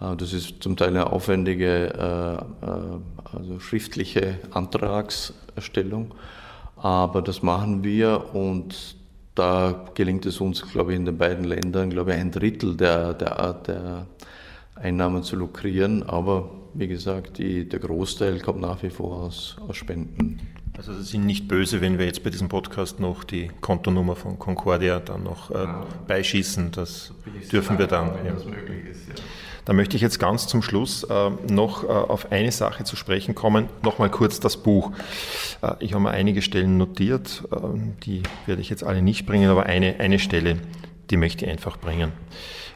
Äh, 0.00 0.16
das 0.16 0.32
ist 0.32 0.62
zum 0.62 0.76
Teil 0.76 0.88
eine 0.90 1.12
aufwendige 1.12 1.92
äh, 1.92 2.66
äh, 2.66 3.36
also 3.36 3.58
schriftliche 3.58 4.38
Antragserstellung, 4.52 6.14
aber 6.82 7.22
das 7.22 7.42
machen 7.42 7.84
wir 7.84 8.34
und 8.34 8.96
da 9.34 9.86
gelingt 9.94 10.26
es 10.26 10.40
uns, 10.40 10.62
glaube 10.62 10.92
ich, 10.92 10.98
in 10.98 11.04
den 11.04 11.16
beiden 11.16 11.44
Ländern, 11.44 11.90
glaube 11.90 12.12
ich, 12.12 12.18
ein 12.18 12.30
Drittel 12.30 12.76
der, 12.76 13.14
der, 13.14 13.54
der 13.54 14.06
Einnahmen 14.80 15.22
zu 15.22 15.36
lukrieren, 15.36 16.02
aber 16.02 16.50
wie 16.74 16.88
gesagt, 16.88 17.38
die, 17.38 17.68
der 17.68 17.80
Großteil 17.80 18.40
kommt 18.40 18.60
nach 18.60 18.82
wie 18.82 18.90
vor 18.90 19.22
aus, 19.22 19.56
aus 19.66 19.76
Spenden. 19.76 20.40
Also 20.76 20.94
Sie 20.94 21.02
sind 21.02 21.26
nicht 21.26 21.48
böse, 21.48 21.80
wenn 21.80 21.98
wir 21.98 22.06
jetzt 22.06 22.22
bei 22.22 22.30
diesem 22.30 22.48
Podcast 22.48 23.00
noch 23.00 23.24
die 23.24 23.50
Kontonummer 23.60 24.16
von 24.16 24.38
Concordia 24.38 25.00
dann 25.00 25.24
noch 25.24 25.50
äh, 25.50 25.66
beischießen. 26.06 26.70
Das 26.70 27.12
dürfen 27.52 27.78
wir 27.78 27.86
dann. 27.86 28.14
Wenn 28.14 28.26
ja. 28.26 28.32
das 28.32 28.46
möglich 28.46 28.86
ist, 28.86 29.08
ja. 29.08 29.14
Da 29.66 29.74
möchte 29.74 29.94
ich 29.96 30.02
jetzt 30.02 30.18
ganz 30.18 30.46
zum 30.46 30.62
Schluss 30.62 31.04
äh, 31.04 31.30
noch 31.50 31.84
äh, 31.84 31.88
auf 31.88 32.32
eine 32.32 32.50
Sache 32.50 32.84
zu 32.84 32.96
sprechen 32.96 33.34
kommen. 33.34 33.68
Nochmal 33.82 34.10
kurz 34.10 34.40
das 34.40 34.56
Buch. 34.56 34.92
Äh, 35.60 35.74
ich 35.80 35.92
habe 35.92 36.02
mir 36.02 36.10
einige 36.10 36.40
Stellen 36.40 36.78
notiert, 36.78 37.44
äh, 37.52 37.56
die 38.04 38.22
werde 38.46 38.62
ich 38.62 38.70
jetzt 38.70 38.84
alle 38.84 39.02
nicht 39.02 39.26
bringen, 39.26 39.50
aber 39.50 39.66
eine, 39.66 40.00
eine 40.00 40.18
Stelle, 40.18 40.56
die 41.10 41.16
möchte 41.16 41.44
ich 41.44 41.50
einfach 41.50 41.76
bringen. 41.76 42.12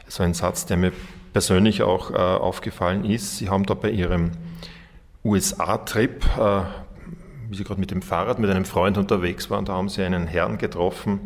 So 0.07 0.21
ein 0.21 0.33
Satz, 0.33 0.67
der 0.67 0.77
mir 0.77 0.91
persönlich 1.35 1.83
auch 1.83 2.11
äh, 2.11 2.15
aufgefallen 2.15 3.03
ist. 3.03 3.35
Sie 3.35 3.49
haben 3.49 3.65
da 3.65 3.73
bei 3.73 3.89
Ihrem 3.89 4.31
USA-Trip, 5.25 6.23
äh, 6.39 6.61
wie 7.49 7.57
Sie 7.57 7.65
gerade 7.65 7.81
mit 7.81 7.91
dem 7.91 8.01
Fahrrad 8.01 8.39
mit 8.39 8.49
einem 8.49 8.63
Freund 8.63 8.97
unterwegs 8.97 9.49
waren, 9.49 9.65
da 9.65 9.73
haben 9.73 9.89
Sie 9.89 10.01
einen 10.01 10.27
Herrn 10.27 10.57
getroffen, 10.57 11.19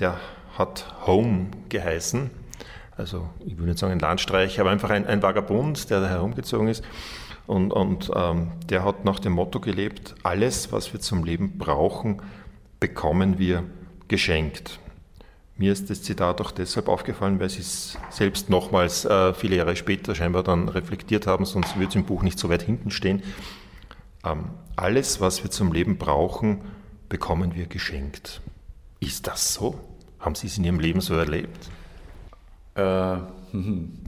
der 0.00 0.16
hat 0.58 0.92
Home 1.06 1.46
geheißen. 1.68 2.28
Also 2.96 3.28
ich 3.46 3.56
würde 3.56 3.68
nicht 3.68 3.78
sagen 3.78 3.92
ein 3.92 4.00
Landstreicher, 4.00 4.62
aber 4.62 4.70
einfach 4.70 4.90
ein, 4.90 5.06
ein 5.06 5.22
Vagabund, 5.22 5.90
der 5.90 6.00
da 6.00 6.08
herumgezogen 6.08 6.66
ist. 6.66 6.82
Und, 7.46 7.70
und 7.70 8.10
ähm, 8.16 8.50
der 8.68 8.82
hat 8.82 9.04
nach 9.04 9.20
dem 9.20 9.34
Motto 9.34 9.60
gelebt, 9.60 10.16
alles, 10.24 10.72
was 10.72 10.92
wir 10.92 10.98
zum 10.98 11.22
Leben 11.22 11.56
brauchen, 11.56 12.20
bekommen 12.80 13.38
wir 13.38 13.62
geschenkt. 14.08 14.80
Mir 15.58 15.72
ist 15.72 15.88
das 15.88 16.02
Zitat 16.02 16.42
auch 16.42 16.50
deshalb 16.50 16.86
aufgefallen, 16.86 17.40
weil 17.40 17.48
Sie 17.48 17.60
es 17.60 17.96
selbst 18.10 18.50
nochmals 18.50 19.06
äh, 19.06 19.32
viele 19.32 19.56
Jahre 19.56 19.74
später 19.74 20.14
scheinbar 20.14 20.42
dann 20.42 20.68
reflektiert 20.68 21.26
haben, 21.26 21.46
sonst 21.46 21.76
würde 21.76 21.88
es 21.88 21.94
im 21.94 22.04
Buch 22.04 22.22
nicht 22.22 22.38
so 22.38 22.50
weit 22.50 22.62
hinten 22.62 22.90
stehen. 22.90 23.22
Ähm, 24.22 24.50
alles, 24.76 25.20
was 25.22 25.42
wir 25.42 25.50
zum 25.50 25.72
Leben 25.72 25.96
brauchen, 25.96 26.60
bekommen 27.08 27.54
wir 27.54 27.66
geschenkt. 27.66 28.42
Ist 29.00 29.26
das 29.26 29.54
so? 29.54 29.80
Haben 30.20 30.34
Sie 30.34 30.46
es 30.46 30.58
in 30.58 30.64
Ihrem 30.64 30.78
Leben 30.78 31.00
so 31.00 31.14
erlebt? 31.14 31.70
Äh, 32.74 32.82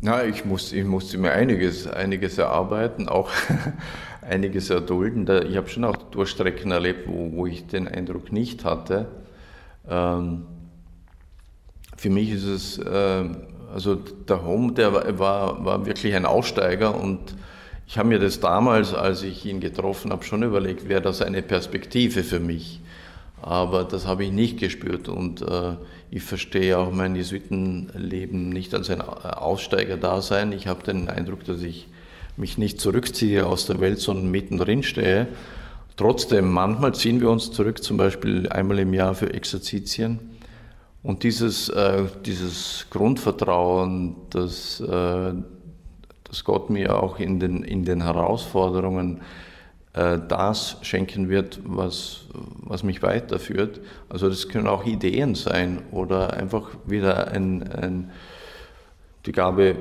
na, 0.03 0.24
ich, 0.26 0.44
muss, 0.44 0.74
ich 0.74 0.84
musste 0.84 1.16
mir 1.16 1.32
einiges, 1.32 1.86
einiges 1.86 2.36
erarbeiten, 2.36 3.09
auch 3.09 3.30
einiges 4.20 4.68
erdulden. 4.68 5.26
Ich 5.49 5.57
habe 5.57 5.68
schon 5.68 5.84
auch 5.84 5.96
Durchstrecken 5.96 6.72
erlebt, 6.72 7.09
wo, 7.09 7.32
wo 7.32 7.46
ich 7.46 7.66
den 7.66 7.88
Eindruck 7.88 8.32
nicht 8.32 8.66
hatte. 8.66 9.07
Ähm, 9.88 10.44
für 11.99 12.11
mich 12.11 12.30
ist 12.30 12.44
es, 12.44 12.78
äh, 12.78 13.24
also 13.74 13.96
der 13.96 14.44
Home, 14.44 14.72
der 14.72 15.18
war, 15.18 15.64
war 15.64 15.84
wirklich 15.84 16.14
ein 16.14 16.24
Aussteiger 16.24 16.99
und 16.99 17.18
ich 17.86 17.99
habe 17.99 18.09
mir 18.09 18.18
das 18.18 18.40
damals, 18.40 18.94
als 18.94 19.22
ich 19.22 19.44
ihn 19.44 19.61
getroffen 19.61 20.12
habe, 20.12 20.24
schon 20.24 20.42
überlegt, 20.42 20.88
wäre 20.88 21.03
das 21.03 21.22
eine 21.22 21.42
Perspektive 21.42 22.22
für 22.22 22.38
mich. 22.38 22.80
Aber 23.42 23.84
das 23.84 24.07
habe 24.07 24.24
ich 24.24 24.32
nicht 24.32 24.59
gespürt 24.59 25.09
und 25.09 25.42
äh, 25.42 25.74
ich 26.11 26.22
verstehe 26.22 26.78
auch 26.78 26.92
mein 26.92 27.16
Jesuitenleben 27.16 28.49
nicht 28.49 28.74
als 28.74 28.90
ein 28.90 29.01
Aussteiger-Dasein. 29.01 30.53
Ich 30.53 30.66
habe 30.66 30.82
den 30.82 31.09
Eindruck, 31.09 31.44
dass 31.44 31.62
ich 31.62 31.88
mich 32.36 32.59
nicht 32.59 32.80
zurückziehe 32.80 33.46
aus 33.46 33.66
der 33.66 33.80
Welt, 33.80 33.99
sondern 33.99 34.30
mittendrin 34.30 34.82
stehe. 34.82 35.28
Trotzdem, 35.96 36.51
manchmal 36.53 36.94
ziehen 36.94 37.20
wir 37.20 37.30
uns 37.30 37.51
zurück, 37.51 37.82
zum 37.82 37.96
Beispiel 37.96 38.49
einmal 38.49 38.78
im 38.78 38.94
Jahr 38.94 39.14
für 39.14 39.32
Exerzitien. 39.32 40.38
Und 41.03 41.22
dieses, 41.22 41.68
äh, 41.68 42.05
dieses 42.26 42.86
Grundvertrauen, 42.90 44.16
dass, 44.30 44.80
äh, 44.80 45.32
dass 46.24 46.44
Gott 46.44 46.70
mir 46.70 47.03
auch 47.03 47.18
in 47.18 47.38
den, 47.40 47.62
in 47.62 47.84
den 47.84 48.03
Herausforderungen 48.03 49.20
äh, 49.94 50.18
das 50.28 50.76
schenken 50.82 51.28
wird, 51.28 51.61
was, 51.64 52.26
was 52.62 52.82
mich 52.82 53.03
weiterführt. 53.03 53.80
Also 54.09 54.28
das 54.28 54.49
können 54.49 54.66
auch 54.66 54.84
Ideen 54.84 55.34
sein 55.34 55.82
oder 55.90 56.34
einfach 56.34 56.70
wieder 56.86 57.28
ein, 57.28 57.62
ein, 57.62 58.11
die 59.24 59.32
Gabe 59.32 59.76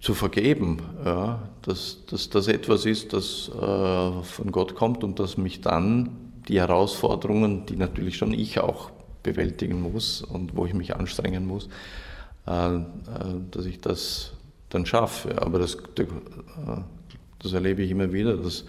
zu 0.00 0.14
vergeben, 0.14 0.78
ja, 1.04 1.48
dass, 1.62 2.04
dass 2.06 2.28
das 2.28 2.48
etwas 2.48 2.86
ist, 2.86 3.12
das 3.12 3.48
äh, 3.48 4.22
von 4.22 4.50
Gott 4.50 4.74
kommt 4.74 5.04
und 5.04 5.20
dass 5.20 5.36
mich 5.36 5.60
dann 5.60 6.10
die 6.48 6.58
Herausforderungen, 6.58 7.66
die 7.66 7.76
natürlich 7.76 8.16
schon 8.16 8.34
ich 8.34 8.58
auch 8.58 8.90
bewältigen 9.22 9.80
muss 9.80 10.22
und 10.22 10.56
wo 10.56 10.66
ich 10.66 10.74
mich 10.74 10.96
anstrengen 10.96 11.46
muss, 11.46 11.68
äh, 12.46 12.76
äh, 12.76 12.82
dass 13.50 13.66
ich 13.66 13.80
das 13.80 14.32
dann 14.68 14.86
schaffe. 14.86 15.40
Aber 15.40 15.58
das, 15.58 15.74
äh, 15.74 16.06
das 17.38 17.52
erlebe 17.52 17.82
ich 17.82 17.90
immer 17.90 18.12
wieder, 18.12 18.36
dass 18.36 18.64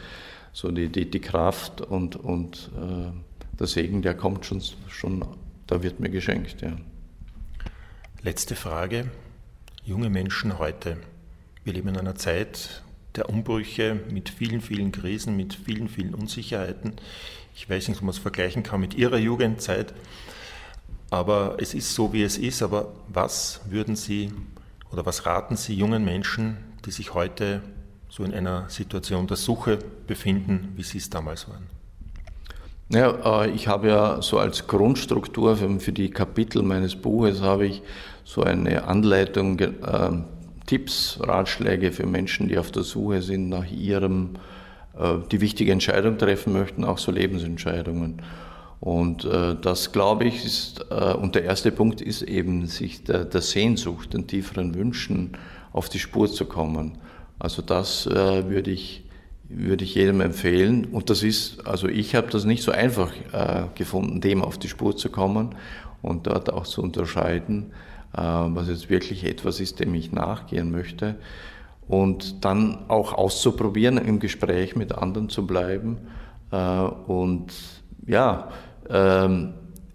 so 0.51 0.71
die, 0.71 0.89
die, 0.89 1.09
die 1.09 1.19
Kraft 1.19 1.81
und, 1.81 2.15
und 2.15 2.69
der 3.59 3.65
Segen, 3.65 4.03
der 4.03 4.13
kommt 4.13 4.45
schon, 4.45 4.61
schon, 4.87 5.25
da 5.65 5.81
wird 5.81 5.99
mir 5.99 6.09
geschenkt. 6.09 6.61
Ja. 6.61 6.77
Letzte 8.21 8.55
Frage. 8.55 9.09
Junge 9.83 10.11
Menschen 10.11 10.59
heute. 10.59 10.97
Wir 11.63 11.73
leben 11.73 11.89
in 11.89 11.97
einer 11.97 12.15
Zeit 12.15 12.83
der 13.15 13.29
Umbrüche 13.29 13.99
mit 14.11 14.29
vielen, 14.29 14.61
vielen 14.61 14.91
Krisen, 14.91 15.35
mit 15.35 15.53
vielen, 15.53 15.89
vielen 15.89 16.13
Unsicherheiten. 16.13 16.93
Ich 17.55 17.69
weiß 17.69 17.87
nicht, 17.87 17.97
ob 17.97 18.03
man 18.03 18.11
es 18.11 18.17
vergleichen 18.17 18.63
kann 18.63 18.79
mit 18.79 18.93
Ihrer 18.95 19.17
Jugendzeit. 19.17 19.93
Aber 21.13 21.57
es 21.59 21.75
ist 21.75 21.93
so, 21.93 22.11
wie 22.11 22.23
es 22.23 22.39
ist. 22.39 22.63
Aber 22.63 22.87
was 23.07 23.61
würden 23.69 23.95
Sie 23.95 24.31
oder 24.91 25.05
was 25.05 25.27
raten 25.27 25.55
Sie 25.55 25.75
jungen 25.75 26.03
Menschen, 26.03 26.57
die 26.87 26.89
sich 26.89 27.13
heute 27.13 27.61
so 28.09 28.23
in 28.23 28.33
einer 28.33 28.67
Situation 28.67 29.27
der 29.27 29.37
Suche 29.37 29.77
befinden, 30.07 30.73
wie 30.75 30.81
Sie 30.81 30.97
es 30.97 31.11
damals 31.11 31.47
waren? 31.47 31.67
Ja, 32.89 33.43
äh, 33.43 33.51
ich 33.51 33.67
habe 33.67 33.89
ja 33.89 34.23
so 34.23 34.39
als 34.39 34.65
Grundstruktur 34.65 35.55
für 35.55 35.91
die 35.91 36.09
Kapitel 36.09 36.63
meines 36.63 36.95
Buches 36.95 37.41
habe 37.41 37.67
ich 37.67 37.83
so 38.23 38.41
eine 38.41 38.85
Anleitung, 38.85 39.59
äh, 39.59 39.69
Tipps, 40.65 41.19
Ratschläge 41.21 41.91
für 41.91 42.07
Menschen, 42.07 42.47
die 42.47 42.57
auf 42.57 42.71
der 42.71 42.81
Suche 42.81 43.21
sind 43.21 43.49
nach 43.49 43.69
ihrem, 43.69 44.31
äh, 44.97 45.17
die 45.31 45.41
wichtige 45.41 45.73
Entscheidung 45.73 46.17
treffen 46.17 46.53
möchten, 46.53 46.83
auch 46.83 46.97
so 46.97 47.11
Lebensentscheidungen. 47.11 48.19
Und 48.83 49.23
äh, 49.23 49.55
das, 49.61 49.93
glaube 49.93 50.25
ich, 50.25 50.43
ist, 50.43 50.85
äh, 50.91 51.13
und 51.13 51.35
der 51.35 51.45
erste 51.45 51.71
Punkt 51.71 52.01
ist 52.01 52.21
eben, 52.21 52.67
sich 52.67 53.05
der, 53.05 53.23
der, 53.23 53.39
Sehnsucht, 53.39 54.13
den 54.13 54.27
tieferen 54.27 54.75
Wünschen 54.75 55.37
auf 55.71 55.87
die 55.87 55.99
Spur 55.99 56.29
zu 56.29 56.43
kommen. 56.43 56.97
Also 57.39 57.61
das 57.61 58.07
äh, 58.07 58.49
würde 58.49 58.71
ich 58.71 59.05
würde 59.47 59.85
ich 59.85 59.95
jedem 59.95 60.19
empfehlen. 60.19 60.83
Und 60.83 61.09
das 61.09 61.23
ist, 61.23 61.65
also 61.65 61.87
ich 61.87 62.13
habe 62.13 62.27
das 62.27 62.43
nicht 62.43 62.61
so 62.61 62.73
einfach 62.73 63.13
äh, 63.31 63.67
gefunden, 63.73 64.19
dem 64.19 64.41
auf 64.41 64.57
die 64.57 64.67
Spur 64.67 64.97
zu 64.97 65.09
kommen 65.09 65.55
und 66.01 66.27
dort 66.27 66.51
auch 66.51 66.65
zu 66.65 66.81
unterscheiden, 66.81 67.71
äh, 68.11 68.19
was 68.19 68.67
jetzt 68.67 68.89
wirklich 68.89 69.23
etwas 69.23 69.61
ist, 69.61 69.79
dem 69.79 69.95
ich 69.95 70.11
nachgehen 70.11 70.71
möchte. 70.71 71.15
Und 71.87 72.43
dann 72.43 72.89
auch 72.89 73.13
auszuprobieren, 73.13 73.97
im 73.97 74.19
Gespräch 74.19 74.75
mit 74.75 74.91
anderen 74.91 75.29
zu 75.29 75.47
bleiben. 75.47 75.99
Äh, 76.51 76.57
und 76.57 77.53
ja, 78.05 78.49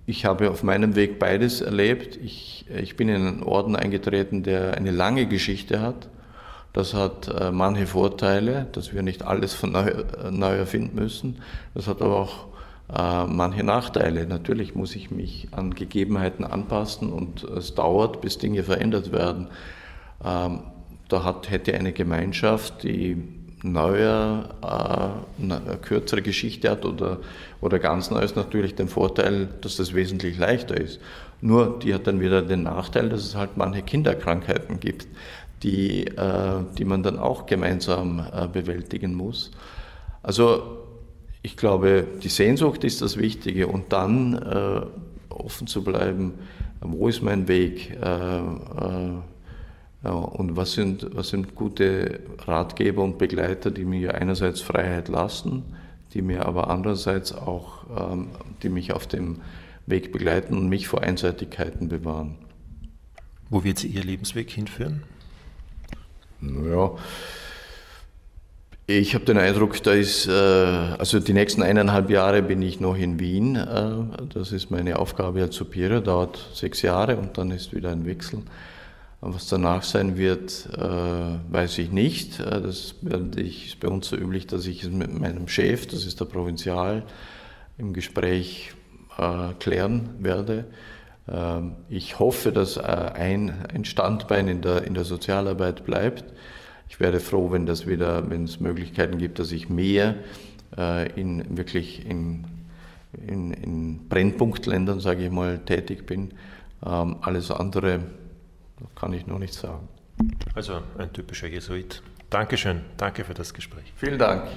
ich 0.06 0.24
habe 0.24 0.50
auf 0.50 0.62
meinem 0.62 0.96
Weg 0.96 1.18
beides 1.18 1.60
erlebt. 1.60 2.16
Ich, 2.16 2.64
ich 2.74 2.96
bin 2.96 3.08
in 3.08 3.16
einen 3.16 3.42
Orden 3.42 3.76
eingetreten, 3.76 4.42
der 4.42 4.74
eine 4.74 4.90
lange 4.90 5.26
Geschichte 5.26 5.80
hat. 5.80 6.08
Das 6.72 6.94
hat 6.94 7.28
äh, 7.28 7.50
manche 7.50 7.86
Vorteile, 7.86 8.68
dass 8.72 8.94
wir 8.94 9.02
nicht 9.02 9.22
alles 9.22 9.52
von 9.52 9.72
neu, 9.72 9.88
äh, 9.88 10.30
neu 10.30 10.56
erfinden 10.56 10.94
müssen. 10.94 11.42
Das 11.74 11.86
hat 11.86 12.00
aber 12.02 12.16
auch 12.16 12.46
äh, 12.94 13.26
manche 13.26 13.64
Nachteile. 13.64 14.26
Natürlich 14.26 14.74
muss 14.74 14.96
ich 14.96 15.10
mich 15.10 15.48
an 15.50 15.74
Gegebenheiten 15.74 16.44
anpassen 16.44 17.12
und 17.12 17.44
es 17.44 17.74
dauert, 17.74 18.20
bis 18.20 18.38
Dinge 18.38 18.62
verändert 18.62 19.12
werden. 19.12 19.48
Ähm, 20.24 20.60
da 21.08 21.24
hat, 21.24 21.50
hätte 21.50 21.74
eine 21.74 21.92
Gemeinschaft, 21.92 22.82
die 22.82 23.37
neuer, 23.62 24.48
äh, 24.62 25.42
eine 25.42 25.78
kürzere 25.82 26.22
Geschichte 26.22 26.70
hat 26.70 26.84
oder, 26.84 27.18
oder 27.60 27.78
ganz 27.78 28.10
neu 28.10 28.20
ist 28.20 28.36
natürlich 28.36 28.74
den 28.74 28.88
Vorteil, 28.88 29.48
dass 29.60 29.76
das 29.76 29.94
wesentlich 29.94 30.38
leichter 30.38 30.76
ist. 30.76 31.00
Nur 31.40 31.78
die 31.78 31.94
hat 31.94 32.06
dann 32.06 32.20
wieder 32.20 32.42
den 32.42 32.64
Nachteil, 32.64 33.08
dass 33.08 33.24
es 33.24 33.34
halt 33.36 33.56
manche 33.56 33.82
Kinderkrankheiten 33.82 34.80
gibt, 34.80 35.08
die, 35.62 36.06
äh, 36.06 36.64
die 36.76 36.84
man 36.84 37.02
dann 37.02 37.18
auch 37.18 37.46
gemeinsam 37.46 38.24
äh, 38.32 38.46
bewältigen 38.48 39.14
muss. 39.14 39.50
Also 40.22 40.78
ich 41.42 41.56
glaube, 41.56 42.06
die 42.22 42.28
Sehnsucht 42.28 42.84
ist 42.84 43.02
das 43.02 43.16
Wichtige 43.16 43.68
und 43.68 43.92
dann 43.92 44.34
äh, 44.34 45.32
offen 45.32 45.66
zu 45.66 45.82
bleiben, 45.82 46.34
wo 46.80 47.08
ist 47.08 47.22
mein 47.22 47.48
Weg 47.48 47.96
äh, 50.04 50.08
und 50.08 50.56
was 50.56 50.72
sind, 50.72 51.06
was 51.14 51.28
sind 51.28 51.54
gute 51.54 52.20
Ratgeber 52.46 53.02
und 53.02 53.18
Begleiter, 53.18 53.70
die 53.70 53.84
mir 53.84 54.14
einerseits 54.14 54.60
Freiheit 54.60 55.08
lassen, 55.08 55.62
die 56.14 56.22
mir 56.22 56.46
aber 56.46 56.70
andererseits 56.70 57.32
auch, 57.32 58.12
ähm, 58.12 58.28
die 58.62 58.68
mich 58.68 58.92
auf 58.92 59.06
dem 59.06 59.40
Weg 59.86 60.12
begleiten 60.12 60.56
und 60.56 60.68
mich 60.68 60.88
vor 60.88 61.02
Einseitigkeiten 61.02 61.88
bewahren. 61.88 62.36
Wo 63.50 63.64
wird 63.64 63.78
Sie 63.78 63.88
Ihr 63.88 64.04
Lebensweg 64.04 64.50
hinführen? 64.50 65.02
Naja, 66.40 66.92
ich 68.90 69.14
habe 69.14 69.26
den 69.26 69.36
Eindruck, 69.36 69.82
da 69.82 69.92
ist, 69.92 70.26
äh, 70.28 70.32
also 70.32 71.20
die 71.20 71.34
nächsten 71.34 71.62
eineinhalb 71.62 72.08
Jahre 72.08 72.40
bin 72.40 72.62
ich 72.62 72.80
noch 72.80 72.96
in 72.96 73.20
Wien. 73.20 73.54
Äh, 73.54 74.26
das 74.32 74.50
ist 74.50 74.70
meine 74.70 74.98
Aufgabe 74.98 75.42
als 75.42 75.56
Superior, 75.56 76.00
dauert 76.00 76.38
sechs 76.54 76.80
Jahre 76.80 77.18
und 77.18 77.36
dann 77.36 77.50
ist 77.50 77.74
wieder 77.74 77.90
ein 77.90 78.06
Wechsel. 78.06 78.40
Was 79.20 79.48
danach 79.48 79.82
sein 79.82 80.16
wird, 80.16 80.68
äh, 80.76 80.80
weiß 80.80 81.78
ich 81.78 81.90
nicht. 81.90 82.38
Das 82.38 82.94
ist 83.36 83.80
bei 83.80 83.88
uns 83.88 84.08
so 84.08 84.16
üblich, 84.16 84.46
dass 84.46 84.66
ich 84.66 84.84
es 84.84 84.90
mit 84.90 85.12
meinem 85.18 85.48
Chef, 85.48 85.86
das 85.86 86.04
ist 86.04 86.20
der 86.20 86.26
Provinzial, 86.26 87.02
im 87.78 87.92
Gespräch 87.92 88.72
klären 89.58 90.10
werde. 90.20 90.66
Ähm, 91.28 91.72
ich 91.88 92.18
hoffe, 92.18 92.52
dass 92.52 92.78
ein 92.78 93.52
Standbein 93.82 94.48
in 94.48 94.62
der, 94.62 94.84
in 94.84 94.94
der 94.94 95.04
Sozialarbeit 95.04 95.84
bleibt. 95.84 96.24
Ich 96.88 97.00
wäre 97.00 97.20
froh, 97.20 97.50
wenn 97.50 97.66
das 97.66 97.86
wieder, 97.86 98.30
wenn 98.30 98.44
es 98.44 98.60
Möglichkeiten 98.60 99.18
gibt, 99.18 99.38
dass 99.38 99.52
ich 99.52 99.68
mehr 99.68 100.14
äh, 100.76 101.10
in 101.20 101.56
wirklich 101.56 102.06
in, 102.06 102.46
in, 103.26 103.52
in 103.52 104.08
Brennpunktländern, 104.08 105.00
sage 105.00 105.26
ich 105.26 105.30
mal, 105.30 105.58
tätig 105.58 106.06
bin. 106.06 106.30
Ähm, 106.84 107.16
alles 107.20 107.50
andere 107.50 108.00
kann 108.94 109.12
ich 109.12 109.26
noch 109.26 109.38
nicht 109.38 109.54
sagen. 109.54 109.88
Also 110.54 110.82
ein 110.98 111.12
typischer 111.12 111.48
Jesuit. 111.48 112.02
Dankeschön, 112.30 112.84
danke 112.96 113.24
für 113.24 113.34
das 113.34 113.54
Gespräch. 113.54 113.92
Vielen 113.96 114.18
Dank. 114.18 114.48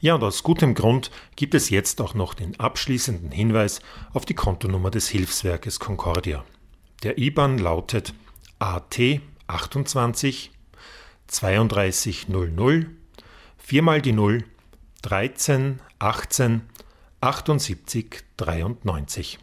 Ja, 0.00 0.16
und 0.16 0.22
aus 0.22 0.42
gutem 0.42 0.74
Grund 0.74 1.10
gibt 1.34 1.54
es 1.54 1.70
jetzt 1.70 2.00
auch 2.02 2.12
noch 2.12 2.34
den 2.34 2.60
abschließenden 2.60 3.30
Hinweis 3.30 3.80
auf 4.12 4.26
die 4.26 4.34
Kontonummer 4.34 4.90
des 4.90 5.08
Hilfswerkes 5.08 5.80
Concordia. 5.80 6.44
Der 7.02 7.16
IBAN 7.16 7.58
lautet 7.58 8.12
AT 8.58 8.98
28 9.46 10.50
3200 11.28 12.86
4 13.56 13.82
mal 13.82 14.02
die 14.02 14.12
0 14.12 14.44
13 15.00 15.80
18 15.98 16.62
78 17.24 18.22
93. 18.36 19.38